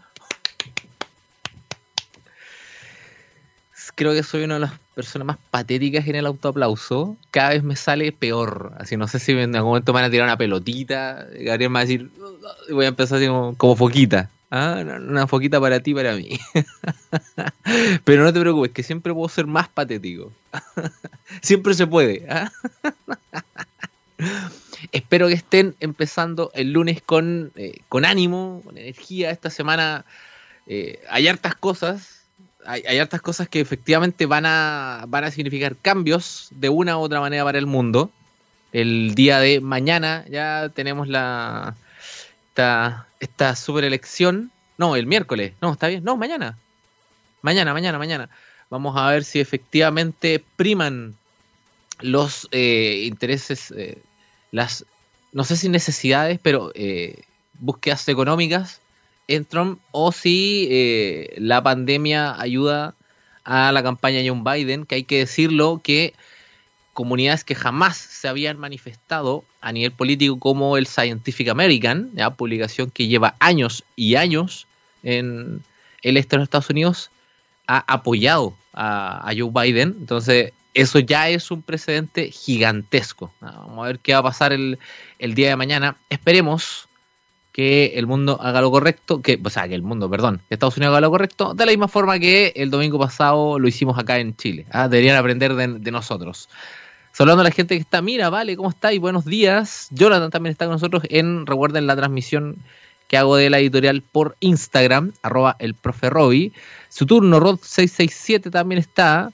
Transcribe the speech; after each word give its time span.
Creo 3.96 4.14
que 4.14 4.22
soy 4.22 4.44
una 4.44 4.54
de 4.54 4.60
las 4.60 4.74
personas 4.94 5.26
más 5.26 5.38
patéticas 5.50 6.08
en 6.08 6.18
el 6.18 6.28
autoaplauso. 6.28 7.18
Cada 7.32 7.50
vez 7.50 7.64
me 7.64 7.76
sale 7.76 8.12
peor. 8.12 8.74
Así 8.78 8.98
no 8.98 9.08
sé 9.08 9.18
si 9.18 9.32
en 9.32 9.56
algún 9.56 9.72
momento 9.72 9.92
me 9.92 10.02
van 10.02 10.10
a 10.10 10.12
tirar 10.12 10.28
una 10.28 10.38
pelotita. 10.38 11.26
Gabriel 11.32 11.72
me 11.72 11.78
va 11.78 11.80
a 11.80 11.86
decir, 11.86 12.12
voy 12.70 12.86
a 12.86 12.90
empezar 12.90 13.18
así 13.18 13.26
como, 13.26 13.58
como 13.58 13.76
foquita. 13.76 14.30
¿Ah? 14.52 14.84
Una 14.84 15.28
foquita 15.28 15.60
para 15.60 15.80
ti, 15.80 15.94
para 15.94 16.16
mí. 16.16 16.40
Pero 18.04 18.24
no 18.24 18.32
te 18.32 18.40
preocupes, 18.40 18.72
que 18.72 18.84
siempre 18.84 19.14
puedo 19.14 19.28
ser 19.30 19.48
más 19.48 19.68
patético. 19.68 20.32
siempre 21.42 21.74
se 21.74 21.88
puede. 21.88 22.26
¿ah? 22.30 22.52
Espero 24.92 25.28
que 25.28 25.34
estén 25.34 25.76
empezando 25.80 26.52
el 26.54 26.72
lunes 26.72 27.02
con, 27.02 27.52
eh, 27.56 27.80
con 27.90 28.06
ánimo, 28.06 28.62
con 28.64 28.78
energía. 28.78 29.32
Esta 29.32 29.50
semana 29.50 30.06
eh, 30.68 31.04
hay 31.10 31.28
hartas 31.28 31.56
cosas. 31.56 32.22
Hay, 32.68 32.84
hay, 32.88 32.98
hartas 32.98 33.22
cosas 33.22 33.48
que 33.48 33.60
efectivamente 33.60 34.26
van 34.26 34.46
a, 34.46 35.06
van 35.08 35.24
a 35.24 35.32
significar 35.32 35.76
cambios 35.76 36.48
de 36.52 36.70
una 36.70 36.98
u 36.98 37.02
otra 37.02 37.20
manera 37.20 37.44
para 37.44 37.60
el 37.60 37.68
mundo. 37.68 38.12
El 38.74 39.14
día 39.16 39.40
de 39.40 39.62
mañana 39.62 40.26
ya 40.30 40.70
tenemos 40.74 41.08
la, 41.08 41.76
esta, 42.56 43.05
esta 43.20 43.56
super 43.56 43.84
elección. 43.84 44.52
No, 44.78 44.96
el 44.96 45.06
miércoles. 45.06 45.54
No, 45.62 45.72
está 45.72 45.88
bien. 45.88 46.04
No, 46.04 46.18
mañana. 46.18 46.58
Mañana, 47.42 47.74
mañana, 47.74 47.98
mañana. 47.98 48.30
Vamos 48.70 48.98
a 48.98 49.10
ver 49.10 49.24
si 49.24 49.40
efectivamente 49.40 50.44
priman 50.56 51.16
los 52.02 52.48
eh, 52.52 53.04
intereses, 53.06 53.72
eh, 53.72 54.00
las, 54.52 54.86
no 55.32 55.44
sé 55.44 55.56
si 55.56 55.70
necesidades, 55.70 56.40
pero 56.42 56.72
eh, 56.76 57.24
búsquedas 57.60 58.08
económicas 58.10 58.82
en 59.28 59.46
Trump 59.46 59.80
o 59.92 60.12
si 60.12 60.68
eh, 60.70 61.36
la 61.38 61.64
pandemia 61.64 62.40
ayuda 62.40 62.96
a 63.44 63.72
la 63.72 63.84
campaña 63.84 64.20
de 64.20 64.30
John 64.30 64.44
Biden, 64.44 64.86
que 64.86 64.96
hay 64.96 65.04
que 65.04 65.20
decirlo 65.20 65.82
que 65.84 66.14
comunidades 66.96 67.44
que 67.44 67.54
jamás 67.54 67.98
se 67.98 68.28
habían 68.28 68.58
manifestado 68.58 69.44
a 69.62 69.72
nivel 69.72 69.92
político 69.92 70.40
como 70.40 70.78
el 70.78 70.88
Scientific 70.88 71.50
American, 71.50 72.10
¿ya? 72.16 72.32
publicación 72.32 72.90
que 72.90 73.08
lleva 73.08 73.36
años 73.40 73.84
y 73.96 74.16
años 74.16 74.66
en 75.04 75.62
el 76.02 76.18
este 76.18 76.36
de 76.36 76.38
los 76.38 76.46
Estados 76.46 76.70
Unidos, 76.70 77.12
ha 77.68 77.84
apoyado 77.88 78.56
a, 78.74 79.32
Joe 79.38 79.52
Biden. 79.52 79.96
Entonces, 80.00 80.54
eso 80.74 81.00
ya 81.00 81.30
es 81.30 81.52
un 81.52 81.62
precedente 81.62 82.32
gigantesco. 82.32 83.32
Vamos 83.42 83.84
a 83.84 83.88
ver 83.88 84.00
qué 84.00 84.14
va 84.14 84.20
a 84.20 84.24
pasar 84.24 84.54
el, 84.54 84.78
día 85.20 85.50
de 85.50 85.56
mañana. 85.58 85.98
Esperemos 86.10 86.88
que 87.52 87.94
el 87.96 88.08
mundo 88.08 88.40
haga 88.42 88.62
lo 88.62 88.72
correcto, 88.72 89.22
que, 89.22 89.40
o 89.44 89.50
sea, 89.50 89.68
que 89.68 89.76
el 89.76 89.82
mundo, 89.82 90.10
perdón, 90.10 90.42
que 90.48 90.56
Estados 90.56 90.78
Unidos 90.78 90.92
haga 90.94 91.02
lo 91.02 91.10
correcto, 91.10 91.54
de 91.54 91.66
la 91.66 91.72
misma 91.72 91.88
forma 91.88 92.20
que 92.20 92.54
el 92.56 92.70
domingo 92.70 93.00
pasado 93.00 93.60
lo 93.60 93.68
hicimos 93.68 93.98
acá 93.98 94.20
en 94.20 94.36
Chile. 94.36 94.66
¿ah? 94.72 94.88
Deberían 94.88 95.18
aprender 95.18 95.56
de, 95.56 95.68
de 95.80 95.92
nosotros. 95.92 96.50
Saludando 97.16 97.40
a 97.40 97.44
la 97.46 97.52
gente 97.52 97.76
que 97.76 97.82
está, 97.82 98.02
mira, 98.02 98.30
vale, 98.30 98.58
¿cómo 98.58 98.70
está? 98.70 98.92
Y 98.92 98.98
buenos 98.98 99.24
días. 99.24 99.88
Jonathan 99.92 100.32
también 100.32 100.52
está 100.52 100.66
con 100.66 100.74
nosotros 100.74 101.04
en, 101.08 101.46
recuerden, 101.46 101.88
la 101.88 101.96
transmisión 101.96 102.58
que 103.08 103.16
hago 103.16 103.38
de 103.38 103.50
la 103.50 103.58
editorial 103.60 104.02
por 104.02 104.36
Instagram, 104.42 105.14
arroba 105.22 105.56
el 105.60 105.76
profe 105.76 106.10
Roby. 106.10 106.52
Su 106.90 107.06
turno, 107.06 107.40
Rod667 107.40 108.52
también 108.52 108.80
está. 108.80 109.32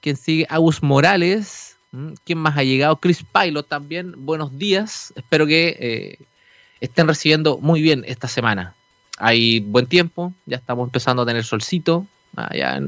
Quien 0.00 0.16
sigue, 0.16 0.44
Agus 0.50 0.82
Morales. 0.82 1.76
¿Quién 2.24 2.38
más 2.38 2.58
ha 2.58 2.64
llegado? 2.64 2.96
Chris 2.96 3.22
Pilot 3.22 3.68
también. 3.68 4.12
Buenos 4.16 4.58
días. 4.58 5.12
Espero 5.14 5.46
que 5.46 5.76
eh, 5.78 6.26
estén 6.80 7.06
recibiendo 7.06 7.58
muy 7.58 7.80
bien 7.80 8.02
esta 8.08 8.26
semana. 8.26 8.74
Hay 9.18 9.60
buen 9.60 9.86
tiempo, 9.86 10.32
ya 10.46 10.56
estamos 10.56 10.88
empezando 10.88 11.22
a 11.22 11.26
tener 11.26 11.44
solcito, 11.44 12.06
ah, 12.36 12.50
ya, 12.52 12.80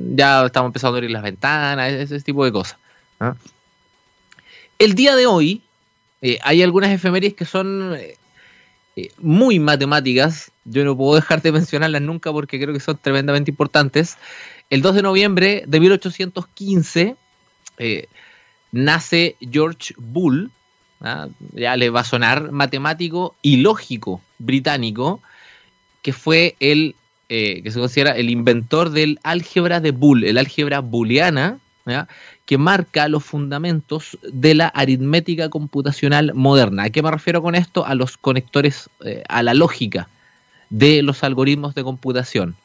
estamos 0.47 0.71
empezando 0.71 0.97
a 0.97 0.99
abrir 0.99 1.13
las 1.13 1.23
ventanas, 1.23 1.93
ese, 1.93 2.17
ese 2.17 2.25
tipo 2.25 2.45
de 2.45 2.51
cosas. 2.51 2.77
¿ah? 3.21 3.37
El 4.83 4.97
día 4.97 5.15
de 5.15 5.27
hoy 5.29 5.63
eh, 6.23 6.41
hay 6.43 6.61
algunas 6.61 6.91
efemérides 6.91 7.35
que 7.35 7.45
son 7.45 7.95
eh, 7.95 8.17
muy 9.19 9.61
matemáticas. 9.61 10.51
Yo 10.65 10.85
no 10.85 10.97
puedo 10.97 11.15
dejar 11.15 11.41
de 11.41 11.53
mencionarlas 11.53 12.03
nunca 12.03 12.33
porque 12.33 12.61
creo 12.61 12.75
que 12.75 12.81
son 12.81 12.99
tremendamente 13.01 13.53
importantes. 13.53 14.19
El 14.71 14.83
2 14.83 14.97
de 14.97 15.03
noviembre 15.03 15.63
de 15.69 15.79
1815 15.79 17.15
eh, 17.79 18.09
nace 18.73 19.37
George 19.53 19.95
Bull, 19.99 20.51
¿ah? 21.01 21.29
ya 21.53 21.77
le 21.77 21.89
va 21.91 22.01
a 22.01 22.05
sonar 22.05 22.51
matemático 22.51 23.37
y 23.41 23.59
lógico 23.59 24.21
británico, 24.39 25.23
que 26.03 26.13
fue 26.13 26.57
el 26.59 26.97
que 27.29 27.71
se 27.71 27.79
considera 27.79 28.17
el 28.17 28.29
inventor 28.29 28.91
del 28.91 29.21
álgebra 29.23 29.81
de 29.81 29.93
Bull, 29.93 30.25
el 30.25 30.37
álgebra 30.37 30.81
booleana. 30.81 31.61
Que 32.47 32.59
marca 32.59 33.09
los 33.09 33.25
fundamentos 33.25 34.19
de 34.23 34.55
la 34.55 34.69
aritmética 34.69 35.49
computacional 35.49 36.35
moderna. 36.35 36.85
¿A 36.85 36.91
qué 36.91 37.03
me 37.03 37.11
refiero 37.11 37.43
con 37.43 37.55
esto? 37.55 37.87
A 37.87 37.95
los 37.95 38.17
conectores, 38.17 38.91
eh, 39.05 39.23
a 39.29 39.43
la 39.43 39.55
lógica 39.55 40.09
de 40.71 41.03
los 41.03 41.23
algoritmos 41.23 41.75
de 41.75 41.85
computación. 41.85 42.57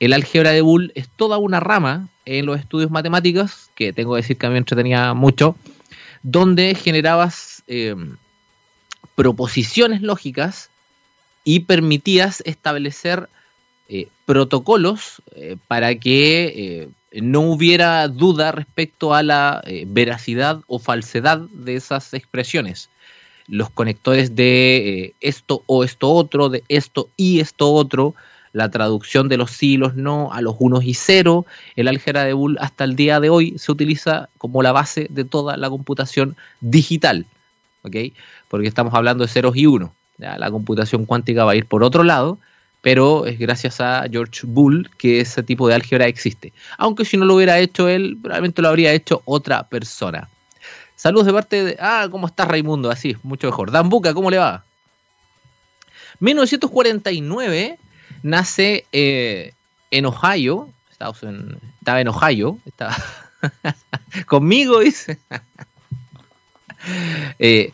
El 0.00 0.14
álgebra 0.14 0.50
de 0.50 0.62
Boole 0.62 0.92
es 0.94 1.08
toda 1.08 1.38
una 1.38 1.60
rama 1.60 2.08
en 2.24 2.46
los 2.46 2.58
estudios 2.58 2.90
matemáticos, 2.90 3.70
que 3.74 3.92
tengo 3.92 4.14
que 4.14 4.22
decir 4.22 4.36
que 4.36 4.46
a 4.46 4.48
mí 4.48 4.54
me 4.54 4.58
entretenía 4.58 5.14
mucho, 5.14 5.56
donde 6.22 6.74
generabas 6.74 7.62
eh, 7.66 7.94
proposiciones 9.14 10.02
lógicas 10.02 10.70
y 11.44 11.60
permitías 11.60 12.42
establecer 12.46 13.28
eh, 13.88 14.08
protocolos 14.24 15.22
para 15.68 15.94
que 15.94 16.90
no 17.12 17.40
hubiera 17.40 18.06
duda 18.08 18.52
respecto 18.52 19.14
a 19.14 19.22
la 19.22 19.62
eh, 19.66 19.84
veracidad 19.86 20.60
o 20.66 20.78
falsedad 20.78 21.38
de 21.52 21.76
esas 21.76 22.14
expresiones. 22.14 22.88
Los 23.48 23.70
conectores 23.70 24.36
de 24.36 24.76
eh, 25.04 25.14
esto 25.20 25.62
o 25.66 25.82
esto 25.82 26.10
otro, 26.10 26.48
de 26.48 26.62
esto 26.68 27.08
y 27.16 27.40
esto 27.40 27.72
otro, 27.72 28.14
la 28.52 28.70
traducción 28.70 29.28
de 29.28 29.36
los 29.36 29.50
sí 29.50 29.72
y 29.72 29.76
los 29.76 29.96
no 29.96 30.32
a 30.32 30.40
los 30.40 30.56
unos 30.58 30.84
y 30.84 30.94
cero, 30.94 31.46
el 31.76 31.88
álgebra 31.88 32.24
de 32.24 32.32
Boole 32.32 32.58
hasta 32.60 32.84
el 32.84 32.96
día 32.96 33.20
de 33.20 33.30
hoy 33.30 33.58
se 33.58 33.72
utiliza 33.72 34.28
como 34.38 34.62
la 34.62 34.72
base 34.72 35.06
de 35.10 35.24
toda 35.24 35.56
la 35.56 35.68
computación 35.68 36.36
digital, 36.60 37.26
¿ok? 37.82 37.96
Porque 38.48 38.68
estamos 38.68 38.94
hablando 38.94 39.24
de 39.24 39.32
ceros 39.32 39.56
y 39.56 39.66
uno. 39.66 39.92
La 40.18 40.50
computación 40.50 41.06
cuántica 41.06 41.44
va 41.44 41.52
a 41.52 41.56
ir 41.56 41.64
por 41.64 41.82
otro 41.82 42.04
lado, 42.04 42.38
pero 42.82 43.26
es 43.26 43.38
gracias 43.38 43.80
a 43.80 44.06
George 44.10 44.42
Bull 44.44 44.90
que 44.98 45.20
ese 45.20 45.42
tipo 45.42 45.68
de 45.68 45.74
álgebra 45.74 46.06
existe. 46.06 46.52
Aunque 46.78 47.04
si 47.04 47.16
no 47.16 47.24
lo 47.24 47.34
hubiera 47.34 47.58
hecho 47.58 47.88
él, 47.88 48.18
probablemente 48.20 48.62
lo 48.62 48.68
habría 48.68 48.92
hecho 48.92 49.22
otra 49.24 49.68
persona. 49.68 50.28
Saludos 50.96 51.26
de 51.26 51.32
parte 51.32 51.64
de... 51.64 51.76
Ah, 51.80 52.08
¿cómo 52.10 52.26
estás 52.26 52.48
Raimundo? 52.48 52.90
Así, 52.90 53.16
mucho 53.22 53.46
mejor. 53.46 53.70
Dan 53.70 53.88
Buca, 53.88 54.14
¿cómo 54.14 54.30
le 54.30 54.38
va? 54.38 54.64
1949 56.20 57.78
nace 58.22 58.84
eh, 58.92 59.52
en 59.90 60.06
Ohio, 60.06 60.68
en, 61.22 61.58
estaba 61.78 62.00
en 62.00 62.08
Ohio, 62.08 62.58
estaba 62.66 62.96
conmigo, 64.26 64.80
dice. 64.80 65.18
eh, 67.38 67.72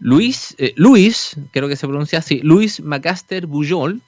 Luis, 0.00 0.54
eh, 0.58 0.74
Luis, 0.76 1.36
creo 1.52 1.68
que 1.68 1.76
se 1.76 1.86
pronuncia 1.86 2.18
así, 2.18 2.40
Luis 2.42 2.80
Macaster 2.80 3.46
Bujol, 3.46 4.02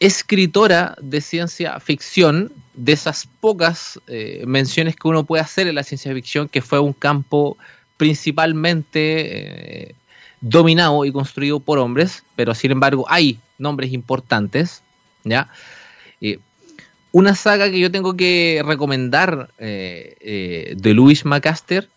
escritora 0.00 0.96
de 1.00 1.20
ciencia 1.20 1.78
ficción, 1.80 2.52
de 2.74 2.92
esas 2.92 3.28
pocas 3.40 4.00
eh, 4.06 4.44
menciones 4.46 4.94
que 4.94 5.08
uno 5.08 5.24
puede 5.24 5.42
hacer 5.42 5.66
en 5.66 5.74
la 5.74 5.82
ciencia 5.82 6.14
ficción, 6.14 6.48
que 6.48 6.62
fue 6.62 6.78
un 6.78 6.92
campo 6.92 7.56
principalmente 7.96 9.90
eh, 9.90 9.94
dominado 10.40 11.04
y 11.04 11.10
construido 11.10 11.58
por 11.58 11.78
hombres, 11.78 12.22
pero 12.36 12.54
sin 12.54 12.70
embargo 12.70 13.06
hay 13.08 13.40
nombres 13.58 13.92
importantes, 13.92 14.82
¿ya? 15.24 15.50
Eh, 16.20 16.38
una 17.10 17.34
saga 17.34 17.68
que 17.70 17.80
yo 17.80 17.90
tengo 17.90 18.16
que 18.16 18.62
recomendar 18.64 19.50
de 19.58 20.92
Louis 20.94 21.24
Macaster 21.24 21.88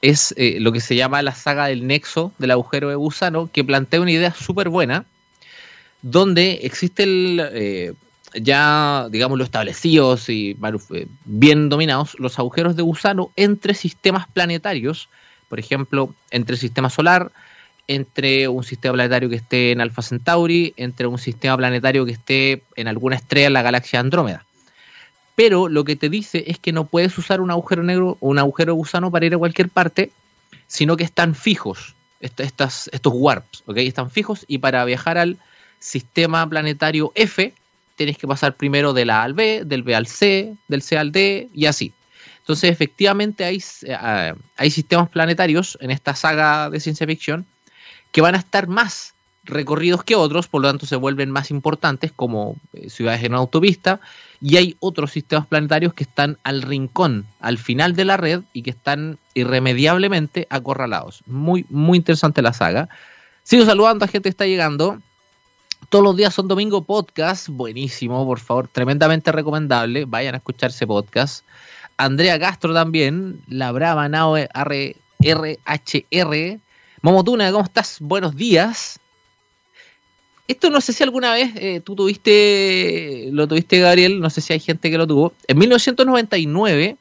es 0.00 0.34
lo 0.38 0.70
que 0.70 0.80
se 0.80 0.94
llama 0.94 1.20
la 1.20 1.34
saga 1.34 1.66
del 1.66 1.86
nexo 1.86 2.32
del 2.38 2.52
agujero 2.52 2.88
de 2.88 2.94
gusano, 2.94 3.50
que 3.52 3.64
plantea 3.64 4.00
una 4.00 4.12
idea 4.12 4.32
súper 4.32 4.68
buena, 4.68 5.04
donde 6.02 6.60
existe 6.62 7.04
el, 7.04 7.48
eh, 7.52 7.94
ya, 8.34 9.08
digamos, 9.10 9.38
los 9.38 9.46
establecidos 9.46 10.28
y 10.28 10.56
bien 11.24 11.68
dominados 11.68 12.18
los 12.18 12.38
agujeros 12.38 12.76
de 12.76 12.82
gusano 12.82 13.30
entre 13.36 13.74
sistemas 13.74 14.26
planetarios, 14.26 15.08
por 15.48 15.58
ejemplo, 15.58 16.14
entre 16.30 16.54
el 16.54 16.60
sistema 16.60 16.90
solar, 16.90 17.30
entre 17.88 18.48
un 18.48 18.64
sistema 18.64 18.94
planetario 18.94 19.28
que 19.28 19.36
esté 19.36 19.72
en 19.72 19.80
Alpha 19.80 20.02
Centauri, 20.02 20.72
entre 20.76 21.06
un 21.06 21.18
sistema 21.18 21.56
planetario 21.56 22.04
que 22.04 22.12
esté 22.12 22.62
en 22.76 22.88
alguna 22.88 23.16
estrella 23.16 23.48
en 23.48 23.52
la 23.52 23.62
galaxia 23.62 24.00
Andrómeda. 24.00 24.44
pero 25.34 25.68
lo 25.68 25.84
que 25.84 25.96
te 25.96 26.10
dice 26.10 26.44
es 26.46 26.58
que 26.58 26.72
no 26.72 26.84
puedes 26.84 27.16
usar 27.16 27.40
un 27.40 27.50
agujero 27.50 27.82
negro 27.82 28.18
o 28.20 28.28
un 28.28 28.38
agujero 28.38 28.74
gusano 28.74 29.10
para 29.10 29.26
ir 29.26 29.34
a 29.34 29.38
cualquier 29.38 29.70
parte, 29.70 30.12
sino 30.66 30.96
que 30.96 31.04
están 31.04 31.34
fijos, 31.34 31.94
estos 32.20 32.90
warps, 33.14 33.62
¿ok? 33.66 33.78
Están 33.78 34.10
fijos 34.10 34.44
y 34.46 34.58
para 34.58 34.84
viajar 34.84 35.18
al 35.18 35.38
sistema 35.82 36.48
planetario 36.48 37.12
F, 37.14 37.52
tienes 37.96 38.16
que 38.16 38.28
pasar 38.28 38.54
primero 38.56 38.92
de 38.92 39.04
la 39.04 39.20
A 39.20 39.24
al 39.24 39.34
B, 39.34 39.64
del 39.66 39.82
B 39.82 39.94
al 39.94 40.06
C, 40.06 40.54
del 40.68 40.82
C 40.82 40.96
al 40.96 41.12
D 41.12 41.48
y 41.52 41.66
así. 41.66 41.92
Entonces, 42.38 42.70
efectivamente, 42.70 43.44
hay, 43.44 43.62
eh, 43.82 44.34
hay 44.56 44.70
sistemas 44.70 45.08
planetarios 45.10 45.76
en 45.80 45.90
esta 45.90 46.14
saga 46.14 46.70
de 46.70 46.80
ciencia 46.80 47.06
ficción 47.06 47.46
que 48.12 48.20
van 48.20 48.34
a 48.34 48.38
estar 48.38 48.68
más 48.68 49.14
recorridos 49.44 50.04
que 50.04 50.14
otros, 50.14 50.46
por 50.46 50.62
lo 50.62 50.68
tanto 50.68 50.86
se 50.86 50.96
vuelven 50.96 51.30
más 51.30 51.50
importantes 51.50 52.12
como 52.14 52.56
eh, 52.72 52.88
ciudades 52.90 53.24
en 53.24 53.34
autopista, 53.34 54.00
y 54.40 54.56
hay 54.56 54.76
otros 54.78 55.10
sistemas 55.10 55.46
planetarios 55.46 55.94
que 55.94 56.04
están 56.04 56.38
al 56.44 56.62
rincón, 56.62 57.26
al 57.40 57.58
final 57.58 57.94
de 57.94 58.04
la 58.04 58.16
red 58.16 58.42
y 58.52 58.62
que 58.62 58.70
están 58.70 59.18
irremediablemente 59.34 60.46
acorralados. 60.50 61.22
Muy, 61.26 61.64
muy 61.70 61.98
interesante 61.98 62.42
la 62.42 62.52
saga. 62.52 62.88
Sigo 63.42 63.64
saludando 63.64 64.04
a 64.04 64.08
gente 64.08 64.24
que 64.24 64.30
está 64.30 64.46
llegando. 64.46 65.00
Todos 65.92 66.04
los 66.06 66.16
días 66.16 66.32
son 66.32 66.48
domingo 66.48 66.82
podcast, 66.84 67.48
buenísimo, 67.50 68.24
por 68.24 68.40
favor, 68.40 68.66
tremendamente 68.66 69.30
recomendable. 69.30 70.06
Vayan 70.06 70.32
a 70.32 70.38
escuchar 70.38 70.70
ese 70.70 70.86
podcast. 70.86 71.44
Andrea 71.98 72.38
Castro 72.38 72.72
también, 72.72 73.42
la 73.46 73.70
Brava 73.72 74.08
Nao 74.08 74.34
RHR. 74.38 74.78
Momotuna, 77.02 77.52
¿cómo 77.52 77.64
estás? 77.64 77.98
Buenos 78.00 78.34
días. 78.34 79.00
Esto 80.48 80.70
no 80.70 80.80
sé 80.80 80.94
si 80.94 81.02
alguna 81.02 81.34
vez 81.34 81.50
eh, 81.56 81.82
tú 81.84 81.94
tuviste, 81.94 83.28
lo 83.30 83.46
tuviste 83.46 83.78
Gabriel, 83.78 84.18
no 84.18 84.30
sé 84.30 84.40
si 84.40 84.54
hay 84.54 84.60
gente 84.60 84.90
que 84.90 84.96
lo 84.96 85.06
tuvo. 85.06 85.34
En 85.46 85.58
1999 85.58 86.96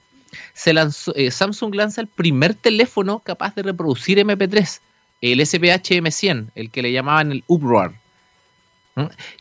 se 0.53 0.73
lanzó, 0.73 1.15
eh, 1.15 1.31
Samsung 1.31 1.75
lanza 1.75 2.01
el 2.01 2.07
primer 2.07 2.55
teléfono 2.55 3.19
capaz 3.19 3.55
de 3.55 3.63
reproducir 3.63 4.17
MP3, 4.17 4.81
el 5.21 5.39
SPH 5.39 5.95
M100, 6.01 6.47
el 6.55 6.69
que 6.69 6.81
le 6.81 6.91
llamaban 6.91 7.31
el 7.31 7.45
Uproar, 7.47 8.00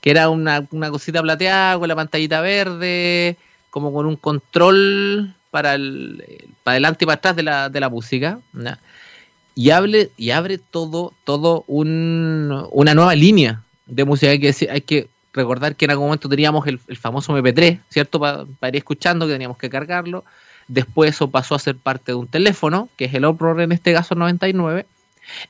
que 0.00 0.11
era 0.11 0.29
una, 0.29 0.67
cosita 0.67 1.23
plateada 1.23 1.79
con 1.79 1.88
la 1.88 1.97
pantallita 1.97 2.41
verde, 2.41 3.37
como 3.70 3.93
con 3.93 4.06
un 4.06 4.17
control 4.17 5.35
para, 5.50 5.75
el, 5.75 6.25
para 6.62 6.75
adelante 6.75 7.05
y 7.05 7.06
para 7.06 7.17
atrás 7.17 7.37
de 7.37 7.43
la, 7.43 7.69
de 7.69 7.81
la 7.81 7.88
música. 7.88 8.41
Y, 9.55 9.70
y 10.17 10.31
abre 10.31 10.58
todo, 10.58 11.12
todo 11.25 11.64
un, 11.67 12.67
una 12.70 12.94
nueva 12.94 13.14
línea 13.14 13.62
de 13.87 14.05
música. 14.05 14.32
Hay 14.32 14.41
que, 14.41 14.69
hay 14.70 14.81
que 14.81 15.08
recordar 15.32 15.76
que 15.76 15.85
en 15.85 15.93
algún 15.93 16.06
momento 16.06 16.29
teníamos 16.29 16.67
el, 16.67 16.79
famoso 16.79 17.37
MP3, 17.37 17.81
¿cierto? 17.88 18.20
Para, 18.20 18.46
ir 18.69 18.76
escuchando, 18.76 19.26
que 19.26 19.32
teníamos 19.32 19.58
que 19.58 19.70
cargarlo. 19.70 20.25
Después 20.69 21.11
eso 21.11 21.31
pasó 21.31 21.55
a 21.55 21.58
ser 21.58 21.76
parte 21.76 22.12
de 22.12 22.17
un 22.17 22.29
teléfono, 22.29 22.88
que 22.96 23.06
es 23.06 23.14
el 23.14 23.25
Uproar 23.25 23.61
en 23.61 23.73
este 23.73 23.93
caso 23.93 24.14
99. 24.14 24.87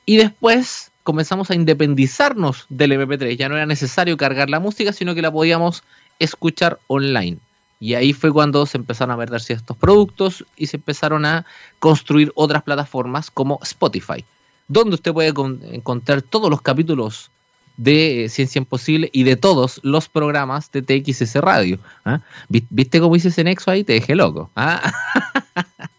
Y 0.05 0.17
después 0.17 0.90
comenzamos 1.03 1.51
a 1.51 1.55
independizarnos 1.55 2.65
del 2.69 2.93
MP3. 2.93 3.37
Ya 3.37 3.49
no 3.49 3.55
era 3.55 3.65
necesario 3.65 4.17
cargar 4.17 4.49
la 4.49 4.59
música, 4.59 4.93
sino 4.93 5.15
que 5.15 5.21
la 5.21 5.31
podíamos 5.31 5.83
escuchar 6.19 6.79
online. 6.87 7.37
Y 7.79 7.95
ahí 7.95 8.13
fue 8.13 8.31
cuando 8.31 8.65
se 8.67 8.77
empezaron 8.77 9.11
a 9.11 9.15
vender 9.17 9.41
ciertos 9.41 9.75
productos 9.75 10.45
y 10.55 10.67
se 10.67 10.77
empezaron 10.77 11.25
a 11.25 11.45
construir 11.79 12.31
otras 12.35 12.61
plataformas 12.61 13.31
como 13.31 13.59
Spotify, 13.63 14.23
donde 14.67 14.95
usted 14.95 15.11
puede 15.11 15.33
encontrar 15.73 16.21
todos 16.21 16.49
los 16.49 16.61
capítulos 16.61 17.31
de 17.77 18.27
Ciencia 18.29 18.59
Imposible 18.59 19.09
y 19.11 19.23
de 19.23 19.35
todos 19.35 19.79
los 19.83 20.07
programas 20.09 20.71
de 20.71 20.83
TXS 20.83 21.35
Radio. 21.37 21.79
¿ah? 22.05 22.21
¿Viste 22.49 22.99
cómo 22.99 23.15
hice 23.15 23.29
ese 23.29 23.43
nexo 23.43 23.71
ahí? 23.71 23.83
Te 23.83 23.93
dejé 23.93 24.15
loco. 24.15 24.51
¿ah? 24.55 24.93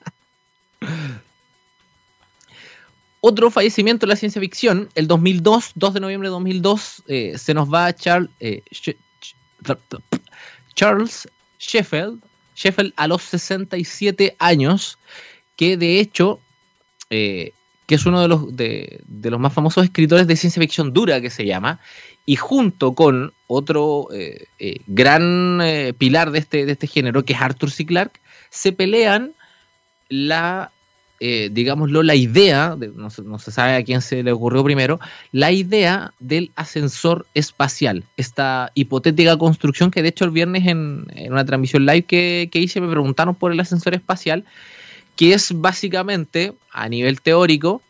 Otro 3.25 3.53
fallecimiento 3.53 4.05
de 4.05 4.09
la 4.09 4.17
ciencia 4.17 4.41
ficción, 4.41 4.89
el 4.97 5.07
2002, 5.07 5.73
2 5.77 5.95
de 5.95 6.01
noviembre 6.01 6.29
de 6.29 6.33
2002, 6.33 7.05
eh, 7.07 7.39
se 7.39 7.55
nos 7.55 7.73
va 7.73 7.95
Charles, 7.95 8.29
eh, 8.41 8.65
Charles 10.75 11.29
Sheffield, 11.61 12.21
Sheffield 12.57 12.93
a 12.97 13.07
los 13.07 13.23
67 13.23 14.35
años, 14.41 14.99
que 15.55 15.77
de 15.77 16.01
hecho 16.01 16.41
eh, 17.11 17.53
que 17.87 17.95
es 17.95 18.07
uno 18.07 18.23
de 18.23 18.27
los, 18.27 18.57
de, 18.57 19.01
los 19.23 19.39
más 19.39 19.53
famosos 19.53 19.85
escritores 19.85 20.27
de 20.27 20.35
ciencia 20.35 20.61
ficción 20.61 20.93
dura 20.93 21.21
que 21.21 21.31
se 21.31 21.47
llama, 21.47 21.79
y 22.27 22.35
junto 22.35 22.97
con 22.97 23.33
otro 23.47 24.09
eh, 24.13 24.47
gran 24.89 25.61
pilar 25.97 26.33
de 26.33 26.41
este, 26.41 26.67
de 26.67 26.73
este 26.73 26.89
género, 26.89 27.25
que 27.25 27.35
es 27.35 27.41
Arthur 27.41 27.71
C. 27.71 27.87
Clarke, 27.87 28.21
se 28.51 28.73
pelean 28.73 29.33
la, 30.09 30.73
digámoslo, 31.53 32.03
la 32.03 32.15
idea, 32.15 32.77
no, 32.95 33.39
se, 33.39 33.53
sabe 33.53 33.77
a 33.77 33.85
quién 33.85 34.03
se 34.03 34.23
le 34.23 34.33
ocurrió 34.33 34.65
primero, 34.65 34.99
la 35.31 35.53
idea 35.53 36.13
del 36.19 36.51
ascensor 36.57 37.27
espacial, 37.35 38.05
esta 38.17 38.73
hipotética 38.75 39.37
construcción 39.37 39.91
que 39.91 40.03
de 40.03 40.09
hecho 40.09 40.25
el 40.25 40.33
viernes 40.33 40.67
en, 40.67 41.07
una 41.31 41.45
transmisión 41.45 41.87
live 41.87 42.03
que, 42.03 42.49
que 42.51 42.59
hice 42.59 42.81
me 42.81 42.91
preguntaron 42.91 43.35
por 43.35 43.53
el 43.53 43.61
ascensor 43.61 43.95
espacial 43.95 44.45
que 45.17 45.35
es 45.35 45.53
básicamente, 45.55 46.55
a 46.73 46.89
nivel 46.89 47.21
teórico, 47.21 47.83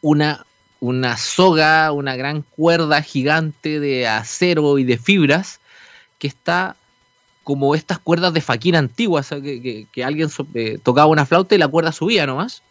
una, 0.00 0.46
una 0.80 1.16
soga, 1.16 1.92
una 1.92 2.16
gran 2.16 2.42
cuerda 2.42 3.02
gigante 3.02 3.80
de 3.80 4.06
acero 4.06 4.78
y 4.78 4.84
de 4.84 4.98
fibras 4.98 5.60
que 6.18 6.26
está 6.28 6.76
como 7.44 7.74
estas 7.74 7.98
cuerdas 7.98 8.32
de 8.32 8.40
faquina 8.40 8.78
antiguas, 8.78 9.28
que, 9.28 10.04
alguien 10.04 10.28
eh, 10.54 10.78
tocaba 10.82 11.06
una 11.06 11.26
flauta 11.26 11.54
y 11.54 11.58
la 11.58 11.68
cuerda 11.68 11.92
subía 11.92 12.26
nomás. 12.26 12.62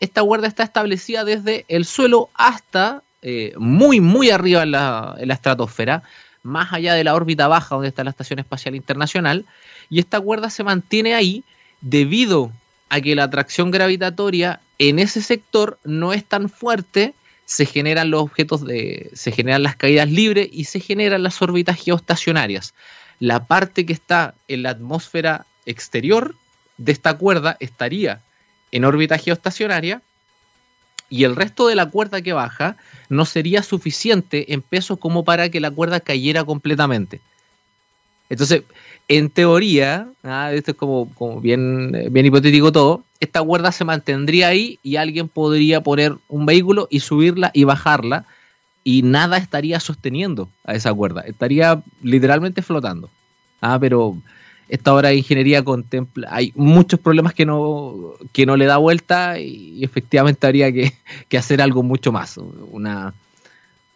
Esta 0.00 0.22
cuerda 0.22 0.46
está 0.46 0.62
establecida 0.62 1.24
desde 1.24 1.64
el 1.68 1.84
suelo 1.84 2.30
hasta 2.34 3.02
eh, 3.22 3.52
muy, 3.56 4.00
muy 4.00 4.30
arriba 4.30 4.62
en 4.62 4.70
la, 4.70 5.16
en 5.18 5.28
la 5.28 5.34
estratosfera, 5.34 6.02
más 6.42 6.72
allá 6.72 6.94
de 6.94 7.04
la 7.04 7.14
órbita 7.14 7.48
baja 7.48 7.74
donde 7.74 7.88
está 7.88 8.04
la 8.04 8.10
Estación 8.10 8.38
Espacial 8.38 8.74
Internacional, 8.74 9.44
y 9.90 9.98
esta 9.98 10.20
cuerda 10.20 10.50
se 10.50 10.64
mantiene 10.64 11.14
ahí 11.14 11.44
debido 11.80 12.50
a 12.88 13.00
que 13.00 13.14
la 13.14 13.24
atracción 13.24 13.70
gravitatoria 13.70 14.60
en 14.78 14.98
ese 14.98 15.22
sector 15.22 15.78
no 15.84 16.12
es 16.12 16.24
tan 16.24 16.48
fuerte, 16.48 17.14
se 17.46 17.66
generan 17.66 18.10
los 18.10 18.22
objetos 18.22 18.64
de, 18.64 19.10
se 19.14 19.32
generan 19.32 19.62
las 19.62 19.76
caídas 19.76 20.10
libres 20.10 20.48
y 20.50 20.64
se 20.64 20.80
generan 20.80 21.22
las 21.22 21.40
órbitas 21.42 21.78
geoestacionarias. 21.82 22.74
La 23.20 23.46
parte 23.46 23.86
que 23.86 23.92
está 23.92 24.34
en 24.48 24.62
la 24.62 24.70
atmósfera 24.70 25.46
exterior 25.66 26.34
de 26.78 26.92
esta 26.92 27.16
cuerda 27.16 27.56
estaría 27.60 28.20
en 28.72 28.84
órbita 28.84 29.18
geoestacionaria 29.18 30.02
y 31.08 31.24
el 31.24 31.36
resto 31.36 31.68
de 31.68 31.76
la 31.76 31.90
cuerda 31.90 32.22
que 32.22 32.32
baja 32.32 32.76
no 33.08 33.24
sería 33.24 33.62
suficiente 33.62 34.52
en 34.52 34.62
peso 34.62 34.96
como 34.96 35.24
para 35.24 35.48
que 35.48 35.60
la 35.60 35.70
cuerda 35.70 36.00
cayera 36.00 36.44
completamente. 36.44 37.20
Entonces, 38.30 38.62
en 39.06 39.30
teoría, 39.30 40.08
¿ah? 40.22 40.50
esto 40.52 40.72
es 40.72 40.76
como, 40.76 41.06
bien, 41.40 42.08
bien 42.10 42.26
hipotético 42.26 42.72
todo, 42.72 43.04
esta 43.20 43.42
cuerda 43.42 43.70
se 43.70 43.84
mantendría 43.84 44.48
ahí 44.48 44.78
y 44.82 44.96
alguien 44.96 45.28
podría 45.28 45.82
poner 45.82 46.16
un 46.28 46.46
vehículo 46.46 46.88
y 46.90 47.00
subirla 47.00 47.50
y 47.54 47.64
bajarla 47.64 48.26
y 48.84 49.02
nada 49.02 49.38
estaría 49.38 49.80
sosteniendo 49.80 50.48
a 50.64 50.74
esa 50.74 50.92
cuerda, 50.92 51.22
estaría 51.22 51.82
literalmente 52.02 52.62
flotando. 52.62 53.10
Ah, 53.60 53.78
pero 53.80 54.16
esta 54.68 54.92
hora 54.92 55.08
de 55.08 55.16
ingeniería 55.16 55.64
contempla, 55.64 56.28
hay 56.30 56.52
muchos 56.54 57.00
problemas 57.00 57.32
que 57.32 57.46
no, 57.46 58.12
que 58.32 58.46
no 58.46 58.56
le 58.56 58.66
da 58.66 58.76
vuelta 58.76 59.38
y 59.38 59.82
efectivamente 59.82 60.46
habría 60.46 60.70
que, 60.70 60.92
que 61.28 61.38
hacer 61.38 61.62
algo 61.62 61.82
mucho 61.82 62.12
más, 62.12 62.38
una, 62.38 63.14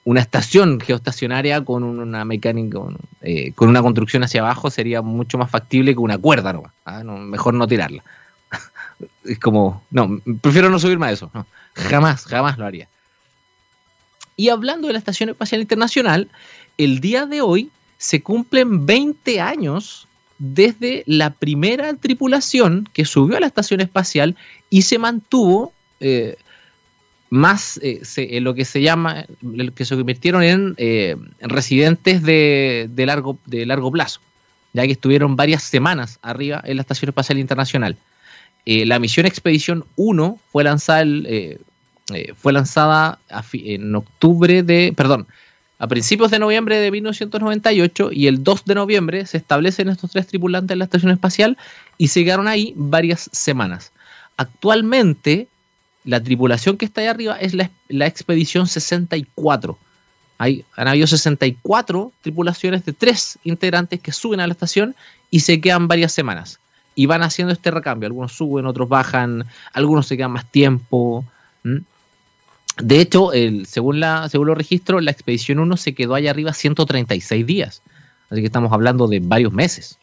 una 0.05 0.21
estación 0.21 0.81
geoestacionaria 0.81 1.63
con 1.63 1.85
una 1.85 2.25
mecánica, 2.25 2.79
eh, 3.21 3.53
con 3.53 3.69
una 3.69 3.83
construcción 3.83 4.25
hacia 4.25 4.41
abajo 4.41 4.71
sería 4.71 5.03
mucho 5.03 5.37
más 5.37 5.51
factible 5.51 5.93
que 5.93 6.01
una 6.01 6.17
cuerda 6.17 6.59
¿ah? 6.87 7.03
no, 7.05 7.19
mejor 7.19 7.53
no 7.53 7.67
tirarla. 7.67 8.03
es 9.25 9.39
como, 9.39 9.83
no, 9.91 10.19
prefiero 10.41 10.71
no 10.71 10.79
subirme 10.79 11.09
a 11.09 11.13
eso. 11.13 11.31
jamás, 11.75 12.25
jamás 12.25 12.57
lo 12.57 12.65
haría. 12.65 12.89
Y 14.39 14.51
hablando 14.51 14.87
de 14.87 14.93
la 14.93 15.01
Estación 15.01 15.31
Espacial 15.31 15.61
Internacional, 15.61 16.29
el 16.79 17.01
día 17.01 17.27
de 17.27 17.43
hoy 17.43 17.71
se 17.99 18.23
cumplen 18.23 18.87
20 18.87 19.41
años 19.41 20.07
desde 20.39 21.03
la 21.07 21.31
primera 21.31 21.93
tripulación 21.95 22.89
que 22.93 23.05
subió 23.05 23.37
a 23.37 23.41
la 23.41 23.49
estación 23.49 23.81
espacial 23.81 24.37
y 24.71 24.83
se 24.83 24.97
mantuvo 24.97 25.73
eh, 25.99 26.37
más 27.31 27.81
eh, 27.83 28.01
en 28.17 28.45
lo 28.45 28.55
que 28.55 28.65
se 28.65 28.81
llama, 28.81 29.27
que 29.75 29.85
se 29.85 29.97
convirtieron 29.97 30.45
en, 30.45 30.75
eh, 30.77 31.17
residentes 31.41 32.23
de, 32.23 32.89
largo, 32.95 33.41
de 33.45 33.67
largo 33.67 33.91
plazo, 33.91 34.21
ya 34.73 34.87
que 34.87 34.93
estuvieron 34.93 35.35
varias 35.35 35.65
semanas 35.65 36.21
arriba 36.23 36.63
en 36.65 36.77
la 36.77 36.83
Estación 36.83 37.09
Espacial 37.09 37.41
Internacional. 37.41 37.97
La 38.65 38.99
misión 38.99 39.27
Expedición 39.27 39.85
1 39.97 40.39
fue 40.53 40.63
lanzada, 40.63 41.03
fue 42.37 42.53
lanzada 42.53 43.19
en 43.53 43.95
octubre 43.95 44.63
de, 44.63 44.93
perdón, 44.97 45.27
a 45.79 45.87
principios 45.87 46.31
de 46.31 46.41
noviembre 46.41 46.79
de 46.79 46.91
1998 46.91 48.11
y 48.13 48.27
el 48.27 48.43
2 48.43 48.65
de 48.65 48.75
noviembre 48.75 49.27
se 49.27 49.37
establecen 49.37 49.89
estos 49.89 50.11
tres 50.11 50.27
tripulantes 50.27 50.75
en 50.75 50.81
la 50.81 50.87
estación 50.87 51.13
espacial 51.13 51.57
y 51.99 52.09
se 52.09 52.25
quedaron 52.25 52.49
ahí 52.49 52.73
varias 52.77 53.31
semanas. 53.33 53.93
Actualmente, 54.37 55.47
la 56.05 56.21
tripulación 56.23 56.77
que 56.77 56.85
está 56.85 57.01
ahí 57.03 57.07
arriba 57.07 57.37
es 57.39 57.55
la, 57.55 57.71
la 57.89 58.07
expedición 58.07 58.67
64. 58.67 59.79
Hay, 60.39 60.65
han 60.77 60.89
habido 60.89 61.07
64 61.07 62.13
tripulaciones 62.23 62.85
de 62.85 62.93
tres 62.93 63.39
integrantes 63.45 64.01
que 64.01 64.13
suben 64.13 64.41
a 64.41 64.47
la 64.47 64.53
estación 64.53 64.97
y 65.31 65.41
se 65.41 65.61
quedan 65.61 65.87
varias 65.87 66.13
semanas. 66.13 66.59
Y 66.97 67.07
van 67.07 67.23
haciendo 67.23 67.53
este 67.53 67.71
recambio. 67.71 68.09
Algunos 68.09 68.33
suben, 68.33 68.67
otros 68.67 68.89
bajan, 68.89 69.45
algunos 69.73 70.09
se 70.09 70.17
quedan 70.17 70.33
más 70.33 70.51
tiempo. 70.51 71.25
De 72.81 73.01
hecho, 73.01 73.33
el, 73.33 73.67
según, 73.67 74.01
los 74.01 74.57
registros, 74.57 75.03
la 75.03 75.11
expedición 75.11 75.59
1 75.59 75.77
se 75.77 75.95
quedó 75.95 76.15
allá 76.15 76.31
arriba 76.31 76.53
136 76.53 77.47
días. 77.47 77.83
Así 78.31 78.41
que 78.41 78.47
estamos 78.47 78.73
hablando 78.73 79.09
de 79.09 79.21
varios 79.21 79.53
meses. 79.53 79.99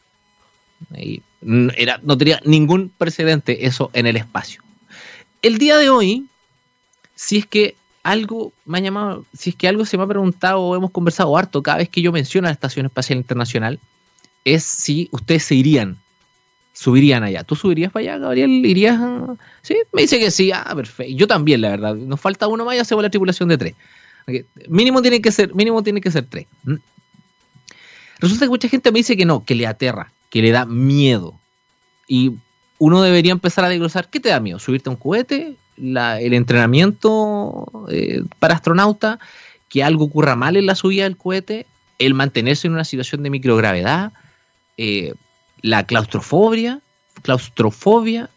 Era, 1.78 2.00
no 2.04 2.18
tenía 2.18 2.42
ningún 2.44 2.92
precedente 2.98 3.66
eso 3.66 3.90
en 3.94 4.08
el 4.08 4.18
espacio. 4.18 4.62
El 5.42 5.58
día 5.58 5.78
de 5.78 5.90
hoy, 5.90 6.26
si 7.16 7.38
es 7.38 7.46
que 7.46 7.76
algo 8.04 8.52
me 8.66 8.80
ha 8.80 8.82
llamado, 8.82 9.26
si 9.34 9.52
es 9.52 9.56
que 9.56 9.68
algo 9.68 9.86
se 9.86 9.98
me 9.98 10.04
ha 10.04 10.08
preguntado 10.08 10.60
o 10.60 10.76
hemos 10.76 10.92
conversado 10.92 11.38
harto 11.38 11.64
cada 11.64 11.78
vez 11.78 11.90
que 11.90 12.02
yo 12.02 12.12
menciono 12.12 12.48
la 12.48 12.54
Estación 12.54 12.86
Espacial 12.86 13.18
Internacional, 13.18 13.80
es 14.44 14.64
si 14.64 15.08
ustedes 15.12 15.44
se 15.44 15.56
irían 15.56 15.98
subirían 16.76 17.24
allá. 17.24 17.44
¿Tú 17.44 17.56
subirías 17.56 17.92
para 17.92 18.02
allá, 18.02 18.18
Gabriel? 18.20 18.66
¿Irías? 18.66 19.00
Sí, 19.62 19.78
me 19.94 20.04
dice 20.04 20.20
que 20.20 20.30
sí. 20.30 20.52
Ah, 20.52 20.74
perfecto. 20.76 21.14
Yo 21.16 21.26
también, 21.26 21.62
la 21.62 21.70
verdad. 21.70 21.96
Nos 21.96 22.20
falta 22.20 22.48
uno 22.48 22.66
más 22.66 22.76
y 22.76 22.80
hacemos 22.80 23.02
la 23.02 23.10
tripulación 23.10 23.50
de 23.50 23.58
tres. 23.58 23.76
Mínimo 24.68 25.02
tiene 25.02 25.22
que 25.22 25.32
ser, 25.32 25.56
mínimo 25.56 25.82
tiene 25.84 26.02
que 26.02 26.12
ser 26.12 26.26
tres. 26.26 26.48
¿Mm? 26.64 26.76
Resulta 28.20 28.46
que 28.46 28.50
mucha 28.50 28.70
gente 28.70 28.92
me 28.92 29.00
dice 29.00 29.16
que 29.16 29.26
no, 29.26 29.44
que 29.46 29.56
le 29.56 29.68
aterra, 29.68 30.12
que 30.30 30.42
le 30.42 30.52
da 30.52 30.66
miedo. 30.66 31.40
Y 32.08 32.34
uno 32.78 33.02
debería 33.02 33.32
empezar 33.32 33.64
a 33.66 33.70
desglosar, 33.70 34.10
¿qué 34.10 34.20
te 34.20 34.30
da 34.30 34.40
miedo? 34.40 34.60
¿Subirte 34.60 34.90
a 34.90 34.94
un 34.94 34.98
cohete? 34.98 35.56
¿El 35.78 36.34
entrenamiento 36.34 37.88
eh, 37.90 38.22
para 38.40 38.56
astronauta? 38.56 39.20
¿Que 39.70 39.84
algo 39.84 40.06
ocurra 40.06 40.36
mal 40.36 40.58
en 40.58 40.66
la 40.66 40.76
subida 40.76 41.04
del 41.04 41.18
cohete? 41.18 41.66
¿El 42.00 42.14
mantenerse 42.14 42.68
en 42.68 42.74
una 42.74 42.84
situación 42.84 43.24
de 43.24 43.30
microgravedad? 43.30 44.12
Eh, 44.78 45.14
la 45.66 45.84
claustrofobia, 45.88 46.80
claustrofobia, 47.24 48.30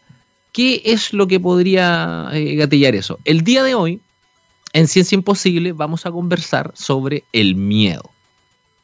¿qué 0.51 0.81
es 0.83 1.13
lo 1.13 1.27
que 1.27 1.39
podría 1.39 2.29
eh, 2.33 2.55
gatillar 2.55 2.95
eso? 2.95 3.19
El 3.23 3.43
día 3.43 3.63
de 3.63 3.75
hoy, 3.75 4.01
en 4.73 4.87
Ciencia 4.87 5.15
Imposible, 5.15 5.71
vamos 5.73 6.07
a 6.07 6.11
conversar 6.11 6.71
sobre 6.73 7.23
el 7.31 7.53
miedo. 7.55 8.09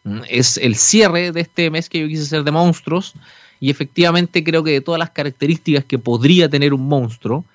¿Mm? 0.04 0.22
Es 0.30 0.58
el 0.58 0.76
cierre 0.76 1.32
de 1.32 1.42
este 1.42 1.72
mes 1.72 1.90
que 1.90 2.00
yo 2.00 2.08
quise 2.08 2.22
hacer 2.22 2.44
de 2.44 2.52
monstruos 2.52 3.16
y 3.60 3.72
efectivamente 3.72 4.44
creo 4.44 4.64
que 4.64 4.72
de 4.72 4.82
todas 4.82 5.00
las 5.00 5.10
características 5.10 5.84
que 5.84 5.98
podría 5.98 6.48
tener 6.48 6.72
un 6.76 6.88
monstruo, 6.88 7.46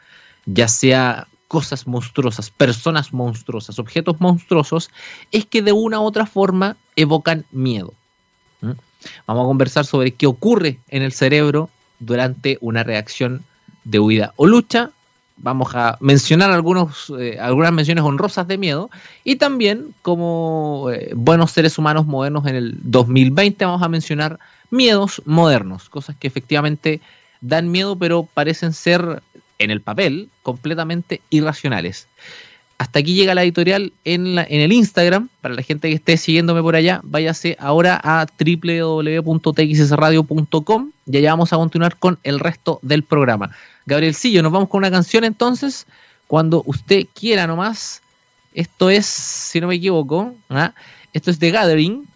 ya 0.45 0.67
sea 0.67 1.29
cosas 1.47 1.87
monstruosas, 1.87 2.51
personas 2.51 3.13
monstruosas, 3.13 3.79
objetos 3.79 4.21
monstruosos, 4.21 4.91
es 5.31 5.47
que 5.47 5.63
de 5.63 5.71
una 5.71 6.01
u 6.01 6.05
otra 6.05 6.27
forma 6.27 6.77
evocan 6.97 7.45
miedo. 7.53 7.95
Vamos 9.27 9.45
a 9.45 9.49
conversar 9.49 9.87
sobre 9.87 10.13
qué 10.13 10.27
ocurre 10.27 10.79
en 10.89 11.03
el 11.03 11.13
cerebro 11.13 11.71
durante 11.99 12.59
una 12.61 12.83
reacción 12.83 13.45
de 13.85 13.99
huida 13.99 14.33
o 14.37 14.47
lucha. 14.47 14.91
Vamos 15.37 15.75
a 15.75 15.97
mencionar 16.01 16.51
algunos, 16.51 17.11
eh, 17.19 17.39
algunas 17.41 17.73
menciones 17.73 18.05
honrosas 18.05 18.47
de 18.47 18.59
miedo 18.59 18.91
y 19.25 19.37
también 19.37 19.95
como 20.03 20.89
eh, 20.93 21.13
buenos 21.15 21.53
seres 21.53 21.79
humanos 21.79 22.07
modernos 22.07 22.47
en 22.47 22.57
el 22.57 22.75
2020 22.83 23.65
vamos 23.65 23.83
a 23.83 23.89
mencionar 23.89 24.39
miedos 24.71 25.23
modernos, 25.25 25.89
cosas 25.89 26.15
que 26.17 26.27
efectivamente 26.27 27.01
dan 27.41 27.71
miedo 27.71 27.97
pero 27.97 28.29
parecen 28.35 28.75
ser 28.75 29.23
en 29.59 29.71
el 29.71 29.81
papel 29.81 30.29
completamente 30.43 31.23
irracionales. 31.31 32.07
Hasta 32.81 32.99
aquí 33.01 33.13
llega 33.13 33.35
la 33.35 33.43
editorial 33.43 33.93
en, 34.07 34.39
el 34.39 34.73
Instagram. 34.73 35.29
Para 35.43 35.53
la 35.53 35.61
gente 35.61 35.91
que 35.91 35.97
esté 35.97 36.17
siguiéndome 36.17 36.63
por 36.63 36.77
allá, 36.77 37.03
váyase 37.05 37.59
ahora 37.61 38.01
a 38.03 38.25
www.txsradio.com 38.25 40.91
y 41.05 41.17
allá 41.19 41.33
vamos 41.33 41.53
a 41.53 41.59
continuar 41.59 41.99
con 41.99 42.19
el 42.23 42.41
resto 42.41 42.79
del 42.81 43.03
programa. 43.03 43.51
Gabriel 43.85 44.15
Sillo, 44.15 44.43
nos 44.43 44.51
vamos 44.51 44.71
con 44.71 44.79
una 44.79 44.91
canción 44.91 45.25
entonces. 45.25 45.87
Cuando 46.27 46.63
usted 46.65 47.05
quiera 47.13 47.47
nomás. 47.47 48.01
Esto 48.55 48.89
es, 48.89 49.05
si 49.05 49.61
no 49.61 49.67
me 49.67 49.75
equivoco, 49.75 50.35
¿ah? 50.49 50.73
esto 51.13 51.31
es 51.31 51.39
The 51.39 51.51
Gathering. 51.51 52.09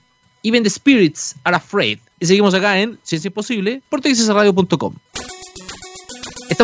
Even 0.45 0.63
the 0.63 0.71
Spirits 0.71 1.37
Are 1.45 1.57
Afraid. 1.57 1.99
Y 2.21 2.25
seguimos 2.25 2.55
acá 2.55 2.81
en 2.81 2.99
Si 3.03 3.17
es 3.17 3.25
Imposible 3.27 3.83
por 3.91 4.01
txsradio.com. 4.01 4.95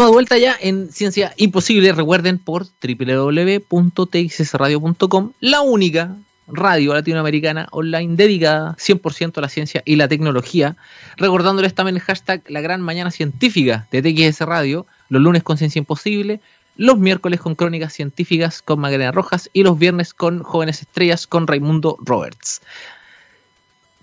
De 0.01 0.07
vuelta 0.07 0.39
ya 0.39 0.57
en 0.59 0.91
Ciencia 0.91 1.35
Imposible. 1.37 1.93
Recuerden 1.93 2.39
por 2.39 2.65
www.txsradio.com, 2.83 5.33
la 5.41 5.61
única 5.61 6.17
radio 6.49 6.95
latinoamericana 6.95 7.69
online 7.71 8.17
dedicada 8.17 8.75
100% 8.79 9.37
a 9.37 9.43
la 9.43 9.51
ciencia 9.51 9.83
y 9.85 9.97
la 9.97 10.09
tecnología. 10.09 10.79
Recordándoles 11.19 11.75
también 11.75 11.97
el 11.97 12.03
hashtag 12.03 12.43
La 12.49 12.63
Gran 12.63 12.81
Mañana 12.81 13.11
Científica 13.11 13.87
de 13.93 14.01
TXS 14.01 14.41
Radio, 14.41 14.87
los 15.11 15.21
lunes 15.21 15.43
con 15.43 15.59
Ciencia 15.59 15.81
Imposible, 15.81 16.41
los 16.77 16.99
miércoles 16.99 17.39
con 17.39 17.55
Crónicas 17.55 17.93
Científicas 17.93 18.63
con 18.63 18.81
Magdalena 18.81 19.13
Rojas 19.13 19.51
y 19.53 19.65
los 19.65 19.79
viernes 19.79 20.15
con 20.15 20.43
Jóvenes 20.43 20.81
Estrellas 20.81 21.27
con 21.27 21.47
Raimundo 21.47 21.99
Roberts 22.01 22.63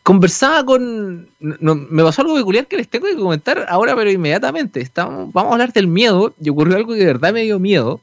conversaba 0.08 0.64
con. 0.64 1.28
me 1.40 2.02
pasó 2.02 2.22
algo 2.22 2.36
peculiar 2.36 2.66
que 2.66 2.78
les 2.78 2.88
tengo 2.88 3.08
que 3.08 3.18
comentar 3.18 3.66
ahora, 3.68 3.94
pero 3.94 4.10
inmediatamente. 4.10 4.80
Estamos, 4.80 5.34
vamos 5.34 5.50
a 5.50 5.54
hablar 5.56 5.74
del 5.74 5.88
miedo. 5.88 6.34
Y 6.42 6.48
ocurrió 6.48 6.78
algo 6.78 6.94
que 6.94 7.00
de 7.00 7.08
verdad 7.08 7.34
me 7.34 7.42
dio 7.42 7.60
miedo. 7.60 8.00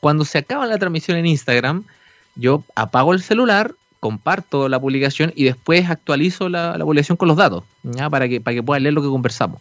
Cuando 0.00 0.24
se 0.24 0.38
acaba 0.38 0.64
la 0.64 0.78
transmisión 0.78 1.18
en 1.18 1.26
Instagram, 1.26 1.84
yo 2.36 2.64
apago 2.74 3.12
el 3.12 3.20
celular, 3.20 3.74
comparto 4.00 4.70
la 4.70 4.80
publicación 4.80 5.30
y 5.36 5.44
después 5.44 5.90
actualizo 5.90 6.48
la, 6.48 6.78
publicación 6.78 7.18
con 7.18 7.28
los 7.28 7.36
datos. 7.36 7.64
Para, 8.10 8.30
que, 8.30 8.40
para 8.40 8.54
que 8.54 8.62
puedan 8.62 8.84
leer 8.84 8.94
lo 8.94 9.02
que 9.02 9.08
conversamos. 9.08 9.60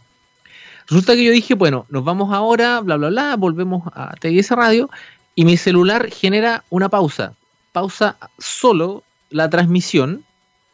Resulta 0.87 1.13
que 1.13 1.25
yo 1.25 1.31
dije, 1.33 1.55
bueno, 1.55 1.85
nos 1.89 2.05
vamos 2.05 2.33
ahora, 2.33 2.79
bla, 2.79 2.95
bla, 2.95 3.09
bla, 3.09 3.35
volvemos 3.35 3.83
a 3.93 4.15
TGS 4.15 4.51
Radio 4.51 4.89
y 5.35 5.43
mi 5.43 5.57
celular 5.57 6.09
genera 6.09 6.63
una 6.69 6.87
pausa. 6.87 7.33
Pausa 7.73 8.15
solo 8.39 9.03
la 9.29 9.49
transmisión, 9.49 10.23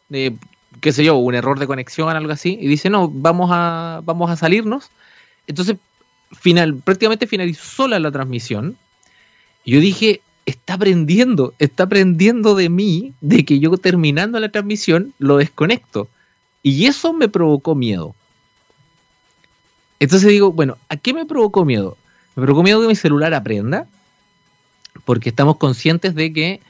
de 0.08 0.36
qué 0.80 0.92
sé 0.92 1.04
yo, 1.04 1.16
un 1.16 1.34
error 1.34 1.58
de 1.58 1.66
conexión, 1.66 2.08
algo 2.16 2.32
así, 2.32 2.58
y 2.60 2.66
dice, 2.66 2.90
no, 2.90 3.08
vamos 3.08 3.50
a, 3.52 4.00
vamos 4.04 4.30
a 4.30 4.36
salirnos. 4.36 4.90
Entonces, 5.46 5.76
final, 6.32 6.76
prácticamente 6.76 7.26
finalizó 7.26 7.88
la 7.88 8.10
transmisión. 8.10 8.76
Yo 9.64 9.80
dije, 9.80 10.22
está 10.46 10.74
aprendiendo, 10.74 11.54
está 11.58 11.84
aprendiendo 11.84 12.54
de 12.54 12.68
mí, 12.68 13.12
de 13.20 13.44
que 13.44 13.58
yo 13.58 13.76
terminando 13.76 14.40
la 14.40 14.50
transmisión 14.50 15.14
lo 15.18 15.36
desconecto. 15.36 16.08
Y 16.62 16.86
eso 16.86 17.12
me 17.12 17.28
provocó 17.28 17.74
miedo. 17.74 18.14
Entonces 20.00 20.28
digo, 20.30 20.52
bueno, 20.52 20.78
¿a 20.88 20.96
qué 20.96 21.14
me 21.14 21.26
provocó 21.26 21.64
miedo? 21.64 21.96
Me 22.34 22.42
provocó 22.42 22.64
miedo 22.64 22.80
que 22.80 22.88
mi 22.88 22.96
celular 22.96 23.34
aprenda, 23.34 23.86
porque 25.04 25.28
estamos 25.28 25.56
conscientes 25.58 26.14
de 26.14 26.32
que 26.32 26.60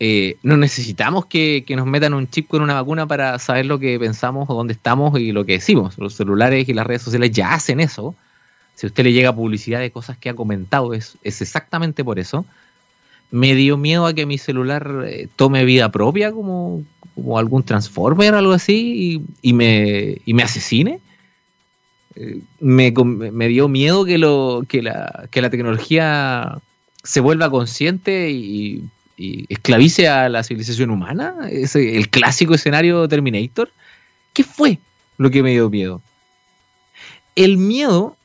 eh, 0.00 0.36
no 0.42 0.56
necesitamos 0.56 1.26
que, 1.26 1.64
nos 1.70 1.86
metan 1.86 2.14
un 2.14 2.28
chip 2.28 2.48
con 2.48 2.62
una 2.62 2.74
vacuna 2.74 3.06
para 3.06 3.38
saber 3.38 3.66
lo 3.66 3.78
que 3.78 3.98
pensamos 3.98 4.48
o 4.48 4.54
dónde 4.54 4.74
estamos 4.74 5.18
y 5.18 5.32
lo 5.32 5.44
que 5.44 5.54
decimos. 5.54 5.98
Los 5.98 6.14
celulares 6.14 6.68
y 6.68 6.74
las 6.74 6.86
redes 6.86 7.02
sociales 7.02 7.32
ya 7.32 7.54
hacen 7.54 7.80
eso. 7.80 8.14
Si 8.74 8.86
a 8.86 8.88
usted 8.88 9.04
le 9.04 9.12
llega 9.12 9.34
publicidad 9.34 9.80
de 9.80 9.90
cosas 9.90 10.16
que 10.16 10.28
ha 10.28 10.34
comentado, 10.34 10.94
es, 10.94 11.18
es 11.22 11.42
exactamente 11.42 12.04
por 12.04 12.20
eso. 12.20 12.46
Me 13.30 13.54
dio 13.54 13.76
miedo 13.76 14.06
a 14.06 14.14
que 14.14 14.24
mi 14.24 14.38
celular 14.38 15.04
eh, 15.04 15.28
tome 15.34 15.64
vida 15.64 15.90
propia 15.90 16.30
como, 16.30 16.84
como 17.14 17.38
algún 17.38 17.64
Transformer 17.64 18.34
o 18.34 18.38
algo 18.38 18.52
así 18.52 19.20
y, 19.42 19.52
me, 19.52 20.18
y 20.24 20.32
me 20.32 20.44
asesine. 20.44 21.00
Eh, 22.14 22.40
me, 22.60 22.92
me, 22.92 23.48
dio 23.48 23.68
miedo 23.68 24.04
que, 24.04 24.16
lo, 24.16 24.64
que, 24.68 24.80
la, 24.80 25.26
que 25.30 25.42
la 25.42 25.50
tecnología 25.50 26.58
se 27.02 27.20
vuelva 27.20 27.50
consciente 27.50 28.30
y 28.30 28.84
y 29.18 29.46
esclavice 29.52 30.08
a 30.08 30.28
la 30.28 30.44
civilización 30.44 30.90
humana, 30.90 31.34
ese, 31.50 31.96
el 31.96 32.08
clásico 32.08 32.54
escenario 32.54 33.08
Terminator. 33.08 33.70
¿Qué 34.32 34.44
fue 34.44 34.78
lo 35.18 35.30
que 35.30 35.42
me 35.42 35.50
dio 35.50 35.68
miedo? 35.68 36.00
El 37.34 37.56
miedo 37.56 38.16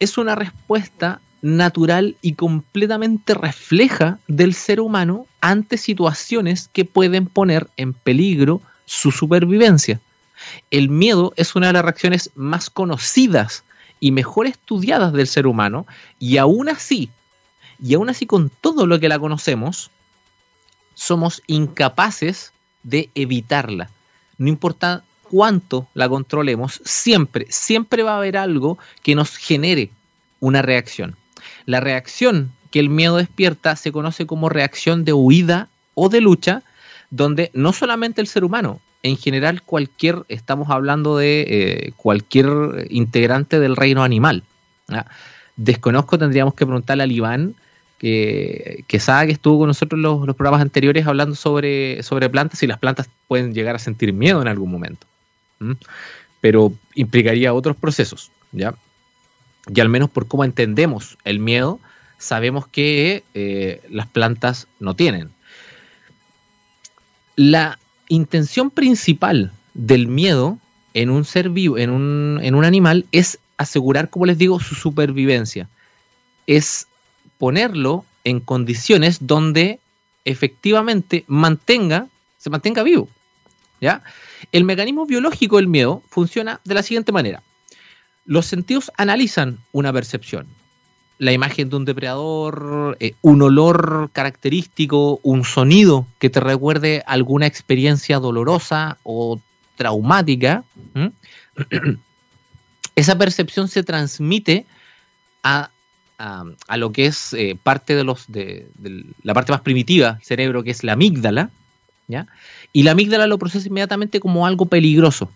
es 0.00 0.16
una 0.16 0.34
respuesta 0.34 1.20
natural 1.42 2.16
y 2.22 2.32
completamente 2.32 3.34
refleja 3.34 4.18
del 4.26 4.54
ser 4.54 4.80
humano 4.80 5.26
ante 5.40 5.76
situaciones 5.76 6.68
que 6.72 6.84
pueden 6.84 7.26
poner 7.26 7.68
en 7.76 7.92
peligro 7.92 8.60
su 8.86 9.12
supervivencia. 9.12 10.00
El 10.70 10.88
miedo 10.88 11.32
es 11.36 11.54
una 11.54 11.68
de 11.68 11.74
las 11.74 11.82
reacciones 11.82 12.30
más 12.34 12.70
conocidas 12.70 13.64
y 14.00 14.12
mejor 14.12 14.46
estudiadas 14.46 15.12
del 15.12 15.26
ser 15.26 15.46
humano 15.46 15.86
y 16.18 16.38
aún 16.38 16.68
así, 16.68 17.10
y 17.82 17.94
aún 17.94 18.08
así 18.08 18.26
con 18.26 18.50
todo 18.60 18.86
lo 18.86 18.98
que 18.98 19.08
la 19.08 19.18
conocemos, 19.18 19.90
somos 20.98 21.42
incapaces 21.46 22.52
de 22.82 23.08
evitarla. 23.14 23.88
No 24.36 24.48
importa 24.48 25.04
cuánto 25.22 25.86
la 25.94 26.08
controlemos, 26.08 26.80
siempre, 26.84 27.46
siempre 27.50 28.02
va 28.02 28.14
a 28.14 28.16
haber 28.16 28.36
algo 28.36 28.78
que 29.04 29.14
nos 29.14 29.36
genere 29.36 29.90
una 30.40 30.60
reacción. 30.60 31.14
La 31.66 31.78
reacción 31.78 32.50
que 32.72 32.80
el 32.80 32.88
miedo 32.88 33.16
despierta 33.16 33.76
se 33.76 33.92
conoce 33.92 34.26
como 34.26 34.48
reacción 34.48 35.04
de 35.04 35.12
huida 35.12 35.68
o 35.94 36.08
de 36.08 36.20
lucha, 36.20 36.62
donde 37.10 37.52
no 37.54 37.72
solamente 37.72 38.20
el 38.20 38.26
ser 38.26 38.44
humano, 38.44 38.80
en 39.04 39.16
general 39.16 39.62
cualquier, 39.62 40.24
estamos 40.28 40.68
hablando 40.68 41.16
de 41.16 41.46
eh, 41.48 41.92
cualquier 41.96 42.88
integrante 42.90 43.60
del 43.60 43.76
reino 43.76 44.02
animal. 44.02 44.42
Desconozco, 45.56 46.18
tendríamos 46.18 46.54
que 46.54 46.66
preguntarle 46.66 47.04
al 47.04 47.12
Iván, 47.12 47.54
que, 47.98 48.84
que 48.86 49.00
sabe 49.00 49.26
que 49.26 49.32
estuvo 49.32 49.58
con 49.58 49.66
nosotros 49.66 49.98
en 49.98 50.02
los, 50.02 50.26
los, 50.26 50.36
programas 50.36 50.62
anteriores 50.62 51.06
hablando 51.06 51.34
sobre, 51.34 52.02
sobre 52.02 52.30
plantas 52.30 52.62
y 52.62 52.66
las 52.66 52.78
plantas 52.78 53.10
pueden 53.26 53.52
llegar 53.52 53.74
a 53.74 53.80
sentir 53.80 54.12
miedo 54.12 54.40
en 54.40 54.48
algún 54.48 54.70
momento. 54.70 55.06
Pero 56.40 56.72
implicaría 56.94 57.52
otros 57.52 57.76
procesos, 57.76 58.30
¿ya? 58.52 58.74
Y 59.74 59.80
al 59.80 59.88
menos 59.88 60.08
por 60.08 60.28
cómo 60.28 60.44
entendemos 60.44 61.18
el 61.24 61.40
miedo, 61.40 61.80
sabemos 62.16 62.66
que 62.68 63.24
eh, 63.34 63.82
las 63.90 64.06
plantas 64.06 64.68
no 64.78 64.94
tienen. 64.94 65.30
La 67.34 67.78
intención 68.08 68.70
principal 68.70 69.52
del 69.74 70.06
miedo 70.06 70.58
en 70.94 71.10
un 71.10 71.24
ser 71.24 71.50
vivo, 71.50 71.78
en 71.78 71.90
un, 71.90 72.40
en 72.42 72.54
un 72.54 72.64
animal, 72.64 73.06
es 73.12 73.38
asegurar, 73.56 74.08
como 74.08 74.26
les 74.26 74.38
digo, 74.38 74.58
su 74.60 74.74
supervivencia. 74.74 75.68
Es 76.46 76.86
ponerlo 77.38 78.04
en 78.24 78.40
condiciones 78.40 79.26
donde 79.26 79.80
efectivamente 80.24 81.24
mantenga, 81.26 82.08
se 82.36 82.50
mantenga 82.50 82.82
vivo. 82.82 83.08
¿Ya? 83.80 84.02
El 84.50 84.64
mecanismo 84.64 85.06
biológico 85.06 85.56
del 85.56 85.68
miedo 85.68 86.02
funciona 86.08 86.60
de 86.64 86.74
la 86.74 86.82
siguiente 86.82 87.12
manera. 87.12 87.42
Los 88.24 88.46
sentidos 88.46 88.90
analizan 88.96 89.58
una 89.72 89.92
percepción 89.92 90.48
la 91.18 91.32
imagen 91.32 91.68
de 91.68 91.76
un 91.76 91.84
depredador, 91.84 92.96
eh, 93.00 93.14
un 93.22 93.42
olor 93.42 94.10
característico, 94.12 95.18
un 95.22 95.44
sonido 95.44 96.06
que 96.18 96.30
te 96.30 96.40
recuerde 96.40 97.02
alguna 97.06 97.46
experiencia 97.46 98.20
dolorosa 98.20 98.98
o 99.02 99.40
traumática, 99.76 100.64
esa 102.94 103.18
percepción 103.18 103.68
se 103.68 103.82
transmite 103.82 104.64
a, 105.42 105.70
lo 106.76 106.92
que 106.92 107.06
es 107.06 107.32
eh, 107.34 107.56
parte 107.62 107.94
de 107.94 108.04
los 108.04 108.24
de, 108.28 108.68
la 109.22 109.34
parte 109.34 109.52
más 109.52 109.60
primitiva 109.60 110.14
del 110.14 110.24
cerebro, 110.24 110.62
que 110.62 110.70
es 110.70 110.84
la 110.84 110.94
amígdala, 110.94 111.50
¿ya? 112.08 112.26
y 112.72 112.82
la 112.82 112.92
amígdala 112.92 113.26
lo 113.26 113.38
procesa 113.38 113.68
inmediatamente 113.68 114.20
como 114.20 114.46
algo 114.46 114.66
peligroso 114.66 115.30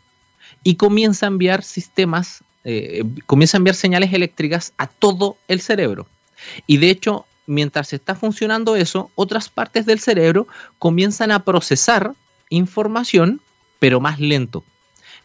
y 0.65 0.75
comienza 0.77 1.27
a 1.27 1.29
enviar 1.29 1.63
sistemas 1.63 2.43
eh, 2.65 3.03
comienza 3.27 3.57
a 3.57 3.59
enviar 3.59 3.75
señales 3.75 4.13
eléctricas 4.13 4.73
a 4.79 4.87
todo 4.87 5.37
el 5.49 5.61
cerebro. 5.61 6.07
Y 6.67 6.77
de 6.77 6.91
hecho, 6.91 7.27
mientras 7.47 7.93
está 7.93 8.15
funcionando 8.15 8.77
eso, 8.77 9.11
otras 9.17 9.49
partes 9.49 9.85
del 9.85 9.99
cerebro 9.99 10.47
comienzan 10.79 11.33
a 11.33 11.45
procesar 11.45 12.15
información, 12.51 13.41
pero 13.81 14.01
más 14.01 14.21
lento. 14.21 14.63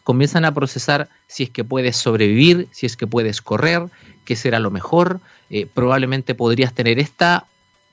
Comienzan 0.02 0.44
a 0.44 0.54
procesar 0.54 1.08
si 1.28 1.44
es 1.44 1.50
que 1.50 1.64
puedes 1.64 1.96
sobrevivir, 1.96 2.68
si 2.72 2.86
es 2.86 2.96
que 2.96 3.06
puedes 3.06 3.40
correr, 3.40 3.82
qué 4.28 4.36
será 4.36 4.58
lo 4.58 4.70
mejor. 4.70 5.20
Eh, 5.48 5.64
probablemente 5.64 6.34
podrías 6.34 6.74
tener 6.74 6.98
esta 6.98 7.46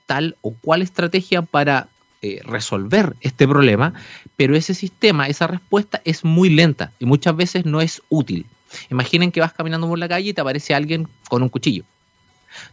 tal 0.04 0.36
o 0.42 0.52
cual 0.52 0.82
estrategia 0.82 1.40
para 1.40 1.88
eh, 2.20 2.42
resolver 2.44 3.16
este 3.22 3.48
problema, 3.48 3.94
pero 4.36 4.54
ese 4.54 4.74
sistema, 4.74 5.28
esa 5.28 5.46
respuesta 5.46 6.02
es 6.04 6.24
muy 6.24 6.50
lenta 6.50 6.92
y 6.98 7.06
muchas 7.06 7.34
veces 7.34 7.64
no 7.64 7.80
es 7.80 8.02
útil. 8.10 8.44
Imaginen 8.90 9.32
que 9.32 9.40
vas 9.40 9.54
caminando 9.54 9.88
por 9.88 9.98
la 9.98 10.08
calle 10.08 10.28
y 10.28 10.34
te 10.34 10.42
aparece 10.42 10.74
alguien 10.74 11.08
con 11.30 11.42
un 11.42 11.48
cuchillo. 11.48 11.84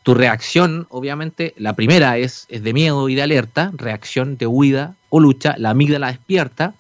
Tu 0.04 0.14
reacción, 0.14 0.86
obviamente, 0.90 1.54
la 1.56 1.74
primera 1.74 2.18
es, 2.18 2.46
es 2.50 2.64
de 2.64 2.74
miedo 2.74 3.08
y 3.08 3.16
de 3.16 3.24
alerta, 3.24 3.72
reacción 3.78 4.36
de 4.36 4.46
huida 4.46 4.96
o 5.10 5.22
lucha, 5.22 5.56
la 5.58 5.70
amígdala 5.70 6.08
despierta, 6.08 6.74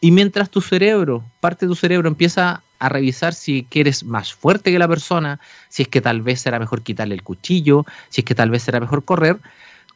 y 0.00 0.12
mientras 0.12 0.50
tu 0.50 0.60
cerebro, 0.60 1.24
parte 1.40 1.66
de 1.66 1.70
tu 1.70 1.74
cerebro 1.74 2.08
empieza 2.08 2.62
a 2.78 2.88
revisar 2.88 3.34
si 3.34 3.66
eres 3.72 4.04
más 4.04 4.32
fuerte 4.32 4.70
que 4.70 4.78
la 4.78 4.88
persona, 4.88 5.40
si 5.68 5.82
es 5.82 5.88
que 5.88 6.00
tal 6.00 6.22
vez 6.22 6.40
será 6.40 6.58
mejor 6.58 6.82
quitarle 6.82 7.14
el 7.14 7.22
cuchillo, 7.22 7.84
si 8.08 8.20
es 8.20 8.24
que 8.24 8.34
tal 8.34 8.50
vez 8.50 8.62
será 8.62 8.80
mejor 8.80 9.04
correr, 9.04 9.38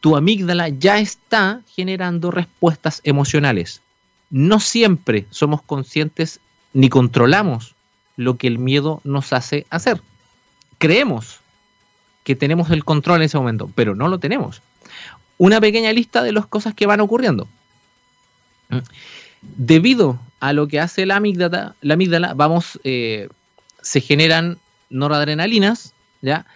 tu 0.00 0.16
amígdala 0.16 0.68
ya 0.68 0.98
está 0.98 1.60
generando 1.74 2.30
respuestas 2.30 3.00
emocionales. 3.04 3.82
No 4.30 4.58
siempre 4.58 5.26
somos 5.30 5.62
conscientes 5.62 6.40
ni 6.72 6.88
controlamos 6.88 7.74
lo 8.16 8.36
que 8.36 8.48
el 8.48 8.58
miedo 8.58 9.00
nos 9.04 9.32
hace 9.32 9.66
hacer. 9.70 10.02
Creemos 10.78 11.40
que 12.24 12.34
tenemos 12.34 12.70
el 12.70 12.84
control 12.84 13.18
en 13.18 13.26
ese 13.26 13.38
momento, 13.38 13.70
pero 13.74 13.94
no 13.94 14.08
lo 14.08 14.18
tenemos. 14.18 14.62
Una 15.38 15.60
pequeña 15.60 15.92
lista 15.92 16.22
de 16.22 16.32
las 16.32 16.46
cosas 16.46 16.74
que 16.74 16.86
van 16.86 17.00
ocurriendo. 17.00 17.46
Debido 19.42 20.18
a 20.42 20.52
lo 20.52 20.66
que 20.66 20.80
hace 20.80 21.06
la 21.06 21.16
amígdala, 21.16 21.76
la 21.82 21.94
amígdala 21.94 22.34
vamos, 22.34 22.80
eh, 22.82 23.28
se 23.80 24.00
generan 24.00 24.58
noradrenalinas, 24.90 25.94
¿ya? 26.20 26.46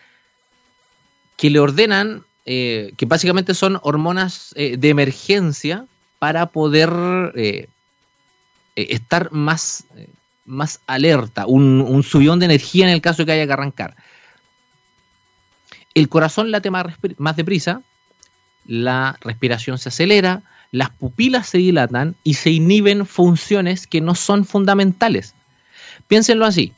que 1.37 1.51
le 1.51 1.61
ordenan, 1.61 2.25
eh, 2.47 2.95
que 2.97 3.07
básicamente 3.07 3.55
son 3.55 3.79
hormonas 3.83 4.53
eh, 4.57 4.77
de 4.77 4.89
emergencia 4.89 5.87
para 6.19 6.47
poder 6.47 6.91
estar 8.75 9.31
más 9.31 9.85
más 10.47 10.81
alerta, 10.89 11.47
un, 11.47 11.81
un 11.81 12.39
de 12.41 12.45
energía 12.45 12.87
en 12.87 12.93
el 12.93 13.01
caso 13.01 13.23
de 13.23 13.27
que 13.27 13.33
haya 13.33 13.47
que 13.47 13.53
arrancar. 13.53 13.95
El 15.95 16.09
corazón 16.09 16.51
late 16.51 16.71
más, 16.73 16.87
más 17.19 17.37
deprisa, 17.37 17.83
la 18.67 19.17
respiración 19.21 19.79
se 19.79 19.91
acelera, 19.91 20.43
las 20.73 20.91
pupilas 20.91 21.49
se 21.49 21.59
dilatan 21.59 22.17
y 22.25 22.35
se 22.35 22.51
inhiben 22.51 23.07
funciones 23.07 23.87
que 23.87 24.01
no 24.01 24.15
son 24.15 24.45
fundamentales. 24.45 25.35
Piénsenlo 26.09 26.45
así. 26.45 26.73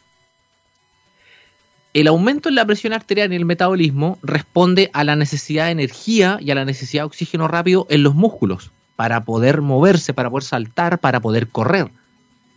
El 1.94 2.06
aumento 2.06 2.48
en 2.48 2.54
la 2.54 2.66
presión 2.66 2.92
arterial 2.92 3.32
y 3.32 3.36
el 3.36 3.44
metabolismo 3.44 4.18
responde 4.22 4.90
a 4.92 5.04
la 5.04 5.16
necesidad 5.16 5.66
de 5.66 5.72
energía 5.72 6.38
y 6.40 6.50
a 6.50 6.54
la 6.54 6.64
necesidad 6.64 7.02
de 7.02 7.06
oxígeno 7.06 7.48
rápido 7.48 7.86
en 7.90 8.02
los 8.02 8.14
músculos 8.14 8.70
para 8.94 9.24
poder 9.24 9.62
moverse, 9.62 10.12
para 10.12 10.30
poder 10.30 10.44
saltar, 10.44 10.98
para 11.00 11.20
poder 11.20 11.48
correr. 11.48 11.90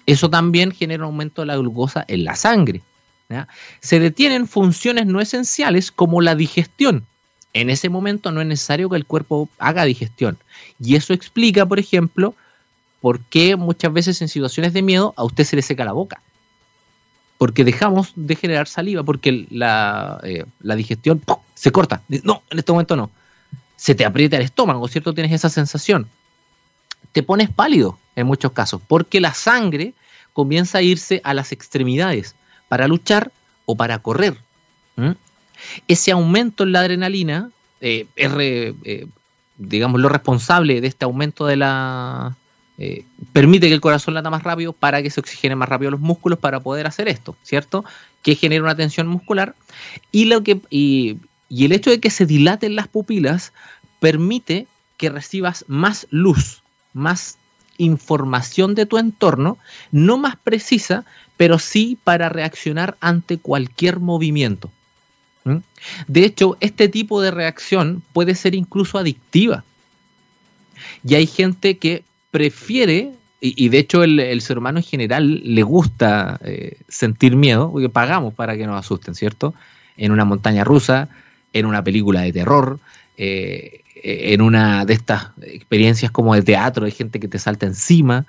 Eso 0.05 0.29
también 0.29 0.71
genera 0.71 1.03
un 1.03 1.11
aumento 1.13 1.41
de 1.41 1.47
la 1.47 1.57
glucosa 1.57 2.03
en 2.07 2.23
la 2.23 2.35
sangre. 2.35 2.81
Se 3.79 3.99
detienen 3.99 4.47
funciones 4.47 5.05
no 5.05 5.21
esenciales 5.21 5.91
como 5.91 6.19
la 6.19 6.35
digestión. 6.35 7.05
En 7.53 7.69
ese 7.69 7.89
momento 7.89 8.31
no 8.31 8.41
es 8.41 8.47
necesario 8.47 8.89
que 8.89 8.95
el 8.95 9.05
cuerpo 9.05 9.49
haga 9.59 9.83
digestión. 9.85 10.37
Y 10.79 10.95
eso 10.95 11.13
explica, 11.13 11.65
por 11.65 11.79
ejemplo, 11.79 12.35
por 13.01 13.19
qué 13.19 13.55
muchas 13.55 13.91
veces 13.91 14.21
en 14.21 14.29
situaciones 14.29 14.73
de 14.73 14.81
miedo 14.81 15.13
a 15.17 15.23
usted 15.23 15.43
se 15.43 15.55
le 15.55 15.61
seca 15.61 15.83
la 15.83 15.91
boca. 15.91 16.21
Porque 17.37 17.63
dejamos 17.63 18.13
de 18.15 18.35
generar 18.35 18.67
saliva, 18.67 19.03
porque 19.03 19.47
la, 19.49 20.21
eh, 20.23 20.45
digestión 20.75 21.21
se 21.55 21.71
corta. 21.71 22.03
No, 22.23 22.43
en 22.49 22.59
este 22.59 22.71
momento 22.71 22.95
no. 22.95 23.09
Se 23.75 23.95
te 23.95 24.05
aprieta 24.05 24.37
el 24.37 24.43
estómago, 24.43 24.87
¿cierto? 24.87 25.13
Tienes 25.13 25.33
esa 25.33 25.49
sensación. 25.49 26.07
Te 27.11 27.23
pones 27.23 27.49
pálido 27.49 27.97
en 28.15 28.27
muchos 28.27 28.51
casos, 28.51 28.81
porque 28.87 29.19
la 29.19 29.33
sangre 29.33 29.93
comienza 30.33 30.77
a 30.77 30.81
irse 30.81 31.19
a 31.23 31.33
las 31.33 31.51
extremidades 31.51 32.35
para 32.69 32.87
luchar 32.87 33.31
o 33.65 33.75
para 33.75 33.99
correr. 33.99 34.37
Ese 35.87 36.11
aumento 36.11 36.63
en 36.63 36.71
la 36.71 36.79
adrenalina 36.81 37.49
eh, 37.81 38.05
es, 38.15 38.31
eh, 38.37 39.07
digamos, 39.57 39.99
lo 39.99 40.09
responsable 40.09 40.81
de 40.81 40.87
este 40.87 41.05
aumento 41.05 41.45
de 41.45 41.57
la... 41.57 42.35
Eh, 42.77 43.05
permite 43.31 43.67
que 43.67 43.73
el 43.73 43.81
corazón 43.81 44.15
lata 44.15 44.29
más 44.29 44.43
rápido 44.43 44.73
para 44.73 45.03
que 45.03 45.11
se 45.11 45.19
oxigene 45.19 45.55
más 45.55 45.69
rápido 45.69 45.91
los 45.91 45.99
músculos 45.99 46.39
para 46.39 46.59
poder 46.59 46.87
hacer 46.87 47.07
esto, 47.07 47.35
¿cierto? 47.43 47.85
Que 48.23 48.35
genera 48.35 48.63
una 48.63 48.75
tensión 48.75 49.07
muscular 49.07 49.55
y, 50.11 50.25
lo 50.25 50.41
que, 50.41 50.59
y 50.71 51.19
el 51.51 51.71
hecho 51.73 51.91
de 51.91 51.99
que 51.99 52.09
se 52.09 52.25
dilaten 52.25 52.75
las 52.75 52.87
pupilas 52.87 53.53
permite 53.99 54.65
que 54.97 55.09
recibas 55.09 55.63
más 55.67 56.07
luz, 56.09 56.63
más 56.93 57.37
información 57.77 58.73
de 58.73 58.85
tu 58.85 58.97
entorno, 58.97 59.57
no 59.91 60.17
más 60.17 60.35
precisa, 60.37 61.05
pero 61.37 61.59
sí 61.59 61.97
para 62.03 62.29
reaccionar 62.29 62.97
ante 62.99 63.37
cualquier 63.37 63.99
movimiento. 63.99 64.71
De 66.07 66.23
hecho, 66.23 66.57
este 66.59 66.87
tipo 66.87 67.21
de 67.21 67.31
reacción 67.31 68.03
puede 68.13 68.35
ser 68.35 68.55
incluso 68.55 68.97
adictiva. 68.97 69.63
Y 71.03 71.15
hay 71.15 71.27
gente 71.27 71.77
que 71.77 72.03
prefiere, 72.31 73.11
y, 73.39 73.69
de 73.69 73.79
hecho 73.79 74.03
el, 74.03 74.41
ser 74.41 74.57
humano 74.57 74.79
en 74.79 74.83
general 74.83 75.41
le 75.43 75.63
gusta 75.63 76.39
eh, 76.43 76.77
sentir 76.87 77.35
miedo, 77.35 77.71
porque 77.71 77.89
pagamos 77.89 78.33
para 78.33 78.55
que 78.55 78.67
nos 78.67 78.79
asusten, 78.79 79.15
¿cierto? 79.15 79.53
En 79.97 80.11
una 80.11 80.25
montaña 80.25 80.63
rusa, 80.63 81.09
en 81.53 81.65
una 81.65 81.83
película 81.83 82.21
de 82.21 82.33
terror, 82.33 82.79
eh, 83.17 83.81
en 84.03 84.41
una 84.41 84.85
de 84.85 84.93
estas 84.93 85.29
experiencias 85.41 86.11
como 86.11 86.33
de 86.33 86.41
teatro, 86.41 86.85
hay 86.85 86.91
gente 86.91 87.19
que 87.19 87.27
te 87.27 87.39
salta 87.39 87.65
encima, 87.65 88.25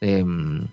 em, 0.00 0.66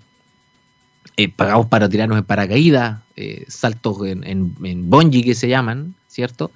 eh, 1.18 1.30
pagamos 1.30 1.68
para 1.68 1.88
tirarnos 1.90 2.18
en 2.18 2.24
paracaídas, 2.24 3.00
eh, 3.16 3.46
saltos 3.48 4.06
en, 4.06 4.24
en, 4.26 5.12
que 5.12 5.36
se 5.36 5.48
llaman, 5.48 5.94
¿cierto? 6.08 6.52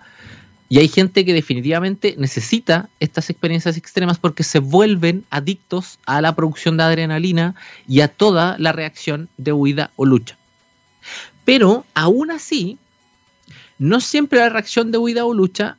Y 0.70 0.80
hay 0.80 0.88
gente 0.88 1.24
que 1.24 1.34
definitivamente 1.34 2.16
necesita 2.18 2.90
estas 3.00 3.30
experiencias 3.30 3.78
extremas 3.78 4.18
porque 4.18 4.44
se 4.44 4.60
vuelven 4.60 5.24
adictos 5.30 6.00
a 6.06 6.20
la 6.22 6.36
producción 6.36 6.76
de 6.76 6.84
adrenalina 6.84 7.56
y 7.88 8.02
a 8.02 8.10
toda 8.10 8.58
la 8.58 8.74
reacción 8.74 9.30
de 9.38 9.54
huida 9.54 9.92
o 9.96 10.06
lucha. 10.06 10.38
Pero 11.46 11.86
aún 11.94 12.32
así, 12.32 12.78
no 13.80 14.02
siempre 14.02 14.40
la 14.40 14.50
reacción 14.50 14.92
de 14.92 14.98
huida 14.98 15.24
o 15.24 15.34
lucha 15.34 15.78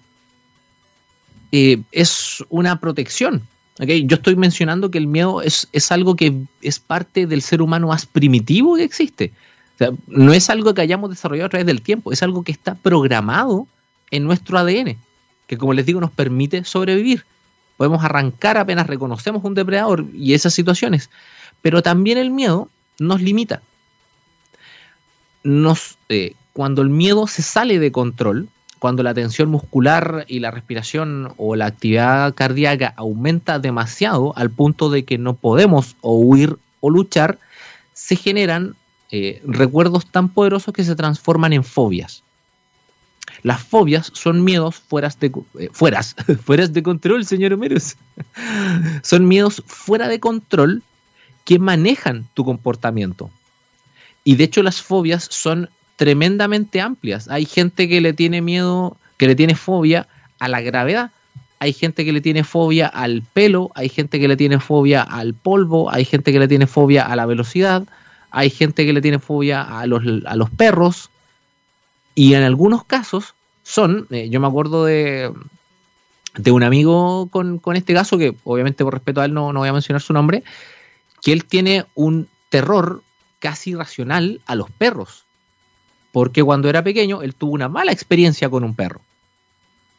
eh, 1.53 1.83
es 1.93 2.45
una 2.49 2.81
protección. 2.81 3.43
Yo 3.79 4.17
estoy 4.17 4.35
mencionando 4.35 4.91
que 4.91 4.99
el 4.99 5.07
miedo 5.07 5.41
es, 5.41 5.69
es, 5.73 5.93
algo 5.93 6.17
que 6.17 6.35
es 6.63 6.81
parte 6.81 7.27
del 7.27 7.43
ser 7.43 7.63
humano 7.63 7.89
más 7.89 8.07
primitivo 8.07 8.75
que 8.75 8.83
existe. 8.83 9.33
no 10.09 10.33
es 10.33 10.51
algo 10.51 10.75
que 10.75 10.81
hayamos 10.81 11.11
desarrollado 11.11 11.47
a 11.47 11.51
través 11.51 11.67
del 11.67 11.83
tiempo, 11.83 12.11
es 12.11 12.23
algo 12.23 12.43
que 12.43 12.51
está 12.51 12.75
programado 12.75 13.69
en 14.11 14.25
nuestro 14.25 14.59
ADN, 14.59 14.97
que 15.47 15.59
como 15.59 15.75
les 15.75 15.87
digo 15.87 16.01
nos 16.01 16.11
permite 16.11 16.65
sobrevivir. 16.65 17.25
Podemos 17.77 18.03
arrancar 18.03 18.59
apenas 18.59 18.89
reconocemos 18.89 19.45
un 19.45 19.55
depredador 19.55 20.05
y 20.13 20.35
esas 20.35 20.53
situaciones, 20.53 21.11
pero 21.63 21.81
también 21.81 22.19
el 22.19 22.33
miedo 22.33 22.69
nos 22.99 23.23
limita. 23.23 23.63
Nos, 25.45 25.99
eh, 26.09 26.35
cuando 26.53 26.83
el 26.83 26.89
miedo 26.89 27.29
se 27.29 27.43
sale 27.43 27.79
de 27.79 27.93
control, 27.93 28.49
cuando 28.79 29.03
la 29.03 29.15
tensión 29.15 29.51
muscular 29.51 30.25
y 30.29 30.41
la 30.41 30.51
respiración 30.51 31.33
o 31.37 31.57
la 31.57 31.67
actividad 31.67 32.35
cardíaca 32.35 32.95
aumenta 32.97 33.59
demasiado 33.59 34.37
al 34.37 34.51
punto 34.51 34.91
de 34.91 35.05
que 35.05 35.19
no 35.19 35.35
podemos 35.35 35.97
o 36.01 36.19
huir 36.19 36.57
o 36.81 36.91
luchar, 36.91 37.39
se 37.93 38.17
generan 38.17 38.77
eh, 39.11 39.43
recuerdos 39.45 40.07
tan 40.07 40.29
poderosos 40.29 40.73
que 40.73 40.85
se 40.85 40.95
transforman 40.95 41.53
en 41.53 41.65
fobias. 41.65 42.23
Las 43.43 43.63
fobias 43.63 44.11
son 44.15 44.45
miedos 44.45 44.77
fueras 44.77 45.19
de, 45.21 45.33
eh, 45.59 46.69
de 46.71 46.83
control, 46.83 47.25
señor 47.25 47.53
Homeros. 47.53 47.97
son 49.03 49.27
miedos 49.29 49.63
fuera 49.67 50.09
de 50.09 50.21
control 50.21 50.83
que 51.45 51.59
manejan 51.59 52.29
tu 52.35 52.45
comportamiento. 52.45 53.31
Y 54.25 54.37
de 54.37 54.45
hecho 54.45 54.63
las 54.63 54.83
fobias 54.83 55.27
son 55.31 55.71
tremendamente 55.99 56.81
amplias. 56.81 57.29
Hay 57.29 57.45
gente 57.45 57.89
que 57.89 58.01
le 58.01 58.13
tiene 58.13 58.41
miedo, 58.41 58.97
que 59.19 59.27
le 59.27 59.35
tiene 59.35 59.57
fobia 59.57 60.07
a 60.39 60.49
la 60.49 60.61
gravedad. 60.61 61.11
Hay 61.59 61.73
gente 61.73 62.05
que 62.05 62.13
le 62.13 62.21
tiene 62.21 62.45
fobia 62.45 62.87
al 62.87 63.23
pelo, 63.33 63.73
hay 63.75 63.89
gente 63.89 64.21
que 64.21 64.29
le 64.29 64.37
tiene 64.37 64.61
fobia 64.61 65.03
al 65.03 65.35
polvo, 65.35 65.93
hay 65.93 66.05
gente 66.05 66.33
que 66.33 66.39
le 66.39 66.47
tiene 66.47 66.69
fobia 66.69 67.05
a 67.05 67.17
la 67.17 67.27
velocidad, 67.27 67.83
hay 68.31 68.49
gente 68.49 68.87
que 68.87 68.93
le 68.93 69.03
tiene 69.03 69.19
fobia 69.19 69.63
a 69.63 69.85
los, 69.87 70.05
a 70.25 70.37
los 70.37 70.51
perros, 70.51 71.11
y 72.15 72.35
en 72.35 72.45
algunos 72.45 72.85
casos 72.85 73.35
son, 73.65 74.07
eh, 74.11 74.29
yo 74.31 74.39
me 74.39 74.47
acuerdo 74.47 74.85
de, 74.85 75.33
de 76.37 76.51
un 76.53 76.63
amigo 76.63 77.29
con, 77.29 77.61
este 77.75 77.93
caso, 77.93 78.19
que 78.19 78.37
obviamente 78.45 78.85
por 78.85 78.95
respeto 78.95 79.21
a 79.21 79.25
él 79.25 79.35
no, 79.35 79.53
no 79.53 79.61
voy 79.61 79.69
a 79.69 79.73
mencionar 79.73 80.01
su 80.01 80.13
nombre, 80.13 80.45
que 81.23 81.33
él 81.33 81.45
tiene 81.45 81.87
un 81.97 82.29
terror 82.51 83.03
casi 83.41 83.71
irracional 83.71 84.41
a 84.47 84.55
los 84.55 84.71
perros. 84.71 85.25
Porque 86.13 86.43
cuando 86.43 86.69
era 86.69 86.83
pequeño, 86.83 87.23
él 87.23 87.35
tuvo 87.35 87.53
una 87.53 87.69
mala 87.69 87.93
experiencia 87.93 88.49
con 88.49 88.65
un 88.65 88.75
perro. 88.75 89.01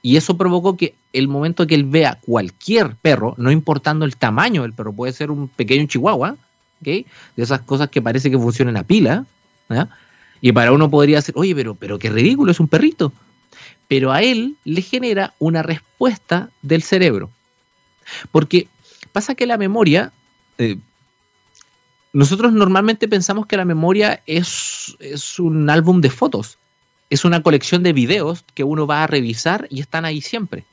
Y 0.02 0.18
eso 0.18 0.38
provocó 0.38 0.78
que 0.78 0.96
el 1.12 1.28
momento 1.28 1.68
que 1.68 1.76
él 1.76 1.84
vea 1.84 2.20
cualquier 2.22 2.96
perro, 2.96 3.36
no 3.38 3.52
importando 3.52 4.06
el 4.06 4.16
tamaño 4.16 4.62
del 4.62 4.74
perro, 4.74 4.94
puede 4.94 5.14
ser 5.14 5.30
un 5.30 5.50
pequeño 5.50 5.86
chihuahua, 5.88 6.38
de 6.82 7.06
esas 7.36 7.62
cosas 7.62 7.90
que 7.90 8.02
parece 8.02 8.32
que 8.32 8.38
funcionan 8.38 8.78
a 8.78 8.84
pila, 8.84 9.26
y 10.42 10.52
para 10.52 10.72
uno 10.72 10.90
podría 10.90 11.22
ser, 11.22 11.36
oye, 11.38 11.54
pero, 11.54 11.76
pero 11.76 12.00
qué 12.00 12.10
ridículo, 12.10 12.52
es 12.52 12.60
un 12.60 12.68
perrito. 12.68 13.12
Pero 13.88 14.12
a 14.12 14.22
él 14.22 14.56
le 14.64 14.82
genera 14.82 15.34
una 15.40 15.64
respuesta 15.64 16.50
del 16.62 16.84
cerebro. 16.84 17.30
Porque 18.32 18.68
pasa 19.12 19.36
que 19.36 19.46
la 19.46 19.58
memoria, 19.58 20.14
eh, 20.58 20.78
nosotros 22.12 22.54
normalmente 22.54 23.08
pensamos 23.08 23.46
que 23.46 23.58
la 23.58 23.66
memoria 23.66 24.24
es, 24.26 24.96
un 25.38 25.70
álbum 25.70 26.02
de 26.02 26.10
fotos, 26.10 26.58
es 27.10 27.24
una 27.24 27.44
colección 27.44 27.84
de 27.84 27.94
videos 27.94 28.44
que 28.54 28.64
uno 28.64 28.88
va 28.88 29.04
a 29.04 29.08
revisar 29.08 29.68
y 29.70 29.80
están 29.80 30.06
ahí 30.06 30.22
siempre. 30.22 30.66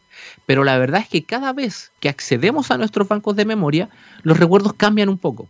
Pero 0.46 0.64
la 0.64 0.78
verdad 0.78 1.02
es 1.02 1.08
que 1.08 1.24
cada 1.24 1.52
vez 1.52 1.92
que 2.00 2.08
accedemos 2.08 2.70
a 2.70 2.78
nuestros 2.78 3.08
bancos 3.08 3.36
de 3.36 3.44
memoria, 3.44 3.90
los 4.22 4.38
recuerdos 4.38 4.72
cambian 4.74 5.08
un 5.08 5.18
poco. 5.18 5.48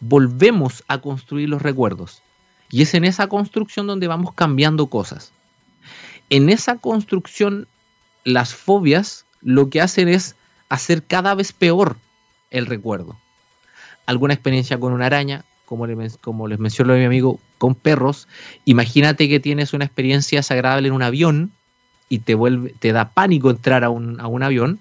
Volvemos 0.00 0.84
a 0.88 0.98
construir 0.98 1.48
los 1.48 1.60
recuerdos. 1.60 2.22
Y 2.70 2.82
es 2.82 2.94
en 2.94 3.04
esa 3.04 3.28
construcción 3.28 3.86
donde 3.86 4.08
vamos 4.08 4.32
cambiando 4.34 4.86
cosas. 4.86 5.32
En 6.30 6.48
esa 6.48 6.76
construcción, 6.76 7.66
las 8.24 8.54
fobias 8.54 9.26
lo 9.42 9.68
que 9.68 9.80
hacen 9.80 10.08
es 10.08 10.36
hacer 10.68 11.04
cada 11.04 11.34
vez 11.34 11.52
peor 11.52 11.96
el 12.50 12.66
recuerdo. 12.66 13.18
Alguna 14.10 14.34
experiencia 14.34 14.76
con 14.80 14.92
una 14.92 15.06
araña, 15.06 15.44
como, 15.66 15.86
como 16.20 16.48
les 16.48 16.58
mencionó 16.58 16.94
mi 16.94 17.04
amigo, 17.04 17.38
con 17.58 17.76
perros. 17.76 18.26
Imagínate 18.64 19.28
que 19.28 19.38
tienes 19.38 19.72
una 19.72 19.84
experiencia 19.84 20.40
desagradable 20.40 20.88
en 20.88 20.94
un 20.94 21.02
avión 21.02 21.52
y 22.08 22.18
te, 22.18 22.34
vuelve, 22.34 22.74
te 22.80 22.90
da 22.90 23.10
pánico 23.10 23.50
entrar 23.50 23.84
a 23.84 23.90
un, 23.90 24.20
a 24.20 24.26
un 24.26 24.42
avión. 24.42 24.80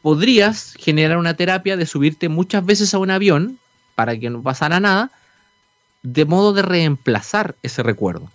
Podrías 0.00 0.74
generar 0.78 1.18
una 1.18 1.34
terapia 1.34 1.76
de 1.76 1.86
subirte 1.86 2.28
muchas 2.28 2.64
veces 2.64 2.94
a 2.94 2.98
un 2.98 3.10
avión 3.10 3.58
para 3.96 4.16
que 4.16 4.30
no 4.30 4.42
pasara 4.42 4.78
nada 4.78 5.10
de 6.04 6.24
modo 6.24 6.52
de 6.52 6.62
reemplazar 6.62 7.56
ese 7.64 7.82
recuerdo. 7.82 8.30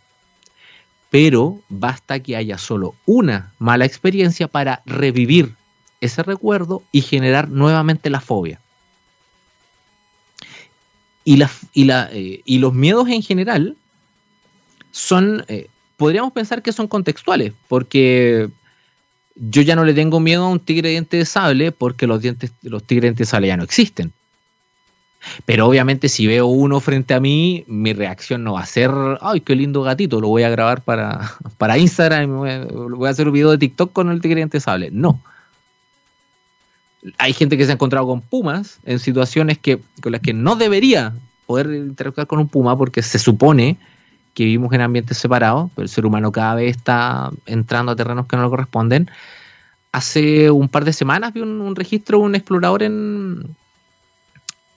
Pero 1.09 1.61
basta 1.69 2.19
que 2.19 2.35
haya 2.35 2.57
solo 2.57 2.95
una 3.05 3.53
mala 3.59 3.85
experiencia 3.85 4.49
para 4.49 4.81
revivir 4.85 5.55
ese 6.01 6.21
recuerdo 6.21 6.83
y 6.91 6.99
generar 6.99 7.47
nuevamente 7.47 8.09
la 8.09 8.19
fobia. 8.19 8.59
Eh, 11.25 12.41
y 12.45 12.57
los 12.59 12.73
miedos 12.73 13.07
en 13.09 13.21
general 13.21 13.75
son, 14.91 15.45
eh, 15.47 15.67
podríamos 15.97 16.31
pensar 16.33 16.61
que 16.61 16.71
son 16.71 16.87
contextuales, 16.87 17.53
porque 17.67 18.49
yo 19.35 19.61
ya 19.61 19.75
no 19.75 19.85
le 19.85 19.93
tengo 19.93 20.19
miedo 20.19 20.43
a 20.43 20.49
un 20.49 20.59
tigre 20.59 20.89
diente 20.89 21.17
de 21.17 21.25
sable 21.25 21.71
porque 21.71 22.07
los, 22.07 22.21
dientes, 22.21 22.51
los 22.61 22.83
tigres 22.83 23.03
dientes 23.09 23.27
de 23.27 23.31
sable 23.31 23.47
ya 23.47 23.57
no 23.57 23.63
existen. 23.63 24.11
Pero 25.45 25.67
obviamente 25.67 26.07
si 26.07 26.27
veo 26.27 26.47
uno 26.47 26.79
frente 26.79 27.13
a 27.13 27.19
mí, 27.19 27.65
mi 27.67 27.93
reacción 27.93 28.43
no 28.43 28.53
va 28.53 28.61
a 28.61 28.65
ser, 28.65 28.91
ay, 29.21 29.41
qué 29.41 29.55
lindo 29.55 29.81
gatito, 29.83 30.21
lo 30.21 30.29
voy 30.29 30.43
a 30.43 30.49
grabar 30.49 30.81
para, 30.81 31.33
para 31.57 31.77
Instagram, 31.77 32.37
voy 32.37 33.07
a, 33.07 33.11
hacer 33.11 33.27
un 33.27 33.33
video 33.33 33.51
de 33.51 33.57
TikTok 33.57 33.91
con 33.91 34.09
el 34.09 34.21
tigre 34.21 34.47
sable. 34.59 34.89
No. 34.91 35.21
Hay 37.17 37.33
gente 37.33 37.57
que 37.57 37.65
se 37.65 37.71
ha 37.71 37.75
encontrado 37.75 38.07
con 38.07 38.21
pumas 38.21 38.79
en 38.85 38.99
situaciones 38.99 39.57
que, 39.57 39.79
con 40.01 40.11
las 40.11 40.21
que 40.21 40.33
no 40.33 40.55
debería 40.55 41.13
poder 41.45 41.67
interactuar 41.73 42.27
con 42.27 42.39
un 42.39 42.47
puma 42.47 42.77
porque 42.77 43.01
se 43.01 43.19
supone 43.19 43.77
que 44.33 44.43
vivimos 44.43 44.71
en 44.73 44.81
ambientes 44.81 45.17
separados, 45.17 45.71
pero 45.75 45.83
el 45.83 45.89
ser 45.89 46.05
humano 46.05 46.31
cada 46.31 46.55
vez 46.55 46.77
está 46.77 47.31
entrando 47.45 47.91
a 47.91 47.95
terrenos 47.95 48.27
que 48.27 48.35
no 48.35 48.43
le 48.43 48.49
corresponden. 48.49 49.09
Hace 49.91 50.51
un 50.51 50.69
par 50.69 50.85
de 50.85 50.93
semanas 50.93 51.33
vi 51.33 51.41
un, 51.41 51.61
un 51.61 51.75
registro, 51.75 52.19
un 52.19 52.35
explorador 52.35 52.83
en, 52.83 53.55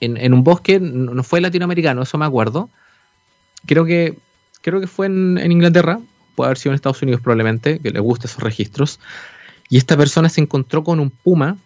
en, 0.03 0.33
un 0.33 0.43
bosque, 0.43 0.79
no 0.79 1.23
fue 1.23 1.41
latinoamericano, 1.41 2.01
eso 2.01 2.17
me 2.17 2.25
acuerdo. 2.25 2.69
Creo 3.65 3.85
que, 3.85 4.17
creo 4.61 4.79
que 4.79 4.87
fue 4.87 5.05
en, 5.07 5.51
Inglaterra, 5.51 5.99
puede 6.35 6.47
haber 6.47 6.57
sido 6.57 6.71
en 6.71 6.75
Estados 6.75 7.01
Unidos 7.01 7.21
probablemente, 7.21 7.79
que 7.79 7.91
le 7.91 7.99
gusta 7.99 8.27
esos 8.27 8.43
registros. 8.43 8.99
Y 9.69 9.77
esta 9.77 9.95
persona 9.95 10.29
se 10.29 10.41
encontró 10.41 10.83
con 10.83 10.99
un 10.99 11.09
puma 11.09 11.57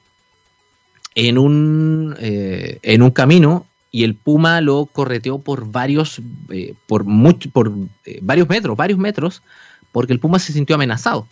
en 1.18 1.40
un, 1.40 2.16
eh, 2.20 2.78
en 2.84 3.02
un 3.02 3.10
camino 3.10 3.66
y 3.92 4.04
el 4.04 4.14
puma 4.14 4.62
lo 4.62 4.86
correteó 4.86 5.40
por 5.40 5.72
varios, 5.72 6.22
eh, 6.52 6.76
por, 6.86 7.06
por 7.52 7.72
eh, 8.06 8.20
varios 8.22 8.48
metros, 8.48 8.78
varios 8.78 9.00
metros, 9.00 9.42
porque 9.92 10.14
el 10.14 10.20
puma 10.20 10.38
se 10.38 10.54
sintió 10.54 10.76
amenazado. 10.76 11.28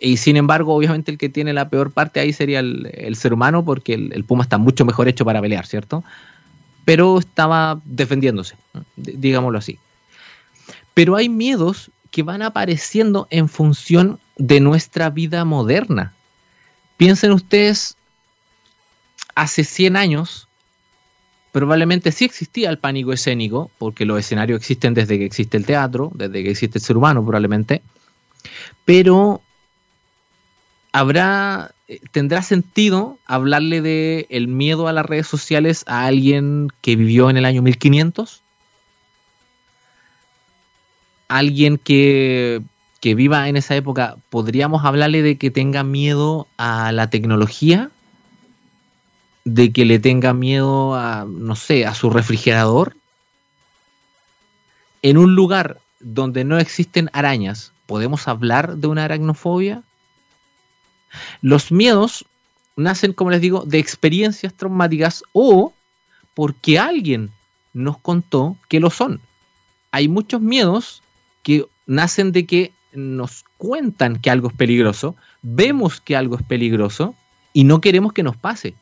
Y 0.00 0.16
sin 0.16 0.38
embargo, 0.38 0.74
obviamente 0.74 1.10
el 1.10 1.18
que 1.18 1.28
tiene 1.28 1.52
la 1.52 1.68
peor 1.68 1.90
parte 1.90 2.20
ahí 2.20 2.32
sería 2.32 2.60
el, 2.60 3.16
ser 3.16 3.34
humano, 3.34 3.66
porque 3.66 3.92
el, 3.92 4.24
puma 4.24 4.44
está 4.44 4.56
mucho 4.56 4.86
mejor 4.86 5.08
hecho 5.08 5.26
para 5.26 5.42
pelear, 5.42 5.66
¿cierto? 5.66 6.02
Pero 6.86 7.18
estaba 7.18 7.78
defendiéndose, 7.84 8.56
digámoslo 8.96 9.58
así. 9.58 9.78
Pero 10.94 11.16
hay 11.16 11.28
miedos 11.28 11.90
que 12.10 12.22
van 12.22 12.40
apareciendo 12.40 13.26
en 13.28 13.50
función 13.50 14.18
de 14.38 14.60
nuestra 14.60 15.10
vida 15.10 15.44
moderna. 15.44 16.14
Piensen 16.96 17.32
ustedes, 17.32 17.95
hace 19.36 19.62
100 19.62 19.96
años, 19.96 20.48
probablemente 21.52 22.10
sí 22.10 22.24
existía 22.24 22.70
el 22.70 22.78
pánico 22.78 23.12
escénico, 23.12 23.70
porque 23.78 24.04
los 24.04 24.18
escenarios 24.18 24.58
existen 24.58 24.94
desde 24.94 25.18
que 25.18 25.26
existe 25.26 25.56
el 25.56 25.64
teatro, 25.64 26.10
desde 26.14 26.42
que 26.42 26.50
existe 26.50 26.78
el 26.78 26.84
ser 26.84 26.96
humano 26.96 27.24
probablemente, 27.24 27.82
pero 28.84 29.42
habrá, 30.90 31.72
eh, 31.86 32.00
tendrá 32.10 32.42
sentido 32.42 33.18
hablarle 33.26 33.82
de 33.82 34.26
el 34.30 34.48
miedo 34.48 34.88
a 34.88 34.92
las 34.92 35.04
redes 35.04 35.26
sociales 35.26 35.84
a 35.86 36.06
alguien 36.06 36.68
que 36.80 36.96
vivió 36.96 37.28
en 37.28 37.36
el 37.36 37.44
año 37.44 37.62
1500? 37.62 38.42
Alguien 41.28 41.76
que, 41.76 42.62
que 43.00 43.14
viva 43.14 43.48
en 43.48 43.56
esa 43.56 43.76
época, 43.76 44.16
¿podríamos 44.30 44.84
hablarle 44.84 45.20
de 45.20 45.36
que 45.36 45.50
tenga 45.50 45.82
miedo 45.84 46.46
a 46.56 46.92
la 46.92 47.10
tecnología? 47.10 47.90
¿De 49.46 49.72
que 49.72 49.84
le 49.84 50.00
tenga 50.00 50.34
miedo 50.34 50.96
a, 50.96 51.24
no 51.24 51.54
sé, 51.54 51.86
a 51.86 51.94
su 51.94 52.10
refrigerador? 52.10 52.96
En 55.02 55.18
un 55.18 55.36
lugar 55.36 55.78
donde 56.00 56.42
no 56.42 56.58
existen 56.58 57.08
arañas, 57.12 57.72
¿podemos 57.86 58.26
hablar 58.26 58.76
de 58.78 58.88
una 58.88 59.04
aracnofobia? 59.04 59.84
Los 61.42 61.70
miedos 61.70 62.24
nacen, 62.74 63.12
como 63.12 63.30
les 63.30 63.40
digo, 63.40 63.62
de 63.64 63.78
experiencias 63.78 64.52
traumáticas 64.52 65.22
o 65.32 65.72
porque 66.34 66.80
alguien 66.80 67.30
nos 67.72 67.98
contó 67.98 68.56
que 68.68 68.80
lo 68.80 68.90
son. 68.90 69.20
Hay 69.92 70.08
muchos 70.08 70.40
miedos 70.40 71.04
que 71.44 71.66
nacen 71.86 72.32
de 72.32 72.46
que 72.46 72.72
nos 72.92 73.44
cuentan 73.58 74.16
que 74.16 74.28
algo 74.28 74.48
es 74.48 74.54
peligroso, 74.54 75.14
vemos 75.40 76.00
que 76.00 76.16
algo 76.16 76.34
es 76.34 76.42
peligroso 76.42 77.14
y 77.52 77.62
no 77.62 77.80
queremos 77.80 78.12
que 78.12 78.24
nos 78.24 78.36
pase. 78.36 78.74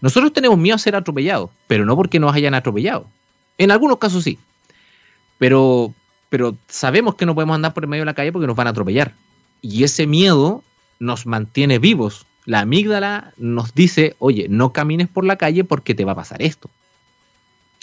Nosotros 0.00 0.32
tenemos 0.32 0.58
miedo 0.58 0.76
a 0.76 0.78
ser 0.78 0.96
atropellados, 0.96 1.50
pero 1.66 1.84
no 1.84 1.96
porque 1.96 2.18
nos 2.18 2.34
hayan 2.34 2.54
atropellado. 2.54 3.06
En 3.58 3.70
algunos 3.70 3.98
casos 3.98 4.24
sí. 4.24 4.38
Pero, 5.38 5.92
pero 6.28 6.56
sabemos 6.68 7.14
que 7.14 7.26
no 7.26 7.34
podemos 7.34 7.54
andar 7.54 7.74
por 7.74 7.84
el 7.84 7.90
medio 7.90 8.02
de 8.02 8.06
la 8.06 8.14
calle 8.14 8.32
porque 8.32 8.46
nos 8.46 8.56
van 8.56 8.66
a 8.66 8.70
atropellar. 8.70 9.14
Y 9.62 9.84
ese 9.84 10.06
miedo 10.06 10.62
nos 10.98 11.26
mantiene 11.26 11.78
vivos. 11.78 12.26
La 12.44 12.60
amígdala 12.60 13.32
nos 13.36 13.74
dice, 13.74 14.16
oye, 14.18 14.46
no 14.48 14.72
camines 14.72 15.08
por 15.08 15.24
la 15.24 15.36
calle 15.36 15.64
porque 15.64 15.94
te 15.94 16.04
va 16.04 16.12
a 16.12 16.16
pasar 16.16 16.42
esto. 16.42 16.70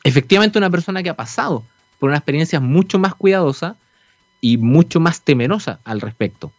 Efectivamente, 0.03 0.57
una 0.57 0.69
persona 0.69 1.03
que 1.03 1.09
ha 1.09 1.15
pasado 1.15 1.63
por 1.99 2.09
una 2.09 2.17
experiencia 2.17 2.59
mucho 2.59 2.99
más 2.99 3.15
cuidadosa 3.15 3.75
y 4.39 4.57
mucho 4.57 4.99
más 4.99 5.21
temerosa 5.21 5.79
al 5.83 6.01
respecto. 6.01 6.51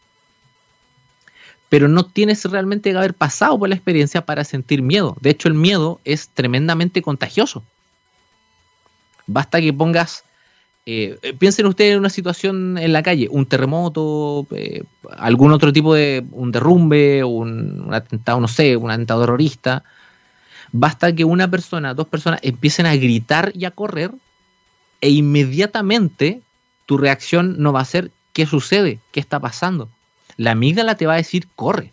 Pero 1.72 1.88
no 1.88 2.04
tienes 2.04 2.44
realmente 2.44 2.90
que 2.90 2.98
haber 2.98 3.14
pasado 3.14 3.58
por 3.58 3.70
la 3.70 3.74
experiencia 3.74 4.26
para 4.26 4.44
sentir 4.44 4.82
miedo. 4.82 5.16
De 5.22 5.30
hecho, 5.30 5.48
el 5.48 5.54
miedo 5.54 6.00
es 6.04 6.28
tremendamente 6.28 7.00
contagioso. 7.00 7.64
Basta 9.26 9.58
que 9.58 9.72
pongas 9.72 10.22
eh, 10.84 11.16
eh, 11.22 11.32
piensen 11.32 11.64
ustedes 11.64 11.92
en 11.92 12.00
una 12.00 12.10
situación 12.10 12.76
en 12.76 12.92
la 12.92 13.02
calle, 13.02 13.26
un 13.30 13.46
terremoto, 13.46 14.46
eh, 14.50 14.82
algún 15.16 15.52
otro 15.52 15.72
tipo 15.72 15.94
de 15.94 16.26
un 16.32 16.52
derrumbe, 16.52 17.24
un, 17.24 17.84
un, 17.86 17.94
atentado, 17.94 18.38
no 18.38 18.48
sé, 18.48 18.76
un 18.76 18.90
atentado 18.90 19.22
terrorista. 19.22 19.82
Basta 20.72 21.14
que 21.14 21.24
una 21.24 21.48
persona, 21.48 21.94
dos 21.94 22.06
personas 22.06 22.40
empiecen 22.42 22.84
a 22.84 22.96
gritar 22.96 23.50
y 23.54 23.64
a 23.64 23.70
correr 23.70 24.10
e 25.00 25.08
inmediatamente 25.08 26.42
tu 26.84 26.98
reacción 26.98 27.56
no 27.60 27.72
va 27.72 27.80
a 27.80 27.86
ser 27.86 28.10
¿qué 28.34 28.44
sucede? 28.44 28.98
¿Qué 29.10 29.20
está 29.20 29.40
pasando? 29.40 29.88
La 30.36 30.52
amígdala 30.52 30.96
te 30.96 31.06
va 31.06 31.14
a 31.14 31.16
decir 31.16 31.48
corre. 31.54 31.92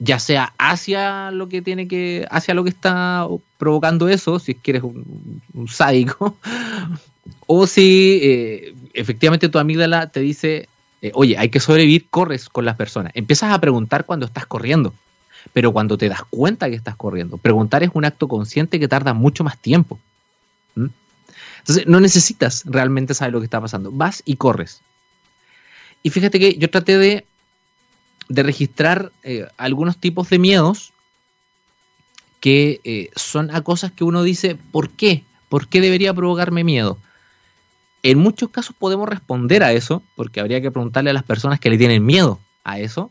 Ya 0.00 0.18
sea 0.20 0.54
hacia 0.58 1.32
lo 1.32 1.48
que 1.48 1.60
tiene 1.60 1.88
que, 1.88 2.26
hacia 2.30 2.54
lo 2.54 2.62
que 2.62 2.70
está 2.70 3.26
provocando 3.56 4.08
eso, 4.08 4.38
si 4.38 4.52
es 4.52 4.58
que 4.58 4.70
eres 4.72 4.84
un, 4.84 5.42
un 5.54 5.66
sádico, 5.66 6.36
o 7.46 7.66
si 7.66 8.20
eh, 8.22 8.74
efectivamente 8.94 9.48
tu 9.48 9.58
amígdala 9.58 10.08
te 10.10 10.20
dice, 10.20 10.68
eh, 11.02 11.12
oye, 11.14 11.36
hay 11.38 11.48
que 11.48 11.60
sobrevivir, 11.60 12.06
corres 12.10 12.48
con 12.48 12.64
las 12.64 12.76
personas. 12.76 13.12
Empiezas 13.14 13.52
a 13.52 13.60
preguntar 13.60 14.04
cuando 14.04 14.26
estás 14.26 14.46
corriendo, 14.46 14.94
pero 15.52 15.72
cuando 15.72 15.98
te 15.98 16.08
das 16.08 16.22
cuenta 16.30 16.68
que 16.68 16.76
estás 16.76 16.96
corriendo. 16.96 17.36
Preguntar 17.36 17.82
es 17.82 17.90
un 17.94 18.04
acto 18.04 18.28
consciente 18.28 18.80
que 18.80 18.88
tarda 18.88 19.14
mucho 19.14 19.44
más 19.44 19.58
tiempo. 19.58 19.98
Entonces, 21.58 21.86
no 21.86 22.00
necesitas 22.00 22.62
realmente 22.66 23.14
saber 23.14 23.32
lo 23.32 23.40
que 23.40 23.44
está 23.44 23.60
pasando. 23.60 23.90
Vas 23.92 24.22
y 24.24 24.36
corres. 24.36 24.80
Y 26.02 26.10
fíjate 26.10 26.38
que 26.38 26.56
yo 26.56 26.70
traté 26.70 26.98
de, 26.98 27.26
de 28.28 28.42
registrar 28.42 29.12
eh, 29.22 29.46
algunos 29.56 29.98
tipos 29.98 30.30
de 30.30 30.38
miedos 30.38 30.92
que 32.40 32.80
eh, 32.84 33.10
son 33.16 33.54
a 33.54 33.62
cosas 33.62 33.92
que 33.92 34.04
uno 34.04 34.22
dice, 34.22 34.56
¿por 34.56 34.90
qué? 34.90 35.24
¿Por 35.48 35.68
qué 35.68 35.80
debería 35.80 36.14
provocarme 36.14 36.64
miedo? 36.64 36.98
En 38.02 38.18
muchos 38.18 38.50
casos 38.50 38.76
podemos 38.78 39.08
responder 39.08 39.62
a 39.62 39.72
eso, 39.72 40.02
porque 40.14 40.40
habría 40.40 40.60
que 40.60 40.70
preguntarle 40.70 41.10
a 41.10 41.14
las 41.14 41.24
personas 41.24 41.58
que 41.58 41.70
le 41.70 41.78
tienen 41.78 42.06
miedo 42.06 42.38
a 42.62 42.78
eso, 42.78 43.10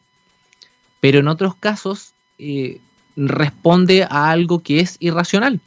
pero 1.02 1.20
en 1.20 1.28
otros 1.28 1.56
casos 1.56 2.14
eh, 2.38 2.80
responde 3.16 4.04
a 4.10 4.32
algo 4.32 4.64
que 4.64 4.80
es 4.80 4.98
irracional 5.00 5.60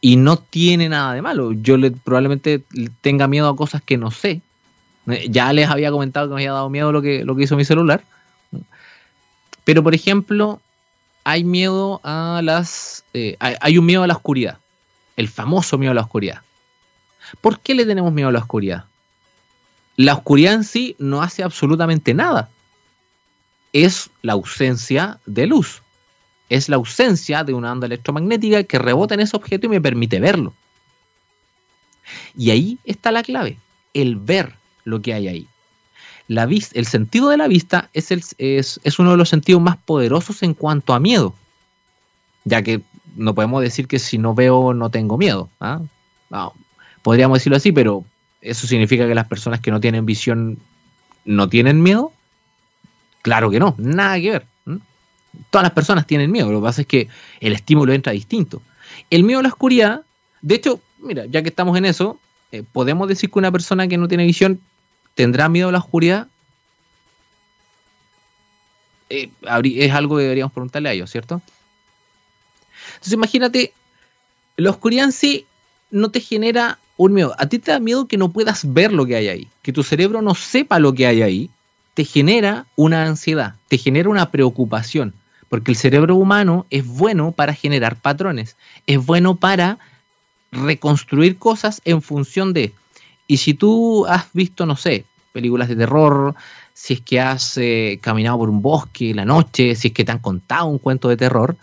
y 0.00 0.16
no 0.16 0.36
tiene 0.36 0.88
nada 0.88 1.14
de 1.14 1.22
malo. 1.22 1.52
Yo 1.52 1.76
le, 1.76 1.90
probablemente 1.90 2.62
tenga 3.00 3.28
miedo 3.28 3.48
a 3.48 3.56
cosas 3.56 3.82
que 3.82 3.96
no 3.96 4.10
sé. 4.10 4.42
Eh, 5.08 5.26
ya 5.30 5.52
les 5.52 5.68
había 5.68 5.90
comentado 5.90 6.28
que 6.28 6.34
me 6.34 6.42
había 6.42 6.52
dado 6.52 6.70
miedo 6.70 6.92
lo 6.92 7.02
que, 7.02 7.24
lo 7.24 7.36
que 7.36 7.44
hizo 7.44 7.56
mi 7.56 7.64
celular. 7.64 8.02
Pero, 9.64 9.82
por 9.82 9.94
ejemplo, 9.94 10.60
hay 11.24 11.44
miedo 11.44 12.00
a 12.04 12.40
las. 12.42 13.04
Eh, 13.14 13.36
hay, 13.40 13.56
hay 13.60 13.78
un 13.78 13.86
miedo 13.86 14.02
a 14.02 14.06
la 14.06 14.14
oscuridad. 14.14 14.58
El 15.16 15.28
famoso 15.28 15.78
miedo 15.78 15.92
a 15.92 15.94
la 15.94 16.02
oscuridad. 16.02 16.42
¿Por 17.40 17.60
qué 17.60 17.74
le 17.74 17.86
tenemos 17.86 18.12
miedo 18.12 18.28
a 18.28 18.32
la 18.32 18.38
oscuridad? 18.40 18.84
La 19.96 20.14
oscuridad 20.14 20.54
en 20.54 20.64
sí 20.64 20.94
no 20.98 21.22
hace 21.22 21.42
absolutamente 21.42 22.14
nada. 22.14 22.50
Es 23.72 24.10
la 24.22 24.34
ausencia 24.34 25.18
de 25.26 25.46
luz. 25.46 25.82
Es 26.48 26.68
la 26.68 26.76
ausencia 26.76 27.42
de 27.44 27.54
una 27.54 27.72
onda 27.72 27.86
electromagnética 27.86 28.62
que 28.64 28.78
rebota 28.78 29.14
en 29.14 29.20
ese 29.20 29.36
objeto 29.36 29.66
y 29.66 29.70
me 29.70 29.80
permite 29.80 30.20
verlo. 30.20 30.54
Y 32.36 32.50
ahí 32.50 32.78
está 32.84 33.10
la 33.10 33.22
clave, 33.22 33.58
el 33.94 34.16
ver 34.16 34.54
lo 34.86 35.02
que 35.02 35.12
hay 35.12 35.28
ahí. 35.28 35.48
La 36.28 36.46
vista, 36.46 36.78
el 36.78 36.86
sentido 36.86 37.28
de 37.28 37.36
la 37.36 37.48
vista 37.48 37.90
es, 37.92 38.10
el, 38.10 38.22
es, 38.38 38.80
es 38.82 38.98
uno 38.98 39.10
de 39.10 39.16
los 39.16 39.28
sentidos 39.28 39.60
más 39.60 39.76
poderosos 39.76 40.42
en 40.42 40.54
cuanto 40.54 40.94
a 40.94 41.00
miedo, 41.00 41.34
ya 42.44 42.62
que 42.62 42.80
no 43.16 43.34
podemos 43.34 43.62
decir 43.62 43.86
que 43.86 43.98
si 43.98 44.16
no 44.16 44.34
veo 44.34 44.72
no 44.72 44.90
tengo 44.90 45.18
miedo. 45.18 45.50
¿ah? 45.60 45.80
No, 46.30 46.54
podríamos 47.02 47.38
decirlo 47.38 47.56
así, 47.56 47.72
pero 47.72 48.04
¿eso 48.40 48.66
significa 48.66 49.06
que 49.06 49.14
las 49.14 49.26
personas 49.26 49.60
que 49.60 49.70
no 49.70 49.80
tienen 49.80 50.06
visión 50.06 50.58
no 51.24 51.48
tienen 51.48 51.82
miedo? 51.82 52.12
Claro 53.22 53.50
que 53.50 53.58
no, 53.58 53.74
nada 53.78 54.20
que 54.20 54.30
ver. 54.30 54.46
Todas 55.50 55.64
las 55.64 55.72
personas 55.72 56.06
tienen 56.06 56.30
miedo, 56.30 56.50
lo 56.50 56.60
que 56.60 56.64
pasa 56.64 56.80
es 56.80 56.86
que 56.86 57.08
el 57.40 57.52
estímulo 57.52 57.92
entra 57.92 58.12
distinto. 58.12 58.62
El 59.10 59.22
miedo 59.24 59.40
a 59.40 59.42
la 59.42 59.50
oscuridad, 59.50 60.02
de 60.40 60.54
hecho, 60.54 60.80
mira, 60.98 61.26
ya 61.26 61.42
que 61.42 61.50
estamos 61.50 61.76
en 61.76 61.84
eso, 61.84 62.18
eh, 62.52 62.62
podemos 62.72 63.08
decir 63.08 63.30
que 63.30 63.38
una 63.38 63.52
persona 63.52 63.86
que 63.86 63.98
no 63.98 64.08
tiene 64.08 64.24
visión 64.24 64.60
tendrá 65.16 65.48
miedo 65.48 65.70
a 65.70 65.72
la 65.72 65.78
oscuridad. 65.78 66.28
Eh, 69.10 69.30
es 69.40 69.92
algo 69.92 70.16
que 70.16 70.22
deberíamos 70.22 70.52
preguntarle 70.52 70.90
a 70.90 70.92
ellos, 70.92 71.10
¿cierto? 71.10 71.42
Entonces 72.90 73.12
imagínate, 73.14 73.72
la 74.56 74.70
oscuridad 74.70 75.06
en 75.06 75.12
sí 75.12 75.46
no 75.90 76.10
te 76.10 76.20
genera 76.20 76.78
un 76.96 77.14
miedo. 77.14 77.34
A 77.38 77.46
ti 77.46 77.58
te 77.58 77.72
da 77.72 77.80
miedo 77.80 78.06
que 78.06 78.18
no 78.18 78.30
puedas 78.30 78.72
ver 78.72 78.92
lo 78.92 79.06
que 79.06 79.16
hay 79.16 79.28
ahí, 79.28 79.48
que 79.62 79.72
tu 79.72 79.82
cerebro 79.82 80.22
no 80.22 80.34
sepa 80.34 80.78
lo 80.78 80.92
que 80.92 81.06
hay 81.06 81.22
ahí. 81.22 81.50
Te 81.94 82.04
genera 82.04 82.66
una 82.76 83.04
ansiedad, 83.04 83.54
te 83.68 83.78
genera 83.78 84.10
una 84.10 84.30
preocupación, 84.30 85.14
porque 85.48 85.70
el 85.70 85.78
cerebro 85.78 86.16
humano 86.16 86.66
es 86.68 86.86
bueno 86.86 87.32
para 87.32 87.54
generar 87.54 87.96
patrones, 87.96 88.56
es 88.86 89.04
bueno 89.04 89.36
para 89.36 89.78
reconstruir 90.52 91.38
cosas 91.38 91.80
en 91.86 92.02
función 92.02 92.52
de. 92.52 92.74
Y 93.26 93.38
si 93.38 93.54
tú 93.54 94.06
has 94.06 94.26
visto, 94.32 94.66
no 94.66 94.76
sé, 94.76 95.04
películas 95.32 95.68
de 95.68 95.76
terror, 95.76 96.34
si 96.72 96.94
es 96.94 97.00
que 97.00 97.20
has 97.20 97.58
eh, 97.58 97.98
caminado 98.00 98.38
por 98.38 98.50
un 98.50 98.62
bosque 98.62 99.14
la 99.14 99.24
noche, 99.24 99.74
si 99.74 99.88
es 99.88 99.94
que 99.94 100.04
te 100.04 100.12
han 100.12 100.18
contado 100.18 100.66
un 100.66 100.78
cuento 100.78 101.08
de 101.08 101.16
terror, 101.16 101.56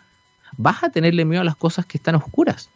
vas 0.58 0.84
a 0.84 0.90
tenerle 0.90 1.26
miedo 1.26 1.42
a 1.42 1.46
las 1.46 1.56
cosas 1.56 1.86
que 1.86 1.98
están 1.98 2.16
oscuras. 2.16 2.70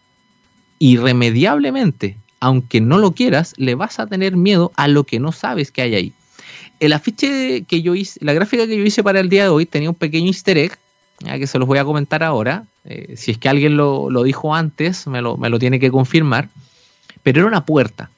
Irremediablemente, 0.79 2.17
aunque 2.39 2.81
no 2.81 2.97
lo 2.97 3.11
quieras, 3.11 3.53
le 3.57 3.75
vas 3.75 3.99
a 3.99 4.07
tener 4.07 4.35
miedo 4.35 4.71
a 4.75 4.87
lo 4.87 5.03
que 5.03 5.19
no 5.19 5.31
sabes 5.31 5.71
que 5.71 5.81
hay 5.81 5.95
ahí. 5.95 6.13
El 6.79 6.93
afiche 6.93 7.63
que 7.63 7.81
yo 7.81 7.95
hice, 7.95 8.19
la 8.23 8.33
gráfica 8.33 8.67
que 8.67 8.77
yo 8.77 8.83
hice 8.83 9.03
para 9.03 9.19
el 9.19 9.29
día 9.29 9.43
de 9.43 9.49
hoy 9.49 9.65
tenía 9.65 9.89
un 9.89 9.95
pequeño 9.95 10.27
easter 10.27 10.57
egg, 10.57 10.77
ya 11.19 11.39
que 11.39 11.47
se 11.47 11.57
los 11.57 11.67
voy 11.67 11.79
a 11.79 11.85
comentar 11.85 12.23
ahora. 12.23 12.65
Eh, 12.85 13.15
si 13.17 13.31
es 13.31 13.39
que 13.39 13.49
alguien 13.49 13.77
lo, 13.77 14.11
lo 14.11 14.23
dijo 14.23 14.53
antes, 14.53 15.07
me 15.07 15.21
me 15.21 15.49
lo 15.49 15.59
tiene 15.59 15.79
que 15.79 15.89
confirmar. 15.89 16.49
Pero 17.23 17.39
era 17.39 17.47
una 17.47 17.65
puerta. 17.65 18.11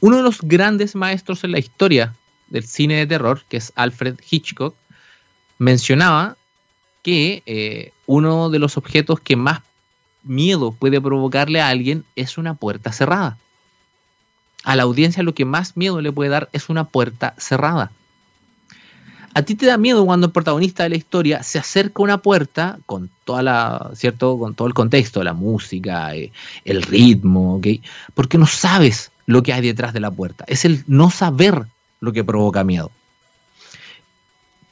Uno 0.00 0.18
de 0.18 0.22
los 0.22 0.40
grandes 0.42 0.94
maestros 0.94 1.44
en 1.44 1.52
la 1.52 1.58
historia 1.58 2.14
del 2.48 2.66
cine 2.66 2.96
de 2.96 3.06
terror, 3.06 3.42
que 3.48 3.56
es 3.56 3.72
Alfred 3.76 4.16
Hitchcock, 4.28 4.74
mencionaba 5.58 6.36
que 7.02 7.42
eh, 7.46 7.92
uno 8.06 8.50
de 8.50 8.58
los 8.58 8.76
objetos 8.76 9.20
que 9.20 9.36
más 9.36 9.60
miedo 10.22 10.72
puede 10.72 11.00
provocarle 11.00 11.60
a 11.60 11.68
alguien 11.68 12.04
es 12.16 12.38
una 12.38 12.54
puerta 12.54 12.92
cerrada. 12.92 13.38
A 14.64 14.76
la 14.76 14.84
audiencia 14.84 15.22
lo 15.22 15.34
que 15.34 15.44
más 15.44 15.76
miedo 15.76 16.00
le 16.00 16.12
puede 16.12 16.30
dar 16.30 16.48
es 16.52 16.68
una 16.68 16.84
puerta 16.84 17.34
cerrada. 17.38 17.90
A 19.34 19.42
ti 19.42 19.54
te 19.54 19.64
da 19.64 19.78
miedo 19.78 20.04
cuando 20.04 20.26
el 20.26 20.32
protagonista 20.32 20.82
de 20.82 20.90
la 20.90 20.96
historia 20.96 21.42
se 21.42 21.58
acerca 21.58 22.02
a 22.02 22.04
una 22.04 22.18
puerta 22.18 22.78
con 22.84 23.08
toda 23.24 23.42
la, 23.42 23.90
¿cierto? 23.94 24.38
Con 24.38 24.54
todo 24.54 24.68
el 24.68 24.74
contexto, 24.74 25.24
la 25.24 25.32
música, 25.32 26.14
eh, 26.14 26.32
el 26.66 26.82
ritmo, 26.82 27.56
¿ok? 27.56 27.66
Porque 28.14 28.36
no 28.36 28.46
sabes 28.46 29.11
lo 29.26 29.42
que 29.42 29.52
hay 29.52 29.62
detrás 29.62 29.92
de 29.92 30.00
la 30.00 30.10
puerta. 30.10 30.44
Es 30.48 30.64
el 30.64 30.84
no 30.86 31.10
saber 31.10 31.66
lo 32.00 32.12
que 32.12 32.24
provoca 32.24 32.64
miedo. 32.64 32.90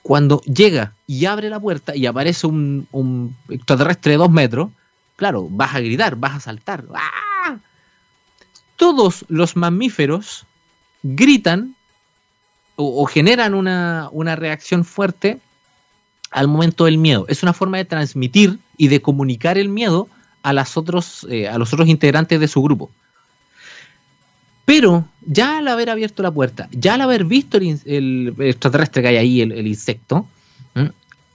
Cuando 0.03 0.41
llega 0.43 0.95
y 1.07 1.27
abre 1.27 1.51
la 1.51 1.61
puerta 1.61 1.95
y 1.95 2.07
aparece 2.07 2.47
un, 2.47 3.37
extraterrestre 3.49 4.13
de 4.13 4.19
dos 4.19 4.31
metros, 4.31 4.71
claro, 5.17 5.47
vas 5.49 5.75
a 5.75 5.81
gritar, 5.81 6.17
vas 6.17 6.35
a 6.35 6.41
saltar. 6.41 6.85
¡Ah! 6.95 7.59
Todos 8.77 9.25
los 9.29 9.57
mamíferos 9.57 10.47
gritan 11.03 11.77
o, 12.77 13.05
generan 13.05 13.55
una, 13.55 14.37
reacción 14.37 14.85
fuerte 14.85 15.39
al 16.31 16.49
momento 16.49 16.87
del 16.87 16.97
miedo. 16.97 17.27
Es 17.29 17.43
una 17.43 17.53
forma 17.53 17.77
de 17.77 17.85
transmitir 17.85 18.59
y 18.79 18.89
de 18.89 19.03
comunicar 19.03 19.59
el 19.59 19.69
miedo 19.69 20.09
a, 20.43 20.55
las 20.55 20.79
otros, 20.79 21.27
eh, 21.29 21.47
a 21.47 21.59
los 21.59 21.73
otros 21.75 21.89
integrantes 21.89 22.41
de 22.41 22.49
su 22.49 22.63
grupo. 22.63 22.91
Pero 24.71 25.05
ya 25.23 25.59
al 25.59 25.67
haber 25.67 25.91
abierto 25.91 26.23
la 26.23 26.31
puerta, 26.31 26.69
ya 26.71 26.95
al 26.95 27.01
haber 27.01 27.25
visto 27.25 27.57
el, 27.57 28.37
extraterrestre 28.39 29.03
que 29.03 29.09
hay 29.09 29.17
ahí, 29.17 29.41
el, 29.41 29.67
insecto, 29.67 30.29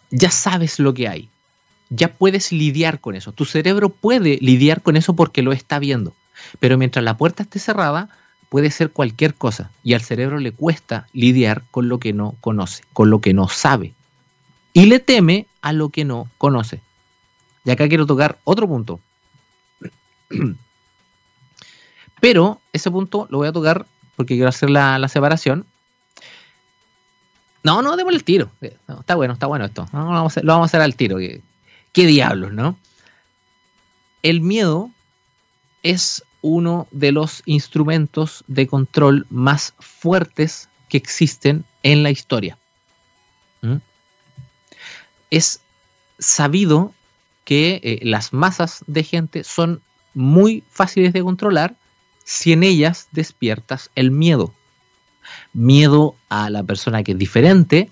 ya 0.10 0.32
sabes 0.32 0.80
lo 0.80 0.93
que 0.93 1.10
hay. 1.10 1.28
Ya 1.89 2.13
puedes 2.13 2.54
lidiar 2.54 3.02
con 3.02 3.13
eso. 3.13 3.34
Tu 3.34 3.43
cerebro 3.43 3.89
puede 3.89 4.38
lidiar 4.39 4.82
con 4.82 4.95
eso 4.95 5.17
porque 5.17 5.41
lo 5.41 5.52
está 5.52 5.80
viendo. 5.80 6.13
Pero 6.62 6.78
mientras 6.78 7.04
la 7.04 7.17
puerta 7.17 7.43
esté 7.43 7.60
cerrada, 7.60 8.08
puede 8.48 8.71
ser 8.71 8.91
cualquier 8.91 9.34
cosa 9.34 9.69
y 9.84 9.95
al 9.95 10.02
cerebro 10.02 10.39
le 10.39 10.54
cuesta 10.54 11.08
lidiar 11.12 11.63
con 11.71 11.89
lo 11.89 12.00
que 12.00 12.13
no 12.13 12.38
conoce, 12.39 12.84
con 12.93 13.10
lo 13.10 13.19
que 13.19 13.34
no 13.34 13.50
sabe. 13.50 13.95
Y 14.71 14.86
le 14.86 15.00
teme 15.00 15.45
a 15.62 15.74
lo 15.74 15.89
que 15.89 16.06
no 16.06 16.30
conoce. 16.38 16.80
Y 17.65 17.71
acá 17.71 17.89
quiero 17.89 18.06
tocar 18.06 18.39
otro 18.45 18.65
punto. 18.65 19.02
Pero 22.25 22.59
ese 22.73 22.89
punto 22.89 23.27
lo 23.29 23.38
voy 23.38 23.47
a 23.47 23.51
tocar 23.51 23.85
porque 24.15 24.33
quiero 24.33 24.49
hacer 24.49 24.71
la, 24.71 25.07
separación. 25.07 25.63
No, 27.61 27.83
no, 27.83 27.95
démosle 27.95 28.17
el 28.17 28.23
tiro. 28.23 28.49
está 28.61 29.13
bueno, 29.13 29.35
está 29.35 29.45
bueno 29.45 29.65
esto. 29.65 29.85
lo, 29.93 29.99
vamos 29.99 30.35
a, 30.35 30.63
hacer 30.63 30.81
al 30.81 30.95
tiro. 30.95 31.17
¿Qué, 31.17 31.43
¿Qué 31.93 32.07
diablos, 32.07 32.51
no? 32.51 32.79
El 34.23 34.41
miedo 34.41 34.89
es 35.83 36.23
uno 36.41 36.88
de 36.89 37.11
los 37.11 37.43
instrumentos 37.45 38.43
de 38.47 38.65
control 38.65 39.27
más 39.29 39.75
fuertes 39.77 40.67
que 40.89 40.97
existen 40.97 41.63
en 41.83 42.01
la 42.01 42.09
historia. 42.09 42.57
¿Mm? 43.61 43.75
Es 45.29 45.61
sabido 46.17 46.91
que 47.43 47.79
eh, 47.83 47.99
las 48.01 48.33
masas 48.33 48.83
de 48.88 49.03
gente 49.03 49.43
son 49.43 49.79
muy 50.15 50.63
fáciles 50.71 51.13
de 51.13 51.21
controlar 51.21 51.75
si 52.25 52.51
en 52.51 52.63
ellas 52.63 53.07
despiertas 53.13 53.89
el 53.95 54.11
miedo. 54.11 54.53
Miedo 55.53 56.15
a 56.27 56.49
la 56.49 56.63
persona 56.63 57.03
que 57.03 57.13
es 57.13 57.17
diferente, 57.17 57.89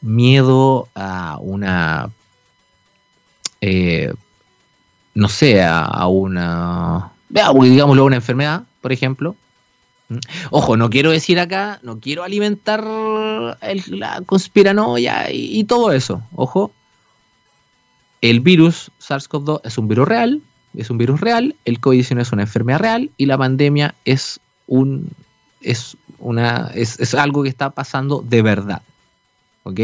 miedo 0.00 0.88
a 0.94 1.36
una, 1.40 2.10
eh, 3.60 4.14
no 5.14 5.28
sé, 5.28 5.62
a 5.62 6.06
una 6.06 7.12
digámoslo, 7.34 8.04
una 8.04 8.16
enfermedad, 8.16 8.64
por 8.80 8.92
ejemplo. 8.92 9.36
¿Mm? 10.08 10.18
Ojo, 10.50 10.76
no 10.76 10.90
quiero 10.90 11.10
decir 11.10 11.40
acá, 11.40 11.80
no 11.82 11.98
quiero 12.00 12.22
alimentar 12.22 12.84
la 12.84 14.22
conspiranoia 14.26 15.30
y, 15.30 15.64
todo 15.64 15.92
eso. 15.92 16.22
Ojo, 16.34 16.72
el 18.20 18.40
virus 18.40 18.90
SARS-CoV-2 19.00 19.60
es 19.64 19.78
un 19.78 19.88
virus 19.88 20.08
real, 20.08 20.42
es 20.76 20.90
un 20.90 20.98
virus 20.98 21.20
real, 21.20 21.54
el 21.64 21.80
COVID-19 21.80 22.20
es 22.20 22.32
una 22.32 22.42
enfermedad 22.42 22.80
real 22.80 23.10
y 23.16 23.26
la 23.26 23.38
pandemia 23.38 23.94
es 24.04 24.40
un 24.66 25.10
es 25.60 25.96
una 26.18 26.70
es, 26.74 27.14
algo 27.14 27.42
que 27.42 27.48
está 27.48 27.70
pasando 27.70 28.22
de 28.26 28.42
verdad. 28.42 28.82
¿Ok? 29.62 29.80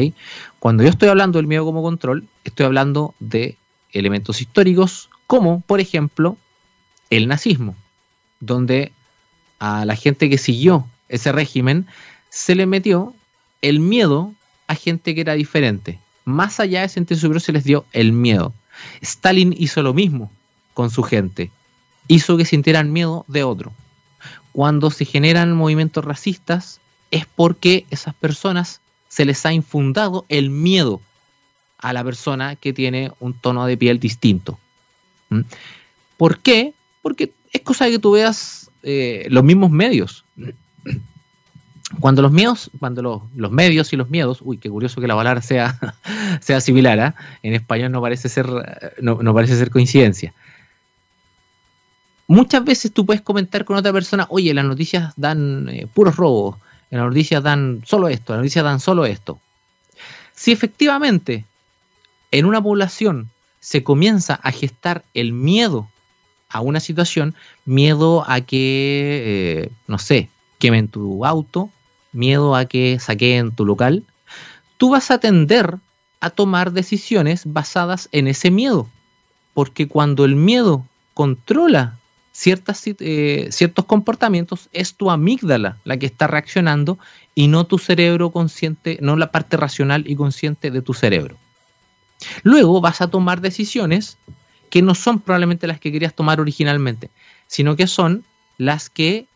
Cuando 0.59 0.83
yo 0.83 0.91
estoy 0.91 1.09
hablando 1.09 1.39
del 1.39 1.47
miedo 1.47 1.65
como 1.65 1.83
control, 1.83 2.29
estoy 2.45 2.67
hablando 2.67 3.15
de 3.19 3.57
elementos 3.93 4.41
históricos 4.41 5.09
como, 5.27 5.61
por 5.61 5.81
ejemplo, 5.81 6.37
el 7.09 7.29
nazismo, 7.29 7.75
donde 8.41 8.93
a 9.59 9.85
la 9.85 9.97
gente 9.97 10.29
que 10.29 10.39
siguió 10.39 10.87
ese 11.09 11.33
régimen 11.33 11.87
se 12.29 12.55
le 12.55 12.67
metió 12.67 13.15
el 13.63 13.81
miedo 13.81 14.35
a 14.67 14.75
gente 14.75 15.15
que 15.15 15.23
era 15.23 15.35
diferente. 15.35 15.99
Más 16.25 16.61
allá 16.61 16.83
de 16.83 16.89
sentir 16.89 17.17
superior 17.17 17.41
se 17.41 17.53
les 17.53 17.65
dio 17.65 17.87
el 17.93 18.13
miedo. 18.13 18.53
Stalin 19.01 19.55
hizo 19.57 19.83
lo 19.83 19.95
mismo 19.95 20.31
con 20.75 20.91
su 20.91 21.03
gente. 21.03 21.51
Hizo 22.09 22.37
que 22.37 22.45
sintieran 22.45 22.93
miedo 22.93 23.25
de 23.29 23.45
otro. 23.45 23.73
Cuando 24.53 24.91
se 24.91 25.05
generan 25.05 25.53
movimientos 25.53 26.05
racistas 26.05 26.81
es 27.11 27.27
porque 27.27 27.87
esas 27.91 28.15
personas 28.15 28.81
se 29.09 29.25
les 29.25 29.45
ha 29.47 29.53
infundado 29.53 30.25
el 30.29 30.51
miedo 30.51 31.01
a 31.79 31.93
la 31.93 32.05
persona 32.05 32.57
que 32.57 32.73
tiene 32.73 33.13
un 33.21 33.35
tono 33.35 33.67
de 33.67 33.77
piel 33.77 33.99
distinto. 33.99 34.59
¿Mm? 35.31 35.41
¿Por 36.17 36.39
qué? 36.39 36.75
porque 37.03 37.33
es 37.53 37.61
cosa 37.63 37.87
de 37.87 37.93
que 37.93 37.99
tú 37.99 38.13
veas 38.13 38.71
eh, 38.83 39.27
los 39.31 39.45
mismos 39.45 39.71
medios. 39.71 40.25
Cuando 41.99 42.23
los 42.23 42.31
miedos, 42.31 42.71
cuando 42.79 43.03
los, 43.35 43.51
medios 43.51 43.93
y 43.93 43.97
los 43.97 44.09
miedos, 44.09 44.39
uy, 44.43 44.59
qué 44.59 44.71
curioso 44.71 45.01
que 45.01 45.09
la 45.09 45.17
palabra 45.17 45.43
sea, 45.43 45.77
sea 46.41 46.61
similar, 46.61 47.01
¿ah? 47.01 47.15
en 47.43 47.53
español 47.53 47.91
no 47.91 48.01
parece 48.01 48.29
ser, 48.29 48.47
no, 49.01 49.35
parece 49.35 49.57
ser 49.57 49.71
coincidencia. 49.71 50.33
Muchas 52.31 52.63
veces 52.63 52.93
tú 52.93 53.05
puedes 53.05 53.23
comentar 53.23 53.65
con 53.65 53.77
otra 53.77 53.93
persona, 53.93 54.25
oye, 54.31 54.55
las 54.55 54.65
noticias 54.65 55.13
dan 55.17 55.69
eh, 55.69 55.89
puros 55.93 56.15
robos, 56.15 56.59
las 56.89 57.05
noticias 57.05 57.43
dan 57.43 57.83
solo 57.85 58.07
esto, 58.07 58.35
las 58.35 58.39
noticias 58.39 58.65
dan 58.65 58.79
solo 58.79 59.05
esto. 59.05 59.41
Si 60.33 60.53
efectivamente 60.53 61.45
en 62.31 62.45
una 62.45 62.63
población 62.63 63.31
se 63.59 63.83
comienza 63.83 64.35
a 64.45 64.53
gestar 64.53 65.05
el 65.13 65.33
miedo 65.33 65.89
a 66.49 66.61
una 66.61 66.79
situación, 66.79 67.35
miedo 67.65 68.25
a 68.29 68.41
que, 68.43 69.65
eh, 69.67 69.73
no 69.89 69.99
sé, 69.99 70.29
quemen 70.61 70.87
tu 70.87 71.27
auto, 71.27 71.69
miedo 72.13 72.55
a 72.55 72.65
que 72.65 73.01
saqueen 73.01 73.51
tu 73.51 73.67
local, 73.67 74.05
tú 74.77 74.91
vas 74.91 75.11
a 75.11 75.19
tender 75.19 75.79
a 76.21 76.31
tomar 76.31 76.71
decisiones 76.71 77.43
basadas 77.45 78.09
en 78.13 78.29
ese 78.29 78.53
miedo. 78.53 78.89
Porque 79.53 79.89
cuando 79.89 80.25
el 80.25 80.37
miedo 80.37 80.87
controla 81.13 81.97
ciertas, 82.41 82.83
eh, 82.87 83.49
ciertos 83.51 83.85
comportamientos, 83.85 84.71
es 84.73 84.95
tu 84.95 85.11
amígdala 85.11 85.77
la 85.85 85.99
que 85.99 86.07
está 86.07 86.27
reaccionando 86.27 86.99
y 87.35 87.49
no 87.49 87.67
tu 87.67 87.77
cerebro 87.77 88.31
consciente, 88.31 88.99
no 89.03 89.15
la 89.17 89.31
parte 89.31 89.59
racional 89.59 90.05
y 90.07 90.17
consciente 90.17 90.71
de 90.71 90.81
tu 90.81 90.95
cerebro. 90.95 91.37
Luego 92.43 92.81
vas 92.81 93.03
a 93.03 93.09
tomar 93.09 93.43
decisiones 93.43 94.17
que 94.71 94.81
no 94.81 94.95
son 94.95 95.21
probablemente 95.21 95.67
las 95.67 95.81
que 95.81 95.93
querías 95.93 96.15
tomar 96.15 96.41
originalmente, 96.41 97.11
sino 97.47 97.77
que 97.77 97.87
son 97.87 98.25
las 98.57 98.89
que 98.89 99.27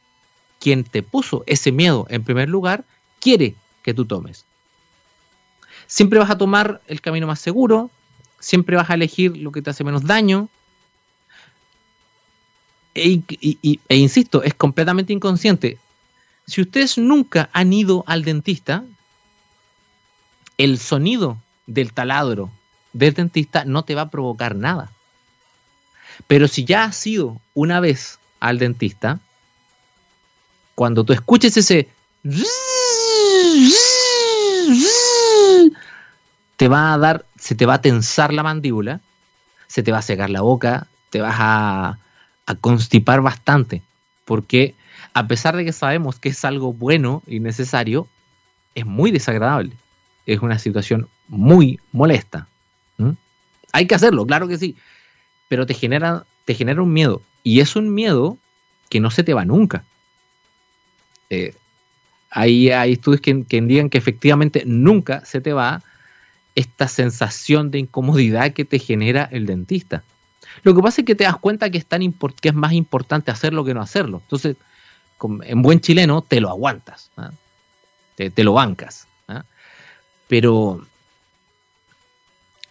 quien 0.58 0.82
te 0.82 1.02
puso 1.02 1.44
ese 1.46 1.72
miedo 1.72 2.06
en 2.08 2.24
primer 2.24 2.48
lugar 2.48 2.86
quiere 3.20 3.54
que 3.82 3.92
tú 3.92 4.06
tomes. 4.06 4.46
Siempre 5.86 6.18
vas 6.18 6.30
a 6.30 6.38
tomar 6.38 6.80
el 6.86 7.02
camino 7.02 7.26
más 7.26 7.40
seguro, 7.40 7.90
siempre 8.40 8.76
vas 8.76 8.88
a 8.88 8.94
elegir 8.94 9.36
lo 9.36 9.52
que 9.52 9.60
te 9.60 9.68
hace 9.68 9.84
menos 9.84 10.04
daño. 10.04 10.48
E, 12.94 13.20
e 13.88 13.96
insisto, 13.96 14.42
es 14.42 14.54
completamente 14.54 15.12
inconsciente. 15.12 15.78
Si 16.46 16.60
ustedes 16.60 16.98
nunca 16.98 17.48
han 17.52 17.72
ido 17.72 18.04
al 18.06 18.24
dentista, 18.24 18.84
el 20.58 20.78
sonido 20.78 21.38
del 21.66 21.92
taladro 21.92 22.50
del 22.94 23.12
dentista 23.12 23.64
no 23.64 23.84
te 23.84 23.94
va 23.94 24.02
a 24.02 24.10
provocar 24.10 24.54
nada. 24.54 24.90
Pero 26.26 26.48
si 26.48 26.64
ya 26.64 26.84
has 26.84 27.06
ido 27.06 27.40
una 27.52 27.80
vez 27.80 28.18
al 28.40 28.58
dentista, 28.58 29.18
cuando 30.74 31.04
tú 31.04 31.12
escuches 31.12 31.56
ese 31.56 31.88
te 36.56 36.68
va 36.68 36.94
a 36.94 36.98
dar, 36.98 37.26
se 37.38 37.54
te 37.54 37.66
va 37.66 37.74
a 37.74 37.80
tensar 37.82 38.32
la 38.32 38.42
mandíbula, 38.42 39.00
se 39.66 39.82
te 39.82 39.92
va 39.92 39.98
a 39.98 40.02
secar 40.02 40.30
la 40.30 40.40
boca, 40.40 40.86
te 41.10 41.20
vas 41.20 41.36
a, 41.38 41.98
a 42.46 42.54
constipar 42.54 43.20
bastante, 43.20 43.82
porque 44.24 44.74
a 45.12 45.26
pesar 45.26 45.56
de 45.56 45.64
que 45.64 45.72
sabemos 45.72 46.18
que 46.18 46.30
es 46.30 46.44
algo 46.44 46.72
bueno 46.72 47.22
y 47.26 47.40
necesario, 47.40 48.08
es 48.74 48.84
muy 48.84 49.10
desagradable. 49.10 49.72
Es 50.26 50.40
una 50.40 50.58
situación 50.58 51.08
muy 51.28 51.80
molesta. 51.92 52.48
Hay 53.72 53.86
que 53.86 53.96
hacerlo, 53.96 54.24
claro 54.24 54.46
que 54.46 54.56
sí, 54.56 54.76
pero 55.48 55.66
te 55.66 55.74
genera, 55.74 56.24
te 56.44 56.54
genera 56.54 56.80
un 56.80 56.92
miedo. 56.92 57.22
Y 57.42 57.58
es 57.58 57.74
un 57.74 57.92
miedo 57.92 58.38
que 58.88 59.00
no 59.00 59.10
se 59.10 59.24
te 59.24 59.34
va 59.34 59.44
nunca. 59.44 59.84
Eh, 61.28 61.54
hay, 62.30 62.70
hay 62.70 62.92
estudios 62.92 63.20
que, 63.20 63.44
que 63.44 63.56
indican 63.56 63.90
que 63.90 63.98
efectivamente 63.98 64.62
nunca 64.64 65.24
se 65.24 65.40
te 65.40 65.52
va 65.52 65.82
esta 66.54 66.86
sensación 66.86 67.72
de 67.72 67.80
incomodidad 67.80 68.52
que 68.52 68.64
te 68.64 68.78
genera 68.78 69.28
el 69.32 69.46
dentista. 69.46 70.04
Lo 70.64 70.74
que 70.74 70.82
pasa 70.82 71.02
es 71.02 71.06
que 71.06 71.14
te 71.14 71.24
das 71.24 71.36
cuenta 71.36 71.70
que 71.70 71.78
es, 71.78 71.86
tan 71.86 72.00
que 72.40 72.48
es 72.48 72.54
más 72.54 72.72
importante 72.72 73.30
hacerlo 73.30 73.64
que 73.64 73.74
no 73.74 73.82
hacerlo. 73.82 74.20
Entonces, 74.24 74.56
en 75.42 75.62
buen 75.62 75.80
chileno, 75.80 76.22
te 76.22 76.40
lo 76.40 76.48
aguantas, 76.50 77.10
¿ah? 77.16 77.30
te, 78.16 78.44
lo 78.44 78.54
bancas. 78.54 79.06
¿ah? 79.28 79.44
Pero 80.26 80.84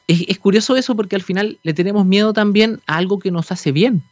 es, 0.08 0.38
curioso 0.40 0.76
eso 0.76 0.96
porque 0.96 1.16
al 1.16 1.22
final 1.22 1.60
le 1.64 1.74
tenemos 1.74 2.06
miedo 2.06 2.34
también 2.34 2.82
a 2.88 2.98
algo 2.98 3.20
que 3.20 3.32
nos 3.32 3.52
hace 3.52 3.72
bien. 3.72 4.04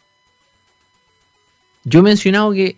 Yo 1.83 1.99
he 1.99 2.03
mencionado 2.03 2.51
que, 2.53 2.77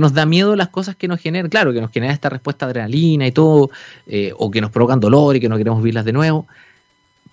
nos 0.00 0.12
da 0.12 0.26
miedo 0.26 0.56
las 0.56 0.68
cosas 0.68 0.96
que 0.96 1.06
nos 1.06 1.20
generan, 1.20 1.50
claro, 1.50 1.72
que 1.72 1.80
nos 1.80 1.92
genera 1.92 2.12
esta 2.12 2.30
respuesta 2.30 2.66
adrenalina 2.66 3.26
y 3.26 3.32
todo, 3.32 3.70
eh, 4.06 4.32
o 4.36 4.50
que 4.50 4.60
nos 4.60 4.70
provocan 4.70 5.00
dolor 5.00 5.36
y 5.36 5.40
que 5.40 5.48
no 5.48 5.56
queremos 5.56 5.80
vivirlas 5.80 6.04
de 6.04 6.12
nuevo, 6.12 6.46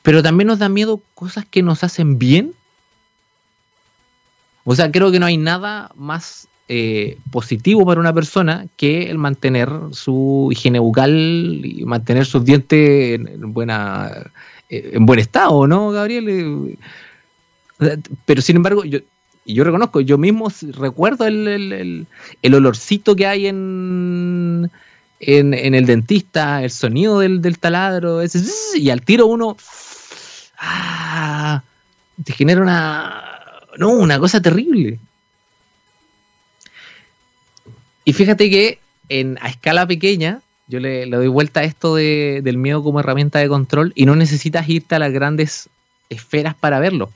pero 0.04 0.22
también 0.22 0.48
nos 0.48 0.60
da 0.60 0.70
miedo 0.70 1.02
cosas 1.16 1.46
que 1.46 1.64
nos 1.64 1.84
hacen 1.84 2.20
bien. 2.20 2.54
O 4.66 4.76
sea, 4.76 4.92
creo 4.92 5.12
que 5.12 5.20
no 5.20 5.26
hay 5.26 5.38
nada 5.38 5.92
más 5.96 6.48
eh, 6.70 7.18
positivo 7.30 7.86
para 7.86 8.00
una 8.00 8.14
persona 8.14 8.68
que 8.78 9.10
el 9.10 9.18
mantener 9.18 9.70
su 9.92 10.50
higiene 10.52 10.80
bucal 10.80 11.62
y 11.64 11.84
mantener 11.86 12.26
sus 12.26 12.46
dientes 12.46 13.20
en, 13.20 13.54
buena 13.54 14.32
eh, 14.70 14.92
en 14.94 15.06
buen 15.06 15.20
estado, 15.20 15.68
¿no, 15.68 15.92
Gabriel? 15.92 16.30
Eh, 17.80 17.98
pero 18.26 18.42
sin 18.42 18.56
embargo, 18.56 18.86
yo, 18.86 19.00
yo 19.46 19.64
reconozco, 19.66 20.00
yo 20.00 20.18
mismo 20.18 20.50
recuerdo 20.72 21.28
el, 21.28 22.08
olorcito 22.44 23.16
que 23.16 23.28
hay 23.28 23.48
en, 23.48 24.72
en, 25.20 25.76
el 25.76 25.86
dentista, 25.86 26.64
el 26.64 26.72
sonido 26.72 27.20
del, 27.20 27.60
taladro, 27.60 28.22
ese, 28.22 28.40
y 28.80 28.90
al 28.90 29.02
tiro 29.02 29.28
uno 29.28 29.58
ah, 30.60 31.62
te 32.24 32.32
genera 32.32 32.62
una, 32.62 33.33
no, 33.78 33.90
una 33.90 34.20
cosa 34.20 34.42
terrible. 34.42 35.00
Y 38.06 38.14
fíjate 38.14 38.50
que 38.50 38.80
en, 39.10 39.38
a 39.42 39.50
escala 39.50 39.88
pequeña, 39.88 40.42
yo 40.68 40.80
le, 40.80 41.06
doy 41.06 41.28
vuelta 41.28 41.62
a 41.62 41.64
esto 41.64 41.96
del 41.96 42.58
miedo 42.58 42.84
como 42.84 43.00
herramienta 43.00 43.40
de 43.40 43.48
control 43.48 43.92
y 43.96 44.06
no 44.06 44.16
necesitas 44.16 44.68
irte 44.68 44.96
a 44.96 45.00
las 45.00 45.12
grandes 45.12 45.70
esferas 46.10 46.56
para 46.56 46.80
verlo. 46.80 47.12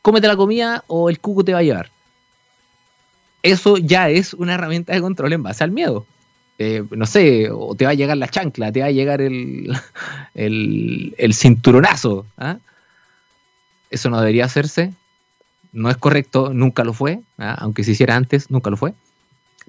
Cómete 0.00 0.28
la 0.28 0.36
comida 0.36 0.84
o 0.86 1.10
el 1.10 1.20
cuco 1.20 1.44
te 1.44 1.52
va 1.52 1.60
a 1.60 1.64
llevar. 1.64 1.90
Eso 3.42 3.76
ya 3.76 4.08
es 4.08 4.34
una 4.34 4.54
herramienta 4.54 4.92
de 4.92 5.00
control 5.00 5.32
en 5.32 5.42
base 5.42 5.64
al 5.64 5.70
miedo. 5.70 6.06
Eh, 6.58 6.84
no 6.90 7.06
sé, 7.06 7.48
o 7.50 7.74
te 7.74 7.84
va 7.84 7.90
a 7.90 7.94
llegar 7.94 8.16
la 8.16 8.28
chancla, 8.28 8.70
te 8.70 8.80
va 8.80 8.86
a 8.86 8.92
llegar 8.92 9.20
el, 9.20 9.72
el, 10.34 11.34
cinturonazo. 11.34 12.26
¿ah? 12.36 12.58
Eso 13.90 14.10
no 14.10 14.20
debería 14.20 14.44
hacerse. 14.44 14.92
No 15.72 15.90
es 15.90 15.96
correcto, 15.96 16.52
nunca 16.52 16.84
lo 16.84 16.92
fue. 16.92 17.20
¿ah? 17.38 17.56
Aunque 17.60 17.84
se 17.84 17.92
hiciera 17.92 18.16
antes, 18.16 18.50
nunca 18.50 18.70
lo 18.70 18.76
fue. 18.76 18.94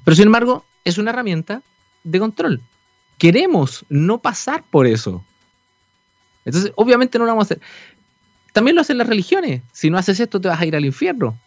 Pero 0.03 0.15
sin 0.15 0.25
embargo, 0.25 0.65
es 0.83 0.97
una 0.97 1.11
herramienta 1.11 1.61
de 2.03 2.19
control. 2.19 2.61
Queremos 3.17 3.85
no 3.89 4.19
pasar 4.19 4.63
por 4.69 4.85
eso. 4.85 5.23
Entonces, 6.45 6.73
obviamente 6.75 7.17
no 7.17 7.25
lo 7.25 7.31
vamos 7.31 7.45
a 7.45 7.47
hacer. 7.53 7.61
También 8.51 8.75
lo 8.75 8.81
hacen 8.81 8.97
las 8.97 9.07
religiones. 9.07 9.61
Si 9.71 9.89
no 9.89 9.97
haces 9.97 10.19
esto, 10.19 10.41
te 10.41 10.49
vas 10.49 10.59
a 10.59 10.65
ir 10.65 10.75
al 10.75 10.85
infierno. 10.85 11.37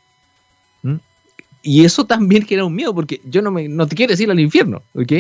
¿Mm? 0.82 0.96
Y 1.62 1.84
eso 1.84 2.07
también 2.07 2.42
genera 2.46 2.64
un 2.64 2.74
miedo, 2.74 2.94
porque 2.94 3.20
yo 3.24 3.42
no, 3.42 3.50
me, 3.50 3.68
no 3.68 3.86
te 3.86 3.94
quiero 3.94 4.14
ir 4.14 4.30
al 4.30 4.40
infierno, 4.40 4.82
¿ok? 4.94 5.12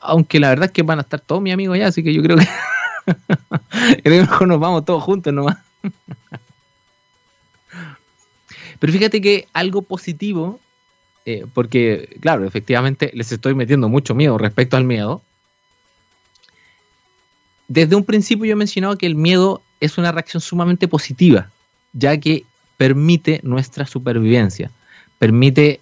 Aunque 0.00 0.40
la 0.40 0.50
verdad 0.50 0.66
es 0.66 0.72
que 0.72 0.82
van 0.82 0.98
a 0.98 1.02
estar 1.02 1.20
todos 1.20 1.42
mis 1.42 1.52
amigos 1.52 1.74
allá, 1.74 1.88
así 1.88 2.02
que 2.02 2.12
yo 2.12 2.22
creo 2.22 2.36
que 2.36 4.10
mejor 4.10 4.48
nos 4.48 4.60
vamos 4.60 4.84
todos 4.84 5.02
juntos 5.02 5.32
nomás. 5.32 5.58
Pero 8.82 8.92
fíjate 8.92 9.20
que 9.20 9.46
algo 9.52 9.82
positivo 9.82 10.58
eh, 11.24 11.46
porque, 11.54 12.16
claro, 12.18 12.44
efectivamente 12.44 13.12
les 13.14 13.30
estoy 13.30 13.54
metiendo 13.54 13.88
mucho 13.88 14.12
miedo 14.12 14.38
respecto 14.38 14.76
al 14.76 14.82
miedo. 14.82 15.22
Desde 17.68 17.94
un 17.94 18.02
principio 18.02 18.44
yo 18.44 18.54
he 18.54 18.56
mencionado 18.56 18.98
que 18.98 19.06
el 19.06 19.14
miedo 19.14 19.62
es 19.78 19.98
una 19.98 20.10
reacción 20.10 20.40
sumamente 20.40 20.88
positiva, 20.88 21.48
ya 21.92 22.18
que 22.18 22.44
permite 22.76 23.38
nuestra 23.44 23.86
supervivencia, 23.86 24.72
permite 25.20 25.78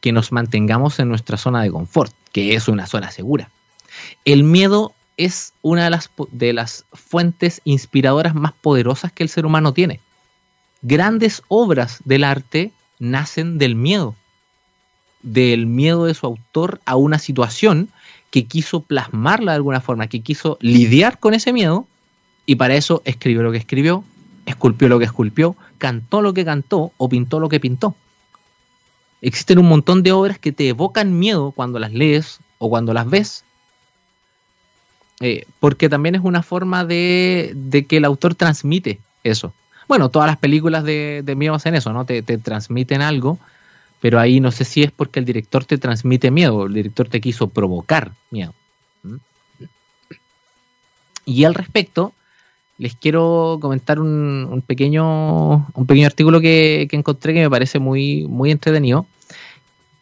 que 0.00 0.12
nos 0.12 0.30
mantengamos 0.30 1.00
en 1.00 1.08
nuestra 1.08 1.38
zona 1.38 1.64
de 1.64 1.72
confort, 1.72 2.14
que 2.30 2.54
es 2.54 2.68
una 2.68 2.86
zona 2.86 3.10
segura. 3.10 3.50
El 4.24 4.44
miedo 4.44 4.94
es 5.16 5.52
una 5.62 5.82
de 5.82 5.90
las, 5.90 6.10
de 6.30 6.52
las 6.52 6.84
fuentes 6.92 7.60
inspiradoras 7.64 8.36
más 8.36 8.52
poderosas 8.52 9.10
que 9.10 9.24
el 9.24 9.30
ser 9.30 9.46
humano 9.46 9.72
tiene. 9.72 9.98
Grandes 10.82 11.42
obras 11.48 12.00
del 12.04 12.24
arte 12.24 12.72
nacen 12.98 13.58
del 13.58 13.74
miedo 13.74 14.14
del 15.26 15.66
miedo 15.66 16.04
de 16.04 16.14
su 16.14 16.24
autor 16.24 16.80
a 16.84 16.94
una 16.96 17.18
situación 17.18 17.88
que 18.30 18.46
quiso 18.46 18.80
plasmarla 18.80 19.52
de 19.52 19.56
alguna 19.56 19.80
forma, 19.80 20.06
que 20.06 20.20
quiso 20.20 20.56
lidiar 20.60 21.18
con 21.18 21.34
ese 21.34 21.52
miedo 21.52 21.86
y 22.46 22.54
para 22.54 22.76
eso 22.76 23.02
escribió 23.04 23.42
lo 23.42 23.50
que 23.50 23.58
escribió, 23.58 24.04
esculpió 24.46 24.88
lo 24.88 25.00
que 25.00 25.04
esculpió, 25.04 25.56
cantó 25.78 26.22
lo 26.22 26.32
que 26.32 26.44
cantó 26.44 26.92
o 26.96 27.08
pintó 27.08 27.40
lo 27.40 27.48
que 27.48 27.58
pintó. 27.58 27.96
Existen 29.20 29.58
un 29.58 29.66
montón 29.66 30.04
de 30.04 30.12
obras 30.12 30.38
que 30.38 30.52
te 30.52 30.68
evocan 30.68 31.18
miedo 31.18 31.50
cuando 31.50 31.80
las 31.80 31.92
lees 31.92 32.38
o 32.58 32.70
cuando 32.70 32.94
las 32.94 33.10
ves, 33.10 33.44
eh, 35.20 35.44
porque 35.58 35.88
también 35.88 36.14
es 36.14 36.20
una 36.22 36.44
forma 36.44 36.84
de, 36.84 37.84
que 37.88 37.96
el 37.96 38.04
autor 38.04 38.36
transmite 38.36 39.00
eso. 39.24 39.52
Bueno, 39.88 40.08
todas 40.10 40.26
las 40.26 40.36
películas 40.36 40.84
de, 40.84 41.34
miedo 41.36 41.54
hacen 41.54 41.74
eso, 41.74 41.92
¿no? 41.92 42.04
te 42.04 42.22
transmiten 42.22 43.02
algo 43.02 43.38
pero 44.00 44.20
ahí 44.20 44.40
no 44.40 44.52
sé 44.52 44.64
si 44.64 44.82
es 44.82 44.90
porque 44.90 45.18
el 45.18 45.24
director 45.24 45.64
te 45.64 45.78
transmite 45.78 46.30
miedo, 46.30 46.66
el 46.66 46.74
director 46.74 47.08
te 47.08 47.20
quiso 47.20 47.48
provocar 47.48 48.12
miedo. 48.30 48.54
¿Mm? 49.02 49.16
Y 51.24 51.44
al 51.44 51.54
respecto, 51.54 52.12
les 52.78 52.94
quiero 52.94 53.58
comentar 53.60 53.98
un, 53.98 54.62
pequeño, 54.66 55.66
un 55.74 55.86
pequeño 55.86 56.06
artículo 56.06 56.40
que, 56.40 56.86
encontré 56.92 57.34
que 57.34 57.40
me 57.40 57.50
parece 57.50 57.78
muy, 57.78 58.26
muy 58.26 58.50
entretenido, 58.50 59.06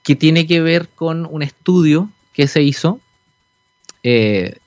que 0.03 0.17
tiene 0.17 0.47
que 0.47 0.61
ver 0.61 0.89
con 0.89 1.27
un 1.31 1.43
estudio 1.43 2.11
que 2.35 2.47
se 2.47 2.63
hizo 2.63 3.01
eh, 4.03 4.59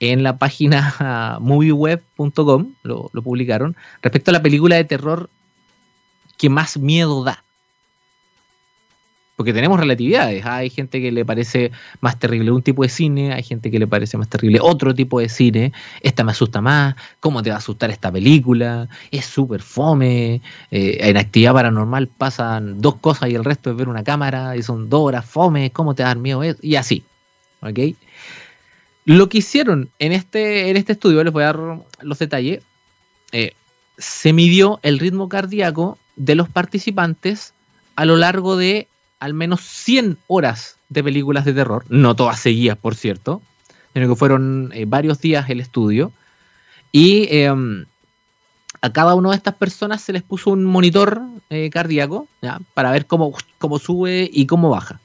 en 0.00 0.22
la 0.22 0.38
página 0.38 1.38
movieweb.com, 1.40 2.74
lo, 2.82 3.10
publicaron, 3.22 3.76
respecto 4.02 4.30
a 4.30 4.34
la 4.34 4.42
película 4.42 4.76
de 4.76 4.84
terror 4.84 5.30
que 6.36 6.48
más 6.48 6.78
miedo 6.78 7.24
da 7.24 7.42
porque 9.38 9.52
tenemos 9.52 9.78
relatividades. 9.78 10.44
Hay 10.44 10.68
gente 10.68 11.00
que 11.00 11.12
le 11.12 11.24
parece 11.24 11.70
más 12.00 12.18
terrible 12.18 12.50
un 12.50 12.60
tipo 12.60 12.82
de 12.82 12.88
cine, 12.88 13.32
hay 13.32 13.44
gente 13.44 13.70
que 13.70 13.78
le 13.78 13.86
parece 13.86 14.18
más 14.18 14.28
terrible 14.28 14.58
otro 14.60 14.92
tipo 14.96 15.20
de 15.20 15.28
cine. 15.28 15.72
Esta 16.00 16.24
me 16.24 16.32
asusta 16.32 16.60
más. 16.60 16.96
¿Cómo 17.20 17.40
te 17.40 17.50
va 17.50 17.54
a 17.54 17.58
asustar 17.60 17.88
esta 17.90 18.10
película? 18.10 18.88
Es 19.12 19.26
súper 19.26 19.62
fome. 19.62 20.42
Eh, 20.72 20.98
en 21.02 21.16
actividad 21.16 21.52
paranormal 21.52 22.08
pasan 22.08 22.80
dos 22.80 22.96
cosas 22.96 23.30
y 23.30 23.36
el 23.36 23.44
resto 23.44 23.70
es 23.70 23.76
ver 23.76 23.88
una 23.88 24.02
cámara 24.02 24.56
y 24.56 24.62
son 24.64 24.88
dos 24.88 25.02
horas 25.02 25.24
fome. 25.24 25.70
¿Cómo 25.70 25.94
te 25.94 26.02
va 26.02 26.08
a 26.08 26.14
dar 26.14 26.20
miedo? 26.20 26.42
Y 26.60 26.74
así. 26.74 27.04
¿Ok? 27.60 27.78
Lo 29.08 29.30
que 29.30 29.38
hicieron 29.38 29.88
en 29.98 30.12
este, 30.12 30.68
en 30.68 30.76
este 30.76 30.92
estudio, 30.92 31.24
les 31.24 31.32
voy 31.32 31.42
a 31.42 31.46
dar 31.46 31.78
los 32.02 32.18
detalles. 32.18 32.62
Eh, 33.32 33.54
se 33.96 34.34
midió 34.34 34.80
el 34.82 34.98
ritmo 34.98 35.30
cardíaco 35.30 35.96
de 36.16 36.34
los 36.34 36.50
participantes 36.50 37.54
a 37.96 38.04
lo 38.04 38.16
largo 38.16 38.58
de 38.58 38.86
al 39.18 39.32
menos 39.32 39.62
100 39.62 40.18
horas 40.26 40.76
de 40.90 41.02
películas 41.02 41.46
de 41.46 41.54
terror, 41.54 41.86
no 41.88 42.16
todas 42.16 42.38
seguidas, 42.38 42.76
por 42.76 42.96
cierto, 42.96 43.40
sino 43.94 44.10
que 44.10 44.14
fueron 44.14 44.72
eh, 44.74 44.84
varios 44.86 45.22
días 45.22 45.48
el 45.48 45.60
estudio, 45.60 46.12
y 46.92 47.34
em, 47.34 47.86
a 48.82 48.92
cada 48.92 49.14
una 49.14 49.30
de 49.30 49.36
estas 49.36 49.54
personas 49.54 50.02
se 50.02 50.12
les 50.12 50.22
puso 50.22 50.50
un 50.50 50.66
monitor 50.66 51.22
eh, 51.48 51.70
cardíaco. 51.70 52.28
Para 52.74 52.90
ver 52.90 53.06
cómo, 53.06 53.32
cómo 53.56 53.78
sube 53.78 54.28
y 54.30 54.44
cómo 54.44 54.68
baja. 54.68 55.00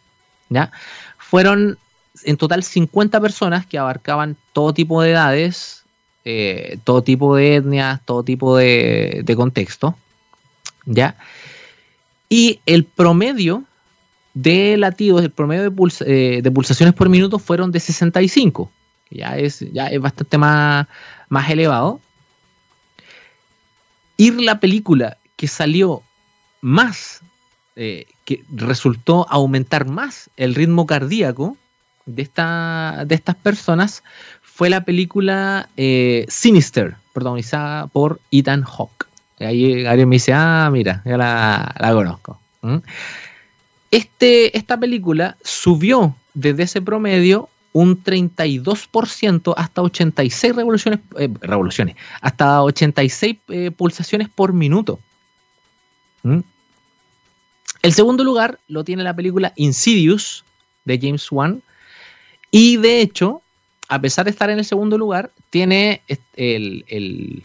Fueron 1.17 1.77
en 2.23 2.37
total 2.37 2.63
50 2.63 3.19
personas 3.19 3.65
que 3.65 3.77
abarcaban 3.77 4.37
todo 4.53 4.73
tipo 4.73 5.01
de 5.01 5.11
edades, 5.11 5.83
eh, 6.25 6.77
todo 6.83 7.01
tipo 7.01 7.35
de 7.35 7.55
etnias, 7.55 8.01
todo 8.05 8.23
tipo 8.23 8.57
de, 8.57 9.21
de 9.25 9.35
contexto, 9.35 9.97
¿ya? 10.85 11.17
Y 12.29 12.59
el 12.65 12.85
promedio 12.85 13.63
de 14.33 14.77
latidos, 14.77 15.21
el 15.21 15.31
promedio 15.31 15.69
de, 15.69 15.75
eh, 16.05 16.51
pulsaciones 16.51 16.95
por 16.95 17.09
minuto 17.09 17.39
fueron 17.39 17.71
de 17.71 17.79
65, 17.79 18.71
que 19.09 19.17
ya 19.17 19.37
es, 19.37 19.59
ya 19.71 19.87
es 19.87 20.01
bastante 20.01 20.37
más, 20.37 20.87
más 21.29 21.49
elevado. 21.49 21.99
Ir 24.17 24.39
la 24.41 24.59
película 24.59 25.17
que 25.35 25.47
salió 25.47 26.03
más, 26.61 27.21
eh, 27.75 28.05
que 28.25 28.43
resultó 28.51 29.27
aumentar 29.29 29.85
más 29.85 30.29
el 30.37 30.55
ritmo 30.55 30.85
cardíaco, 30.85 31.57
de, 32.05 32.21
esta, 32.21 33.03
de 33.05 33.15
estas 33.15 33.35
personas 33.35 34.03
fue 34.41 34.69
la 34.69 34.85
película 34.85 35.69
eh, 35.77 36.25
Sinister, 36.29 36.95
protagonizada 37.13 37.87
por 37.87 38.19
Ethan 38.31 38.63
Hawke. 38.63 39.07
Ahí 39.39 39.85
alguien 39.85 40.09
me 40.09 40.15
dice, 40.15 40.31
ah, 40.33 40.69
mira, 40.71 41.01
ya 41.05 41.17
la, 41.17 41.91
conozco. 41.93 42.39
Este, 43.91 44.57
esta 44.57 44.79
película 44.79 45.37
subió 45.43 46.15
desde 46.33 46.63
ese 46.63 46.81
promedio 46.81 47.49
un 47.73 48.01
32% 48.03 49.53
hasta 49.57 49.81
86 49.81 50.55
revoluciones, 50.55 50.99
eh, 51.17 51.29
revoluciones, 51.41 51.95
hasta 52.21 52.63
86 52.63 53.37
eh, 53.49 53.71
pulsaciones 53.71 54.29
por 54.29 54.53
minuto. 54.53 54.99
El 57.81 57.93
segundo 57.93 58.23
lugar 58.23 58.59
lo 58.67 58.83
tiene 58.83 59.03
la 59.03 59.15
película 59.15 59.51
Insidious 59.55 60.45
de 60.85 60.99
James 61.01 61.29
Wan. 61.31 61.61
Y 62.55 62.77
de 62.77 63.01
hecho, 63.01 63.41
a 63.89 63.99
pesar 63.99 64.25
de 64.25 64.31
estar 64.31 64.51
en 64.51 64.59
el 64.59 64.65
segundo 64.65 64.95
lugar, 64.95 65.31
tiene 65.49 66.03
el, 66.35 67.43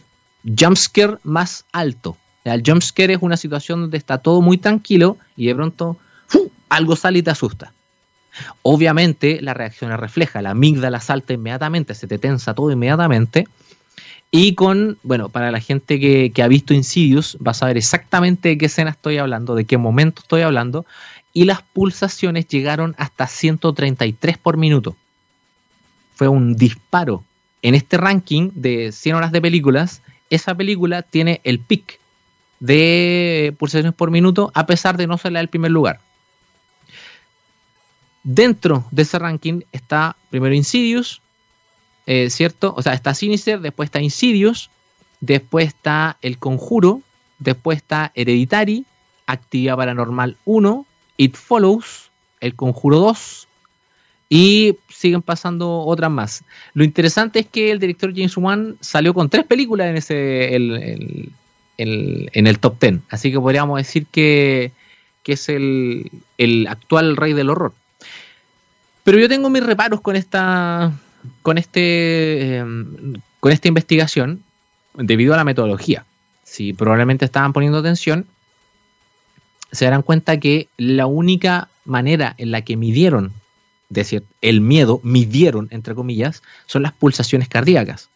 jumpscare 0.55 1.17
más 1.23 1.65
alto. 1.71 2.15
El 2.43 2.61
jumpscare 2.63 3.13
es 3.13 3.19
una 3.19 3.35
situación 3.35 3.81
donde 3.81 3.97
está 3.97 4.19
todo 4.19 4.43
muy 4.43 4.59
tranquilo 4.59 5.17
y 5.35 5.47
de 5.47 5.55
pronto 5.55 5.97
algo 6.69 6.95
sale 6.95 7.19
y 7.19 7.23
te 7.23 7.31
asusta. 7.31 7.73
Obviamente 8.61 9.41
la 9.41 9.55
reacción 9.55 9.91
refleja, 9.97 10.43
la 10.43 10.51
amígdala 10.51 10.99
salta 10.99 11.33
inmediatamente, 11.33 11.95
se 11.95 12.05
te 12.05 12.19
tensa 12.19 12.53
todo 12.53 12.69
inmediatamente. 12.69 13.47
Y 14.29 14.53
con, 14.53 14.99
bueno, 15.01 15.29
para 15.29 15.49
la 15.49 15.59
gente 15.59 15.99
que, 15.99 16.31
que 16.31 16.43
ha 16.43 16.47
visto 16.47 16.75
Insidious, 16.75 17.35
va 17.45 17.49
a 17.49 17.55
saber 17.55 17.77
exactamente 17.77 18.49
de 18.49 18.59
qué 18.59 18.67
escena 18.67 18.91
estoy 18.91 19.17
hablando, 19.17 19.55
de 19.55 19.65
qué 19.65 19.79
momento 19.79 20.21
estoy 20.21 20.43
hablando. 20.43 20.85
Y 21.33 21.45
las 21.45 21.61
pulsaciones 21.61 22.47
llegaron 22.47 22.95
hasta 22.97 23.27
133 23.27 24.37
por 24.37 24.57
minuto. 24.57 24.95
Fue 26.15 26.27
un 26.27 26.55
disparo. 26.55 27.23
En 27.61 27.75
este 27.75 27.97
ranking 27.97 28.51
de 28.53 28.91
100 28.91 29.15
horas 29.15 29.31
de 29.31 29.41
películas, 29.41 30.01
esa 30.29 30.55
película 30.55 31.01
tiene 31.01 31.41
el 31.43 31.59
pic 31.59 31.99
de 32.59 33.55
pulsaciones 33.57 33.93
por 33.93 34.11
minuto, 34.11 34.51
a 34.53 34.65
pesar 34.65 34.97
de 34.97 35.07
no 35.07 35.17
ser 35.17 35.35
el 35.35 35.47
primer 35.47 35.71
lugar. 35.71 35.99
Dentro 38.23 38.85
de 38.91 39.03
ese 39.03 39.17
ranking 39.17 39.61
está 39.71 40.15
primero 40.29 40.53
Insidious, 40.53 41.21
eh, 42.05 42.29
¿cierto? 42.29 42.73
O 42.75 42.81
sea, 42.81 42.93
está 42.93 43.13
Sinister, 43.13 43.59
después 43.61 43.87
está 43.87 44.01
Insidious, 44.01 44.69
después 45.21 45.67
está 45.67 46.17
El 46.21 46.37
Conjuro, 46.37 47.01
después 47.39 47.77
está 47.77 48.11
Hereditary, 48.15 48.85
Actividad 49.25 49.77
Paranormal 49.77 50.37
1, 50.45 50.85
It 51.19 51.35
Follows, 51.35 52.09
El 52.39 52.55
Conjuro 52.55 52.99
2 52.99 53.47
y 54.29 54.77
siguen 54.87 55.21
pasando 55.21 55.81
otras 55.81 56.09
más. 56.09 56.43
Lo 56.73 56.85
interesante 56.85 57.39
es 57.39 57.47
que 57.47 57.71
el 57.71 57.79
director 57.79 58.13
James 58.15 58.37
Wan 58.37 58.77
salió 58.79 59.13
con 59.13 59.29
tres 59.29 59.45
películas 59.45 59.87
en 59.87 59.97
ese 59.97 60.55
en 60.55 62.47
el 62.47 62.59
top 62.59 62.79
10, 62.79 63.01
así 63.09 63.31
que 63.31 63.39
podríamos 63.39 63.77
decir 63.77 64.05
que, 64.05 64.71
que 65.23 65.33
es 65.33 65.49
el, 65.49 66.09
el 66.37 66.67
actual 66.67 67.17
rey 67.17 67.33
del 67.33 67.49
horror. 67.49 67.73
Pero 69.03 69.17
yo 69.17 69.27
tengo 69.27 69.49
mis 69.49 69.65
reparos 69.65 70.01
con 70.01 70.15
esta, 70.15 70.93
con 71.41 71.57
este, 71.57 72.57
em, 72.57 73.15
con 73.39 73.51
esta 73.51 73.67
investigación 73.67 74.43
debido 74.93 75.33
a 75.33 75.37
la 75.37 75.43
metodología. 75.43 76.05
Si 76.43 76.73
probablemente 76.73 77.25
estaban 77.25 77.53
poniendo 77.53 77.79
atención, 77.79 78.25
se 79.71 79.85
darán 79.85 80.01
cuenta 80.01 80.39
que 80.39 80.67
la 80.77 81.05
única 81.05 81.69
manera 81.85 82.35
en 82.37 82.51
la 82.51 82.61
que 82.61 82.77
midieron, 82.77 83.33
decir, 83.89 84.23
el 84.41 84.61
miedo, 84.61 84.99
midieron, 85.03 85.67
entre 85.71 85.95
comillas, 85.95 86.41
son 86.65 86.83
las 86.83 86.93
pulsaciones 86.93 87.47
cardíacas. 87.49 88.09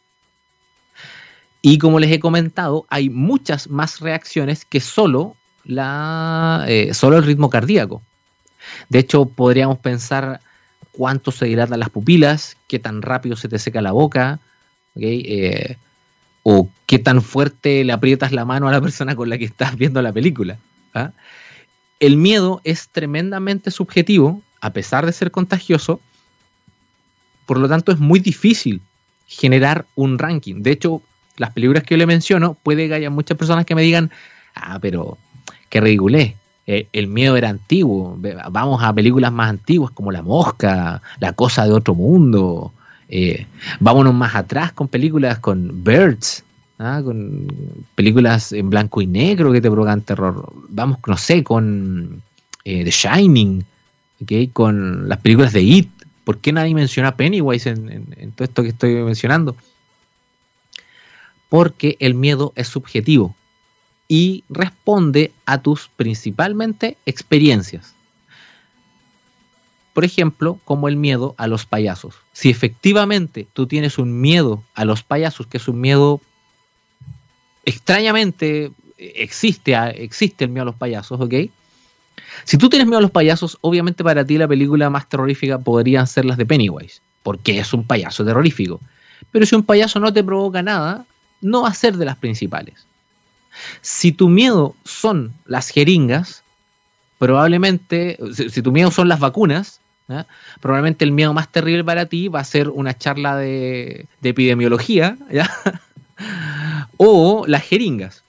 Y 1.61 1.77
como 1.77 1.99
les 1.99 2.11
he 2.11 2.19
comentado, 2.19 2.85
hay 2.89 3.09
muchas 3.09 3.69
más 3.69 3.99
reacciones 3.99 4.65
que 4.65 4.79
solo, 4.81 5.35
la, 5.63 6.65
eh, 6.67 6.93
solo 6.93 7.17
el 7.17 7.23
ritmo 7.23 7.49
cardíaco. 7.49 8.01
De 8.89 8.99
hecho, 8.99 9.25
podríamos 9.25 9.79
pensar 9.79 10.41
cuánto 10.91 11.31
se 11.31 11.45
dilatan 11.45 11.79
las 11.79 11.89
pupilas, 11.89 12.57
qué 12.67 12.79
tan 12.79 13.01
rápido 13.01 13.35
se 13.35 13.47
te 13.47 13.59
seca 13.59 13.81
la 13.81 13.93
boca, 13.93 14.39
eh, 14.95 15.77
o 16.43 16.69
qué 16.85 16.99
tan 16.99 17.21
fuerte 17.21 17.83
le 17.83 17.93
aprietas 17.93 18.31
la 18.31 18.45
mano 18.45 18.67
a 18.67 18.71
la 18.71 18.81
persona 18.81 19.15
con 19.15 19.29
la 19.29 19.37
que 19.37 19.45
estás 19.45 19.77
viendo 19.77 20.01
la 20.01 20.11
película. 20.11 20.57
¿ah? 20.93 21.11
El 22.03 22.17
miedo 22.17 22.59
es 22.65 22.89
tremendamente 22.89 23.71
subjetivo, 23.71 24.41
a 24.59 24.71
pesar 24.71 25.05
de 25.05 25.13
ser 25.13 25.31
contagioso, 25.31 26.01
por 27.45 27.57
lo 27.57 27.69
tanto 27.69 27.93
es 27.93 27.97
muy 27.97 28.19
difícil 28.19 28.81
generar 29.25 29.85
un 29.95 30.19
ranking. 30.19 30.63
De 30.63 30.71
hecho, 30.71 31.01
las 31.37 31.53
películas 31.53 31.83
que 31.83 31.93
yo 31.93 31.99
le 31.99 32.05
menciono, 32.05 32.57
puede 32.61 32.89
que 32.89 32.95
haya 32.95 33.09
muchas 33.09 33.37
personas 33.37 33.65
que 33.65 33.73
me 33.73 33.83
digan, 33.83 34.11
ah, 34.53 34.79
pero 34.81 35.17
qué 35.69 35.79
ridiculez, 35.79 36.35
eh, 36.67 36.89
el 36.91 37.07
miedo 37.07 37.37
era 37.37 37.47
antiguo. 37.47 38.19
Vamos 38.51 38.83
a 38.83 38.91
películas 38.91 39.31
más 39.31 39.49
antiguas 39.49 39.91
como 39.91 40.11
La 40.11 40.21
Mosca, 40.21 41.01
La 41.21 41.31
Cosa 41.31 41.63
de 41.63 41.71
Otro 41.71 41.95
Mundo. 41.95 42.73
Eh, 43.07 43.47
vámonos 43.79 44.13
más 44.13 44.35
atrás 44.35 44.73
con 44.73 44.89
películas 44.89 45.39
con 45.39 45.85
Birds, 45.85 46.43
¿ah? 46.80 47.01
con 47.03 47.47
películas 47.95 48.51
en 48.51 48.69
blanco 48.69 49.01
y 49.01 49.07
negro 49.07 49.51
que 49.51 49.61
te 49.61 49.69
provocan 49.69 50.01
terror. 50.01 50.51
Vamos, 50.69 50.99
no 51.05 51.17
sé, 51.17 51.43
con 51.43 52.21
eh, 52.65 52.84
The 52.84 52.91
Shining, 52.91 53.65
con 54.53 55.09
las 55.09 55.19
películas 55.19 55.53
de 55.53 55.61
It. 55.61 55.89
¿Por 56.24 56.39
qué 56.39 56.53
nadie 56.53 56.74
menciona 56.74 57.17
Pennywise 57.17 57.69
en 57.69 58.32
todo 58.36 58.45
esto 58.45 58.63
que 58.63 58.69
estoy 58.69 58.93
mencionando? 58.95 59.57
Porque 61.49 61.97
el 61.99 62.15
miedo 62.15 62.53
es 62.55 62.69
subjetivo 62.69 63.36
y 64.07 64.43
responde 64.49 65.32
a 65.45 65.61
tus 65.61 65.89
principalmente 65.95 66.97
experiencias. 67.05 67.95
Por 69.93 70.05
ejemplo, 70.05 70.59
como 70.65 70.88
el 70.88 70.97
miedo 70.97 71.36
a 71.38 71.47
los 71.47 71.65
payasos. 71.65 72.15
Si 72.32 72.49
efectivamente 72.49 73.47
tú 73.53 73.67
tienes 73.67 73.97
un 73.97 74.21
miedo 74.21 74.63
a 74.74 74.86
los 74.86 75.03
payasos, 75.03 75.47
que 75.47 75.57
es 75.57 75.67
un 75.67 75.80
miedo 75.80 76.19
extrañamente 77.66 78.72
existe, 78.97 79.76
existe 80.03 80.45
el 80.45 80.51
miedo 80.51 80.64
a 80.64 80.66
los 80.66 80.76
payasos, 80.76 81.20
¿ok? 81.20 81.34
Si 82.45 82.57
tú 82.57 82.70
tienes 82.70 82.88
miedo 82.88 82.99
a 82.99 83.01
los 83.01 83.11
payasos, 83.11 83.57
obviamente 83.61 84.03
para 84.03 84.26
ti 84.26 84.38
la 84.38 84.47
película 84.47 84.89
más 84.89 85.07
terrorífica 85.07 85.59
podrían 85.59 86.07
ser 86.07 86.26
las 86.26 86.38
de 86.38 86.45
Pennywise, 86.45 87.01
porque 87.22 87.59
es 87.59 87.74
un 87.74 87.86
payaso 87.86 88.26
terrorífico. 88.26 88.80
Pero 89.32 89.45
si 89.45 89.55
un 89.55 89.64
payaso 89.64 89.99
no 89.99 90.11
te 90.11 90.24
provoca 90.24 90.61
nada, 90.61 91.05
no 91.41 91.64
va 91.64 91.70
a 91.70 91.74
ser 91.74 91.97
de 91.97 92.05
las 92.05 92.18
principales. 92.18 92.86
Si 93.82 94.11
tu 94.11 94.30
miedo 94.30 94.76
son 94.84 95.34
las 95.45 95.70
jeringas, 95.70 96.43
probablemente, 97.20 98.18
si, 98.34 98.61
tu 98.61 98.72
miedo 98.72 98.91
son 98.91 99.07
las 99.07 99.20
vacunas, 99.20 99.80
¿eh? 100.09 100.24
probablemente 100.59 101.05
el 101.05 101.11
miedo 101.11 101.34
más 101.34 101.51
terrible 101.51 101.84
para 101.84 102.07
ti 102.07 102.28
va 102.28 102.39
a 102.39 102.45
ser 102.45 102.70
una 102.70 102.97
charla 102.97 103.38
de, 103.38 104.07
epidemiología, 104.24 105.18
o 106.97 107.45
las 107.47 107.63
jeringas. 107.63 108.23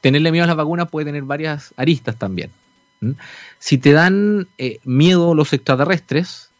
Tenerle 0.00 0.32
miedo 0.32 0.44
a 0.44 0.46
las 0.46 0.56
vacunas 0.56 0.88
puede 0.88 1.06
tener 1.06 1.24
varias 1.24 1.74
aristas 1.76 2.16
también. 2.16 2.50
Si 3.58 3.78
te 3.78 3.92
dan 3.92 4.46
eh, 4.58 4.78
miedo 4.84 5.34
los 5.34 5.52
extraterrestres, 5.52 6.50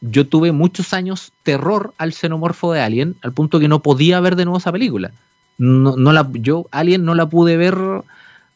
yo 0.00 0.26
tuve 0.26 0.52
muchos 0.52 0.92
años 0.92 1.32
terror 1.42 1.94
al 1.98 2.12
xenomorfo 2.12 2.72
de 2.72 2.80
Alien, 2.80 3.16
al 3.22 3.32
punto 3.32 3.58
que 3.60 3.68
no 3.68 3.82
podía 3.82 4.20
ver 4.20 4.36
de 4.36 4.44
nuevo 4.44 4.58
esa 4.58 4.72
película. 4.72 5.12
No, 5.58 5.96
no 5.96 6.12
la, 6.12 6.28
yo 6.32 6.66
Alien 6.70 7.04
no 7.04 7.14
la 7.14 7.26
pude 7.26 7.56
ver 7.56 7.76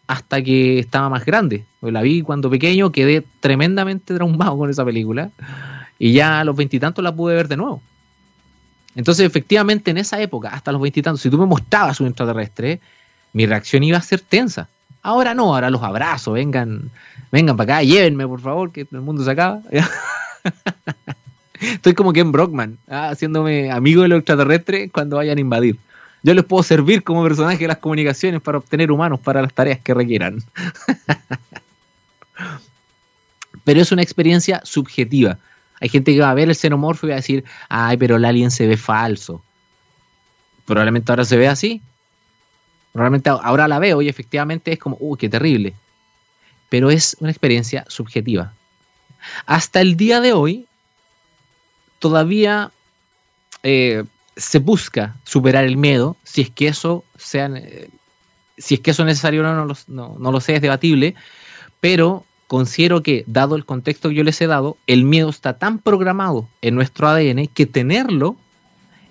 hasta 0.07 0.43
que 0.43 0.79
estaba 0.79 1.09
más 1.09 1.25
grande. 1.25 1.65
La 1.83 2.03
vi 2.03 2.23
cuando 2.23 2.51
pequeño, 2.51 2.93
quedé 2.93 3.25
tremendamente 3.41 4.15
traumado 4.15 4.57
con 4.59 4.69
esa 4.69 4.85
película. 4.85 5.31
Y 5.99 6.13
ya 6.13 6.41
a 6.41 6.45
los 6.45 6.57
veintitantos 6.57 7.05
la 7.05 7.15
pude 7.15 7.35
ver 7.35 7.49
de 7.49 7.57
nuevo. 7.57 7.83
Entonces, 8.95 9.27
efectivamente, 9.27 9.91
en 9.91 9.99
esa 9.99 10.21
época, 10.21 10.51
hasta 10.51 10.73
los 10.73 10.81
veintitantos, 10.81 11.21
si 11.21 11.31
tú 11.31 11.39
me 11.39 11.47
mostrabas 11.47 12.01
un 12.01 12.09
extraterrestre, 12.09 12.81
mi 13.33 13.47
reacción 13.47 13.83
iba 13.83 13.99
a 13.99 14.03
ser 14.03 14.21
tensa. 14.21 14.69
Ahora 15.03 15.35
no, 15.35 15.55
ahora 15.55 15.71
los 15.71 15.83
abrazo, 15.83 16.33
vengan, 16.33 16.91
vengan 17.31 17.57
para 17.57 17.77
acá, 17.77 17.83
llévenme, 17.83 18.27
por 18.27 18.41
favor, 18.41 18.73
que 18.73 18.87
el 18.91 19.01
mundo 19.01 19.25
se 19.25 19.31
acaba. 19.31 19.61
Estoy 21.61 21.95
como 21.95 22.13
Ken 22.13 22.33
Brockman, 22.33 22.79
¿ah? 22.89 23.11
haciéndome 23.11 23.71
amigo 23.71 24.03
de 24.03 24.09
los 24.09 24.19
extraterrestres 24.19 24.91
cuando 24.91 25.17
vayan 25.17 25.39
a 25.39 25.41
invadir. 25.41 25.79
Yo 26.23 26.35
les 26.35 26.45
puedo 26.45 26.63
servir 26.63 27.03
como 27.03 27.23
personaje 27.23 27.59
de 27.59 27.69
las 27.69 27.79
comunicaciones 27.79 28.43
para 28.43 28.59
obtener 28.59 28.91
humanos 28.91 29.21
para 29.21 29.41
las 29.41 29.55
tareas 29.55 29.81
que 29.81 29.95
requieran. 29.95 30.43
pero 33.65 33.81
es 33.81 33.93
una 33.93 34.03
experiencia 34.03 34.61
subjetiva. 34.65 35.39
Hay 35.81 35.89
gente 35.89 36.13
que 36.13 36.21
va 36.21 36.31
a 36.31 36.35
ver 36.35 36.49
el 36.49 36.55
xenomorfo 36.55 37.07
y 37.07 37.11
va 37.11 37.17
a 37.17 37.17
decir, 37.17 37.45
ay, 37.69 37.97
pero 37.97 38.17
el 38.17 38.25
alien 38.25 38.51
se 38.51 38.67
ve 38.67 38.77
falso. 38.77 39.43
Probablemente 40.67 41.11
ahora 41.11 41.25
se 41.25 41.37
ve 41.37 41.49
así. 41.49 41.83
Probablemente 42.93 43.31
ahora 43.31 43.67
la 43.67 43.79
veo 43.79 44.03
y 44.03 44.09
efectivamente 44.09 44.73
es 44.73 44.79
como, 44.79 44.97
uy, 45.01 45.17
qué 45.19 45.29
terrible. 45.29 45.75
Pero 46.69 46.91
es 46.91 47.17
una 47.21 47.31
experiencia 47.31 47.85
subjetiva. 47.89 48.53
Hasta 49.47 49.81
el 49.81 49.97
día 49.97 50.21
de 50.21 50.33
hoy, 50.33 50.67
todavía 51.99 52.71
eh, 53.63 54.05
se 54.37 54.59
busca 54.59 55.17
superar 55.25 55.65
el 55.65 55.77
miedo, 55.77 56.17
si 56.25 56.43
es 56.43 56.51
que 56.51 56.69
eso 56.69 57.05
sea, 57.17 57.47
eh, 57.55 57.89
si 58.59 58.75
es 58.75 58.81
que 58.81 58.91
eso 58.91 59.03
es 59.03 59.07
necesario 59.07 59.41
o 59.41 59.45
no, 59.45 59.55
no 59.55 59.65
lo, 59.65 59.77
no, 59.89 60.17
no 60.19 60.33
lo 60.33 60.41
sé, 60.41 60.57
es 60.57 60.63
debatible, 60.63 61.15
pero 61.81 62.25
considero 62.51 63.05
que, 63.05 63.23
dado 63.29 63.55
el 63.55 63.65
contexto 63.65 64.09
que 64.09 64.17
yo 64.17 64.25
les 64.25 64.41
he 64.41 64.49
dado, 64.49 64.77
el 64.89 65.05
miedo 65.05 65.31
está 65.31 65.57
tan 65.57 65.79
programado 65.79 66.49
en 66.63 66.75
nuestro 66.75 67.07
ADN 67.07 67.47
que 67.47 67.65
tenerlo 67.65 68.35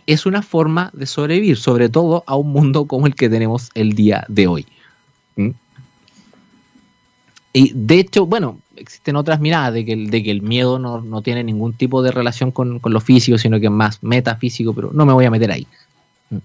es 0.07 0.25
una 0.25 0.41
forma 0.41 0.89
de 0.91 1.05
sobrevivir, 1.05 1.55
sobre 1.55 1.87
todo 1.87 2.25
a 2.27 2.35
un 2.35 2.51
mundo 2.51 2.83
como 2.83 3.07
el 3.07 3.15
que 3.15 3.29
tenemos 3.29 3.69
el 3.75 3.93
día 3.93 4.25
de 4.27 4.47
hoy. 4.47 4.67
¿Mm? 5.37 5.51
Y 7.53 7.71
de 7.73 7.99
hecho, 7.99 8.25
bueno, 8.25 8.59
existen 8.75 9.15
otras 9.15 9.39
miradas 9.39 9.73
de 9.73 9.85
que, 9.85 9.95
de 9.95 10.21
que 10.21 10.31
el 10.31 10.41
miedo 10.41 10.77
no, 10.77 10.99
no 10.99 11.21
tiene 11.21 11.41
ningún 11.41 11.71
tipo 11.71 12.03
de 12.03 12.11
relación 12.11 12.51
con, 12.51 12.79
con, 12.79 12.91
lo 12.91 12.99
físico, 12.99 13.37
sino 13.37 13.57
que 13.61 13.67
es 13.67 13.71
más 13.71 14.03
metafísico, 14.03 14.73
pero 14.73 14.91
no 14.91 15.05
me 15.05 15.13
voy 15.13 15.23
a 15.23 15.31
meter 15.31 15.49
ahí. 15.49 15.65
¿Mm? 16.29 16.39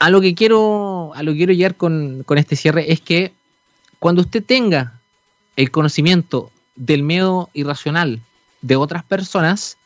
A 0.00 0.10
lo 0.10 0.20
que 0.20 0.34
quiero, 0.34 1.12
a 1.14 1.22
lo 1.22 1.30
que 1.30 1.38
quiero 1.38 1.52
llegar 1.52 1.76
con, 1.76 2.24
con 2.24 2.36
este 2.36 2.56
cierre 2.56 2.90
es 2.90 3.00
que 3.00 3.30
cuando 4.00 4.22
usted 4.22 4.42
tenga 4.44 4.94
el 5.56 5.70
conocimiento 5.70 6.50
del 6.76 7.02
miedo 7.02 7.50
irracional 7.52 8.20
de 8.62 8.76
otras 8.76 9.04
personas, 9.04 9.76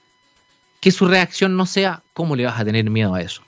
que 0.81 0.93
su 0.93 1.07
reacción 1.07 1.57
no 1.57 1.67
sea 1.67 2.03
cómo 2.13 2.37
le 2.37 2.45
vas 2.45 2.61
a 2.61 2.65
tener 2.65 2.89
miedo 2.89 3.15
a 3.15 3.21
eso. 3.21 3.43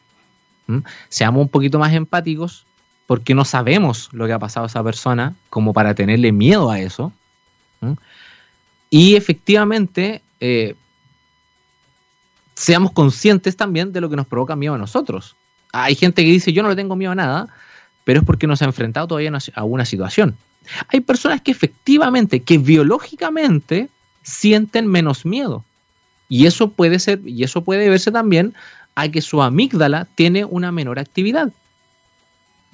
¿Mm? 0.67 0.79
Seamos 1.09 1.43
un 1.43 1.49
poquito 1.49 1.79
más 1.79 1.93
empáticos 1.95 2.67
porque 3.07 3.35
no 3.35 3.45
sabemos 3.45 4.09
lo 4.13 4.27
que 4.27 4.33
ha 4.33 4.39
pasado 4.39 4.65
a 4.65 4.67
esa 4.67 4.83
persona 4.83 5.35
como 5.49 5.73
para 5.73 5.95
tenerle 5.95 6.33
miedo 6.33 6.71
a 6.71 6.81
eso. 6.81 7.13
¿Mm? 7.81 7.93
Y 8.91 9.15
efectivamente, 9.15 10.23
eh, 10.41 10.75
seamos 12.55 12.93
conscientes 12.93 13.57
también 13.57 13.93
de 13.93 14.01
lo 14.01 14.11
que 14.11 14.17
nos 14.17 14.27
provoca 14.27 14.57
miedo 14.57 14.75
a 14.75 14.79
nosotros. 14.79 15.37
Hay 15.73 15.95
gente 15.95 16.25
que 16.25 16.31
dice, 16.31 16.53
yo 16.53 16.63
no 16.63 16.69
le 16.69 16.77
tengo 16.77 16.97
miedo 16.97 17.13
a 17.13 17.15
nada, 17.15 17.49
pero 18.05 18.21
es 18.21 18.27
porque 18.27 18.49
no 18.49 18.57
se 18.57 18.65
ha 18.65 18.67
enfrentado 18.67 19.07
todavía 19.07 19.33
a 19.55 19.65
una 19.65 19.85
situación. 19.85 20.37
Hay 20.89 21.01
personas 21.01 21.41
que 21.41 21.51
efectivamente, 21.51 22.41
que 22.41 22.59
biológicamente 22.59 23.89
sienten 24.23 24.87
menos 24.87 25.25
miedo. 25.25 25.65
Y 26.29 26.47
eso 26.47 26.71
puede 26.71 26.99
ser, 26.99 27.21
y 27.27 27.43
eso 27.43 27.63
puede 27.63 27.89
verse 27.89 28.13
también 28.13 28.55
a 28.95 29.09
que 29.09 29.23
su 29.23 29.43
amígdala 29.43 30.07
tiene 30.15 30.45
una 30.45 30.71
menor 30.73 30.99
actividad. 30.99 31.53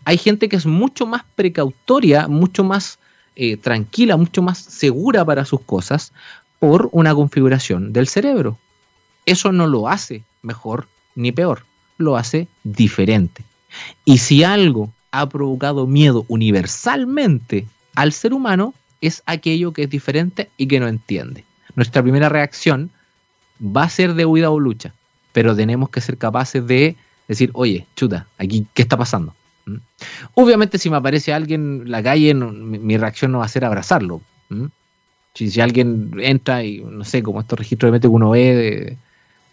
Hay 0.05 0.19
gente 0.19 0.49
que 0.49 0.57
es 0.57 0.67
mucho 0.67 1.07
más 1.07 1.25
precautoria, 1.35 2.29
mucho 2.29 2.65
más 2.65 2.99
eh, 3.35 3.57
tranquila, 3.57 4.17
mucho 4.17 4.43
más 4.43 4.59
segura 4.59 5.25
para 5.25 5.45
sus 5.45 5.61
cosas 5.63 6.13
por 6.59 6.89
una 6.93 7.15
configuración 7.15 7.93
del 7.93 8.09
cerebro. 8.09 8.59
Eso 9.25 9.53
no 9.53 9.67
lo 9.67 9.89
hace 9.89 10.23
mejor 10.43 10.87
ni 11.15 11.33
peor, 11.33 11.65
lo 11.99 12.17
hace 12.17 12.49
diferente. 12.63 13.45
Y 14.05 14.19
si 14.19 14.45
algo 14.45 14.91
ha 15.11 15.29
provocado 15.29 15.87
miedo 15.87 16.25
universalmente 16.29 17.67
al 17.97 18.13
ser 18.13 18.33
humano 18.33 18.75
es 19.01 19.23
aquello 19.27 19.73
que 19.73 19.85
es 19.85 19.91
diferente 19.91 20.49
y 20.57 20.69
que 20.69 20.79
no 20.79 20.87
entiende. 20.87 21.45
Nuestra 21.75 22.03
primera 22.03 22.29
reacción 22.29 22.91
va 23.61 23.85
a 23.85 23.89
ser 23.89 24.15
de 24.15 24.25
huida 24.25 24.51
o 24.51 24.61
lucha, 24.61 24.95
pero 25.33 25.57
tenemos 25.57 25.91
que 25.91 26.01
ser 26.01 26.17
capaces 26.17 26.67
de 26.67 26.97
decir, 27.27 27.51
oye, 27.55 27.87
chuta, 27.97 28.27
aquí, 28.39 28.67
¿qué 28.75 28.83
está 28.83 28.97
pasando? 28.97 29.35
¿Mm? 29.67 29.77
Obviamente 30.35 30.79
si 30.79 30.89
me 30.91 30.97
aparece 30.97 31.33
alguien 31.33 31.83
en 31.83 31.91
la 31.91 32.03
calle, 32.03 32.33
mi, 32.35 32.97
reacción 32.97 33.33
no 33.33 33.39
va 33.39 33.47
a 33.47 33.49
ser 33.49 33.65
abrazarlo. 33.65 34.21
¿Mm? 34.49 34.67
Si, 35.35 35.61
alguien 35.61 36.13
entra 36.19 36.65
y, 36.65 36.81
no 36.81 37.05
sé, 37.05 37.23
como 37.23 37.41
estos 37.41 37.59
registros 37.59 37.89
de 37.89 37.93
mente 37.93 38.09
que 38.09 38.13
uno 38.13 38.31
ve, 38.31 38.97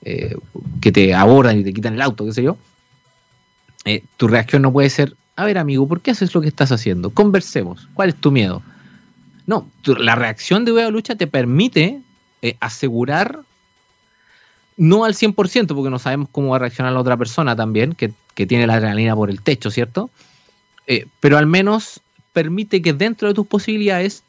eh, 0.03 0.35
que 0.79 0.91
te 0.91 1.13
abordan 1.13 1.59
y 1.59 1.63
te 1.63 1.73
quitan 1.73 1.95
el 1.95 2.01
auto, 2.01 2.25
qué 2.25 2.31
sé 2.31 2.43
yo, 2.43 2.57
eh, 3.85 4.03
tu 4.17 4.27
reacción 4.27 4.61
no 4.61 4.71
puede 4.71 4.89
ser, 4.89 5.15
a 5.35 5.45
ver 5.45 5.57
amigo, 5.57 5.87
¿por 5.87 6.01
qué 6.01 6.11
haces 6.11 6.33
lo 6.33 6.41
que 6.41 6.47
estás 6.47 6.71
haciendo? 6.71 7.09
Conversemos, 7.09 7.87
¿cuál 7.93 8.09
es 8.09 8.15
tu 8.15 8.31
miedo? 8.31 8.61
No, 9.45 9.67
la 9.85 10.15
reacción 10.15 10.63
de 10.65 10.71
huida 10.71 10.87
o 10.87 10.91
lucha 10.91 11.15
te 11.15 11.27
permite 11.27 12.01
eh, 12.41 12.55
asegurar 12.59 13.41
no 14.77 15.05
al 15.05 15.13
100%, 15.13 15.67
porque 15.67 15.89
no 15.89 15.99
sabemos 15.99 16.29
cómo 16.31 16.49
va 16.49 16.55
a 16.55 16.59
reaccionar 16.59 16.93
la 16.93 16.99
otra 16.99 17.17
persona 17.17 17.55
también, 17.55 17.93
que, 17.93 18.13
tiene 18.35 18.65
la 18.65 18.75
adrenalina 18.75 19.15
por 19.15 19.29
el 19.29 19.41
techo, 19.41 19.69
¿cierto? 19.69 20.09
Eh, 20.87 21.05
pero 21.19 21.37
al 21.37 21.45
menos 21.45 22.01
permite 22.33 22.81
que 22.81 22.93
dentro 22.93 23.27
de 23.27 23.33
tus 23.35 23.45
posibilidades 23.45 24.23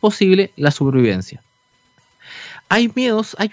posible 0.00 0.52
la 0.56 0.70
supervivencia. 0.70 1.42
Hay 2.68 2.90
miedos, 2.94 3.36
hay 3.38 3.50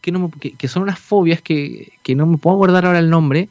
que, 0.00 0.68
son 0.68 0.82
unas 0.82 0.98
fobias 0.98 1.42
que, 1.42 1.92
no 2.16 2.26
me 2.26 2.38
puedo 2.38 2.56
acordar 2.56 2.86
ahora 2.86 2.98
el 2.98 3.10
nombre, 3.10 3.48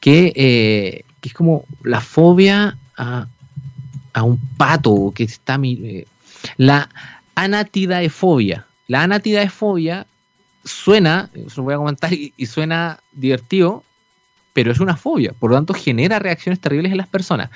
que, 0.00 0.32
eh, 0.34 1.04
es 1.22 1.34
como 1.34 1.64
la 1.82 2.00
fobia 2.00 2.78
a, 2.96 3.26
un 4.22 4.38
pato 4.56 5.12
que 5.14 5.24
está... 5.24 5.58
Eh, 5.62 6.06
la 6.56 6.88
anatidaefobia. 7.34 8.66
La 8.88 9.02
anatidaefobia 9.02 10.06
suena, 10.64 11.30
eso 11.34 11.60
lo 11.60 11.64
voy 11.64 11.74
a 11.74 11.78
comentar, 11.78 12.12
y, 12.12 12.32
suena 12.46 12.98
divertido, 13.12 13.84
pero 14.52 14.72
es 14.72 14.80
una 14.80 14.96
fobia, 14.96 15.32
por 15.32 15.50
lo 15.50 15.56
tanto 15.56 15.74
genera 15.74 16.18
reacciones 16.18 16.60
terribles 16.60 16.90
en 16.90 16.98
las 16.98 17.06
personas. 17.06 17.50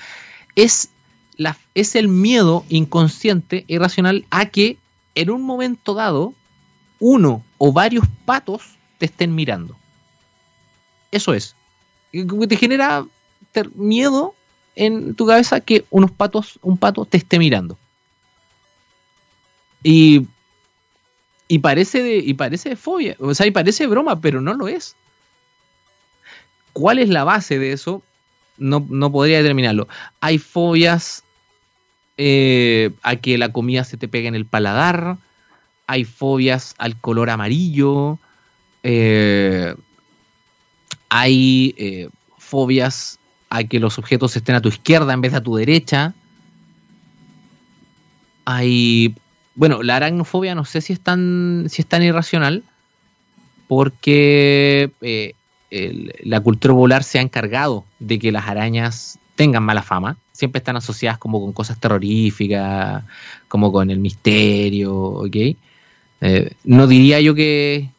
Es, 0.54 0.90
la, 1.36 1.56
es 1.74 1.96
el 1.96 2.08
miedo 2.08 2.64
inconsciente, 2.68 3.64
irracional, 3.66 4.24
a 4.30 4.46
que 4.46 4.76
en 5.14 5.30
un 5.30 5.42
momento 5.42 5.94
dado 5.94 6.34
uno 7.00 7.44
o 7.58 7.72
varios 7.72 8.06
patos 8.24 8.76
te 8.98 9.06
estén 9.06 9.34
mirando. 9.34 9.76
Eso 11.10 11.34
es. 11.34 11.56
Te 12.12 12.56
genera 12.56 13.06
miedo 13.74 14.34
en 14.76 15.14
tu 15.14 15.26
cabeza 15.26 15.60
que 15.60 15.84
unos 15.90 16.10
patos, 16.10 16.58
un 16.62 16.76
pato 16.76 17.04
te 17.04 17.16
esté 17.16 17.38
mirando. 17.38 17.78
Y 19.82 20.26
y 21.52 21.58
parece 21.58 22.02
de, 22.02 22.16
y 22.16 22.32
parece 22.32 22.70
de 22.70 22.76
fobia, 22.76 23.14
o 23.18 23.34
sea, 23.34 23.46
y 23.46 23.50
parece 23.50 23.86
broma, 23.86 24.22
pero 24.22 24.40
no 24.40 24.54
lo 24.54 24.68
es. 24.68 24.96
¿Cuál 26.72 26.98
es 26.98 27.10
la 27.10 27.24
base 27.24 27.58
de 27.58 27.72
eso? 27.72 28.02
No, 28.56 28.86
no 28.88 29.12
podría 29.12 29.36
determinarlo. 29.36 29.86
Hay 30.20 30.38
fobias 30.38 31.24
eh, 32.16 32.92
a 33.02 33.16
que 33.16 33.36
la 33.36 33.52
comida 33.52 33.84
se 33.84 33.98
te 33.98 34.08
pegue 34.08 34.28
en 34.28 34.34
el 34.34 34.46
paladar, 34.46 35.18
hay 35.86 36.04
fobias 36.04 36.74
al 36.78 36.98
color 36.98 37.28
amarillo, 37.28 38.18
eh, 38.82 39.74
hay 41.14 41.74
eh, 41.76 42.08
fobias 42.38 43.18
a 43.50 43.64
que 43.64 43.78
los 43.78 43.98
objetos 43.98 44.34
estén 44.34 44.54
a 44.54 44.62
tu 44.62 44.70
izquierda 44.70 45.12
en 45.12 45.20
vez 45.20 45.32
de 45.32 45.38
a 45.38 45.42
tu 45.42 45.56
derecha. 45.56 46.14
Hay 48.46 49.14
bueno, 49.54 49.82
la 49.82 49.96
aracnofobia 49.96 50.54
no 50.54 50.64
sé 50.64 50.80
si 50.80 50.94
es 50.94 51.00
tan, 51.00 51.66
si 51.68 51.82
es 51.82 51.86
tan 51.86 52.02
irracional, 52.02 52.62
porque 53.68 54.90
eh, 55.02 55.34
la 56.24 56.40
cultura 56.40 56.72
popular 56.72 57.04
se 57.04 57.18
ha 57.18 57.22
encargado 57.22 57.84
de 57.98 58.18
que 58.18 58.32
las 58.32 58.48
arañas 58.48 59.18
tengan 59.34 59.62
mala 59.62 59.82
fama. 59.82 60.16
Siempre 60.32 60.60
están 60.60 60.76
asociadas 60.76 61.18
como 61.18 61.40
con 61.40 61.52
cosas 61.52 61.78
terroríficas, 61.78 63.04
como 63.48 63.70
con 63.70 63.90
el 63.90 63.98
misterio, 63.98 64.94
¿ok? 64.94 65.36
Eh, 66.22 66.52
no 66.64 66.86
diría 66.86 67.20
yo 67.20 67.34
que, 67.34 67.90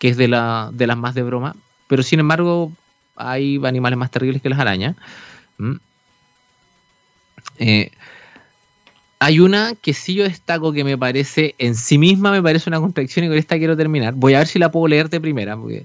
es 0.00 0.16
de, 0.16 0.28
la, 0.28 0.70
de 0.72 0.86
las 0.86 0.96
más 0.96 1.14
de 1.14 1.22
broma, 1.22 1.54
pero 1.92 2.02
sin 2.02 2.18
embargo 2.20 2.72
hay 3.16 3.60
animales 3.66 3.98
más 3.98 4.10
terribles 4.10 4.40
que 4.40 4.48
las 4.48 4.58
arañas. 4.58 4.96
Eh, 7.58 7.90
hay 9.18 9.40
una 9.40 9.74
que 9.74 9.92
sí 9.92 10.14
yo 10.14 10.24
destaco 10.24 10.72
que 10.72 10.84
me 10.84 10.96
parece, 10.96 11.54
en 11.58 11.74
sí 11.74 11.98
misma 11.98 12.30
me 12.30 12.42
parece 12.42 12.70
una 12.70 12.80
contradicción 12.80 13.26
y 13.26 13.28
con 13.28 13.36
esta 13.36 13.58
quiero 13.58 13.76
terminar. 13.76 14.14
Voy 14.14 14.32
a 14.32 14.38
ver 14.38 14.46
si 14.46 14.58
la 14.58 14.70
puedo 14.70 14.88
leer 14.88 15.10
de 15.10 15.20
primera. 15.20 15.54
Porque 15.54 15.84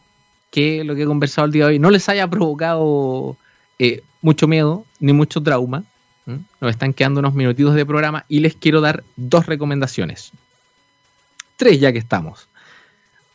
que 0.49 0.84
lo 0.84 0.95
que 0.95 1.03
he 1.03 1.05
conversado 1.05 1.45
el 1.45 1.51
día 1.51 1.65
de 1.65 1.74
hoy 1.74 1.80
no 1.80 1.91
les 1.91 2.09
haya 2.09 2.28
provocado 2.28 3.38
eh, 3.78 4.01
mucho 4.21 4.47
miedo 4.47 4.86
ni 4.99 5.13
mucho 5.13 5.43
trauma. 5.43 5.84
Nos 6.26 6.71
están 6.71 6.93
quedando 6.93 7.19
unos 7.19 7.36
minutitos 7.36 7.76
de 7.76 7.86
programa 7.86 8.26
y 8.28 8.39
les 8.39 8.55
quiero 8.55 8.82
dar 8.82 9.03
dos 9.17 9.45
recomendaciones 9.45 10.32
tres 11.63 11.80
ya 11.80 11.91
que 11.91 11.99
estamos. 11.99 12.47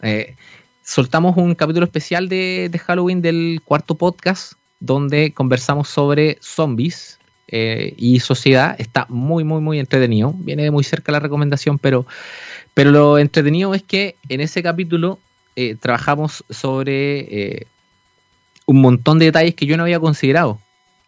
Eh, 0.02 0.36
soltamos 0.82 1.36
un 1.36 1.54
capítulo 1.54 1.84
especial 1.84 2.28
de, 2.28 2.80
Halloween 2.86 3.22
del 3.22 3.60
cuarto 3.64 3.94
podcast 3.94 4.52
donde 4.80 5.32
conversamos 5.32 5.88
sobre 5.88 6.38
zombies 6.40 7.17
eh, 7.48 7.94
y 7.96 8.20
sociedad. 8.20 8.76
Está 8.78 9.06
muy, 9.08 9.44
muy, 9.44 9.60
muy 9.60 9.78
entretenido. 9.78 10.34
Viene 10.38 10.64
de 10.64 10.70
muy 10.70 10.84
cerca 10.84 11.12
la 11.12 11.20
recomendación, 11.20 11.78
pero, 11.78 12.06
pero 12.74 12.90
lo 12.90 13.18
entretenido 13.18 13.74
es 13.74 13.82
que 13.82 14.16
en 14.28 14.40
ese 14.40 14.62
capítulo 14.62 15.18
eh, 15.56 15.76
trabajamos 15.80 16.44
sobre 16.50 17.66
un 18.66 18.80
montón 18.80 19.18
de 19.18 19.26
detalles 19.26 19.54
que 19.54 19.66
yo 19.66 19.76
no 19.76 19.84
había 19.84 19.98
considerado 19.98 20.60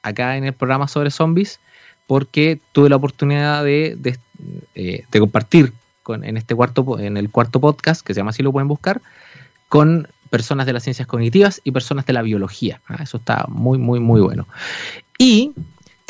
acá 0.03 0.37
en 0.37 0.45
el 0.45 0.55
programa 0.55 0.89
sobre 0.89 1.11
zombies 1.11 1.61
porque 2.07 2.59
tuve 2.73 2.89
la 2.89 2.97
oportunidad 2.97 3.63
de, 3.63 3.97
de 3.97 5.21
compartir 5.21 5.73
en 6.15 6.37
este 6.37 6.55
cuarto, 6.55 6.99
en 6.99 7.17
el 7.17 7.31
cuarto 7.31 7.61
podcast, 7.61 8.05
que 8.05 8.15
se 8.15 8.21
llama 8.21 8.31
así 8.31 8.43
lo 8.43 8.53
pueden 8.53 8.69
buscar, 8.69 9.01
con 9.69 10.09
personas 10.31 10.67
de 10.67 10.73
las 10.73 10.83
ciencias 10.83 11.09
cognitivas 11.09 11.61
y 11.65 11.73
personas 11.73 12.07
de 12.07 12.13
la 12.13 12.23
biología. 12.23 12.81
Ah, 12.87 13.03
eso 13.03 13.17
está 13.19 13.47
muy, 13.49 13.79
muy, 13.79 14.01
muy 14.01 14.21
bueno. 14.21 14.47
Y 15.19 15.53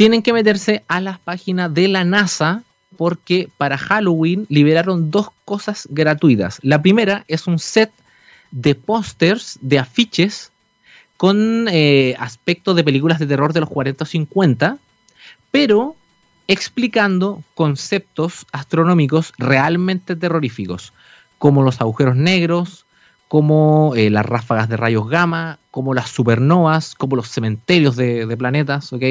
tienen 0.01 0.23
que 0.23 0.33
meterse 0.33 0.83
a 0.89 0.99
las 0.99 1.19
páginas 1.19 1.75
de 1.75 1.87
la 1.87 2.05
NASA 2.05 2.63
porque 2.97 3.51
para 3.59 3.77
Halloween 3.77 4.47
liberaron 4.49 5.11
dos 5.11 5.29
cosas 5.45 5.87
gratuitas. 5.91 6.59
La 6.63 6.81
primera 6.81 7.27
es 7.29 7.47
un 7.47 7.59
set 7.59 7.93
de 8.51 8.75
pósters, 8.75 9.59
de 9.61 9.79
afiches 9.79 10.53
con 11.19 11.69
eh, 11.71 12.17
aspectos 12.19 12.77
de 12.77 12.83
películas 12.83 13.19
de 13.19 13.27
terror 13.27 13.53
de 13.53 13.61
los 13.61 13.69
40 13.69 14.03
o 14.03 14.07
50, 14.07 14.79
pero 15.51 15.97
explicando 16.49 17.45
conceptos 17.55 18.47
astronómicos 18.53 19.35
realmente 19.37 20.17
terroríficos, 20.17 20.95
como 21.37 21.63
los 21.63 21.79
agujeros 21.83 22.17
negros, 22.17 22.87
como 23.31 23.93
eh, 23.95 24.11
las 24.11 24.27
ráfagas 24.27 24.69
de 24.69 24.77
rayos 24.77 25.09
gamma, 25.09 25.61
como 25.71 25.95
las 25.95 26.11
supernovas, 26.11 26.97
como 26.97 27.15
los 27.15 27.29
cementerios 27.29 27.95
de, 27.95 28.37
planetas, 28.37 28.93
¿ok? 28.93 29.05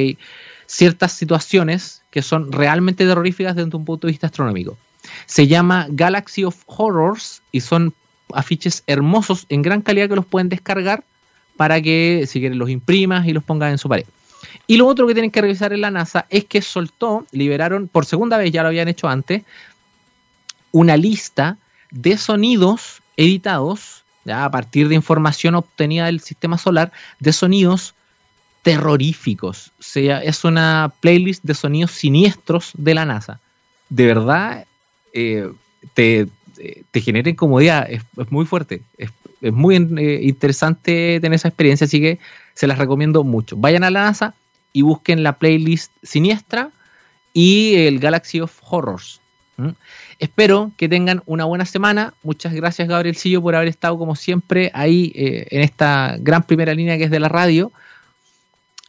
Ciertas 0.66 1.14
situaciones 1.14 2.02
que 2.12 2.22
son 2.22 2.52
realmente 2.52 3.06
terroríficas 3.06 3.56
desde 3.56 3.74
un 3.74 3.86
punto 3.86 4.08
de 4.08 4.12
vista 4.12 4.28
astronómico. 4.28 4.78
Se 5.26 5.48
llama 5.48 5.88
Galaxy 5.90 6.44
of 6.44 6.58
Horrors 6.66 7.42
y 7.54 7.62
son 7.62 7.94
afiches 8.34 8.84
hermosos 8.88 9.46
en 9.48 9.62
gran 9.62 9.82
calidad 9.82 10.10
que 10.10 10.18
los 10.18 10.26
pueden 10.26 10.50
descargar 10.50 11.06
para 11.56 11.82
que 11.82 12.26
si 12.28 12.42
quieren 12.42 12.60
los 12.60 12.70
imprimas 12.70 13.26
y 13.26 13.32
los 13.32 13.46
pongas 13.46 13.72
en 13.72 13.78
su 13.78 13.88
pared. 13.88 14.06
Y 14.68 14.76
lo 14.76 14.86
otro 14.86 15.08
que 15.08 15.14
tienen 15.14 15.32
que 15.32 15.40
revisar 15.40 15.72
en 15.72 15.80
la 15.80 15.92
NASA 15.92 16.26
es 16.30 16.44
que 16.44 16.62
soltó, 16.62 17.26
liberaron, 17.32 17.88
por 17.88 18.06
segunda 18.06 18.38
vez, 18.38 18.52
ya 18.52 18.64
lo 18.64 18.68
habían 18.68 18.90
hecho 18.90 19.08
antes, 19.08 19.44
una 20.74 20.98
lista 20.98 21.56
de 21.90 22.18
sonidos 22.18 23.02
editados, 23.16 24.04
a 24.32 24.50
partir 24.52 24.88
de 24.88 24.96
información 24.96 25.56
obtenida 25.56 26.06
del 26.06 26.20
sistema 26.20 26.58
solar, 26.58 26.92
de 27.20 27.34
sonidos 27.34 27.96
terroríficos. 28.62 29.72
Sea, 29.80 30.20
es 30.20 30.44
una 30.44 30.92
playlist 31.00 31.44
de 31.44 31.54
sonidos 31.54 31.92
siniestros 31.92 32.72
de 32.76 32.94
la 32.94 33.06
NASA. 33.06 33.40
De 33.90 34.06
verdad, 34.06 34.66
eh, 35.14 35.52
te, 35.94 36.28
te, 36.92 37.02
genera 37.02 37.30
incomodidad, 37.30 37.90
es, 37.90 38.04
muy 38.30 38.46
fuerte. 38.46 38.82
Es, 38.98 39.12
muy 39.42 39.76
eh, 39.78 40.20
interesante 40.24 41.20
tener 41.22 41.36
esa 41.36 41.48
experiencia, 41.48 41.86
así 41.86 42.02
que 42.02 42.20
se 42.54 42.68
las 42.68 42.78
recomiendo 42.78 43.24
mucho. 43.24 43.56
Vayan 43.56 43.86
a 43.86 43.90
la 43.90 44.04
NASA 44.04 44.34
y 44.74 44.82
busquen 44.82 45.24
la 45.24 45.38
playlist 45.38 45.92
Siniestra 46.04 46.72
y 47.34 47.76
el 47.76 48.00
Galaxy 48.00 48.42
of 48.42 48.60
Horrors. 48.62 49.22
Espero 50.20 50.72
que 50.78 50.90
tengan 50.90 51.22
una 51.26 51.46
buena 51.46 51.66
semana. 51.66 52.14
Muchas 52.24 52.54
gracias, 52.54 52.88
Gabrielcillo, 52.88 53.42
por 53.42 53.56
haber 53.56 53.68
estado 53.68 53.98
como 53.98 54.16
siempre 54.16 54.72
ahí 54.74 55.12
eh, 55.16 55.48
en 55.52 55.62
esta 55.62 56.18
gran 56.20 56.44
primera 56.44 56.74
línea 56.74 56.98
que 56.98 57.06
es 57.06 57.12
de 57.12 57.20
la 57.20 57.30
radio. 57.30 57.72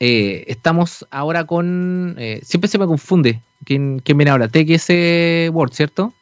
Eh, 0.00 0.44
estamos 0.48 1.06
ahora 1.10 1.44
con. 1.44 2.16
Eh, 2.18 2.40
siempre 2.42 2.68
se 2.68 2.78
me 2.78 2.86
confunde 2.86 3.40
quién, 3.64 4.02
viene 4.04 4.30
ahora. 4.30 4.48
TXS 4.48 5.50
Word, 5.52 5.72
¿cierto? 5.72 6.12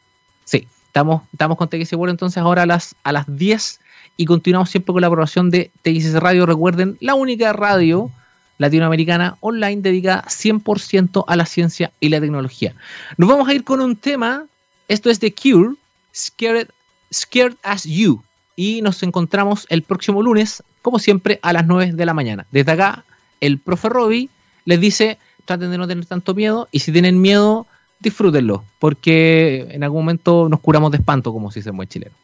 Sí, 0.44 0.66
estamos, 0.86 1.22
estamos 1.32 1.56
con 1.56 1.68
TXS 1.68 1.92
Word 1.94 2.10
entonces 2.10 2.38
ahora 2.38 2.62
a 2.62 2.66
las, 2.66 2.96
a 3.04 3.12
las 3.12 3.24
10 3.28 3.80
y 4.16 4.24
continuamos 4.26 4.70
siempre 4.70 4.92
con 4.92 5.00
la 5.00 5.06
aprobación 5.06 5.48
de 5.48 5.70
TXS 5.82 6.14
Radio. 6.14 6.44
Recuerden, 6.44 6.98
la 7.00 7.14
única 7.14 7.52
radio 7.52 8.10
latinoamericana 8.58 9.36
online 9.40 9.82
dedicada 9.82 10.24
100% 10.24 11.24
a 11.26 11.36
la 11.36 11.46
ciencia 11.46 11.92
y 12.00 12.08
la 12.08 12.20
tecnología. 12.20 12.74
Nos 13.16 13.28
vamos 13.28 13.48
a 13.48 13.54
ir 13.54 13.64
con 13.64 13.80
un 13.80 13.96
tema, 13.96 14.44
esto 14.88 15.10
es 15.10 15.18
The 15.20 15.32
Cure, 15.32 15.74
Scared, 16.14 16.68
Scared 17.12 17.56
as 17.62 17.84
You, 17.84 18.22
y 18.56 18.82
nos 18.82 19.02
encontramos 19.02 19.66
el 19.70 19.82
próximo 19.82 20.22
lunes, 20.22 20.62
como 20.82 20.98
siempre, 20.98 21.38
a 21.42 21.52
las 21.52 21.66
9 21.66 21.92
de 21.92 22.06
la 22.06 22.14
mañana. 22.14 22.46
Desde 22.50 22.72
acá, 22.72 23.04
el 23.40 23.58
profe 23.58 23.88
Robbie 23.88 24.28
les 24.64 24.80
dice, 24.80 25.18
traten 25.44 25.70
de 25.70 25.78
no 25.78 25.86
tener 25.86 26.04
tanto 26.06 26.34
miedo, 26.34 26.68
y 26.72 26.80
si 26.80 26.92
tienen 26.92 27.20
miedo, 27.20 27.66
disfrútenlo, 28.00 28.64
porque 28.78 29.66
en 29.70 29.84
algún 29.84 30.02
momento 30.02 30.48
nos 30.48 30.60
curamos 30.60 30.90
de 30.90 30.98
espanto, 30.98 31.32
como 31.32 31.50
se 31.50 31.72
mueve 31.72 31.88
chileno. 31.88 32.14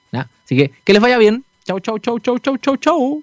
Así 0.45 0.57
que 0.57 0.73
que 0.85 0.93
les 0.93 1.03
vaya 1.03 1.19
bien. 1.19 1.45
Chau, 1.65 1.81
chau, 1.81 1.99
chau, 1.99 2.19
chau, 2.19 2.39
chau, 2.39 2.57
chau, 2.59 2.77
chau. 2.77 3.23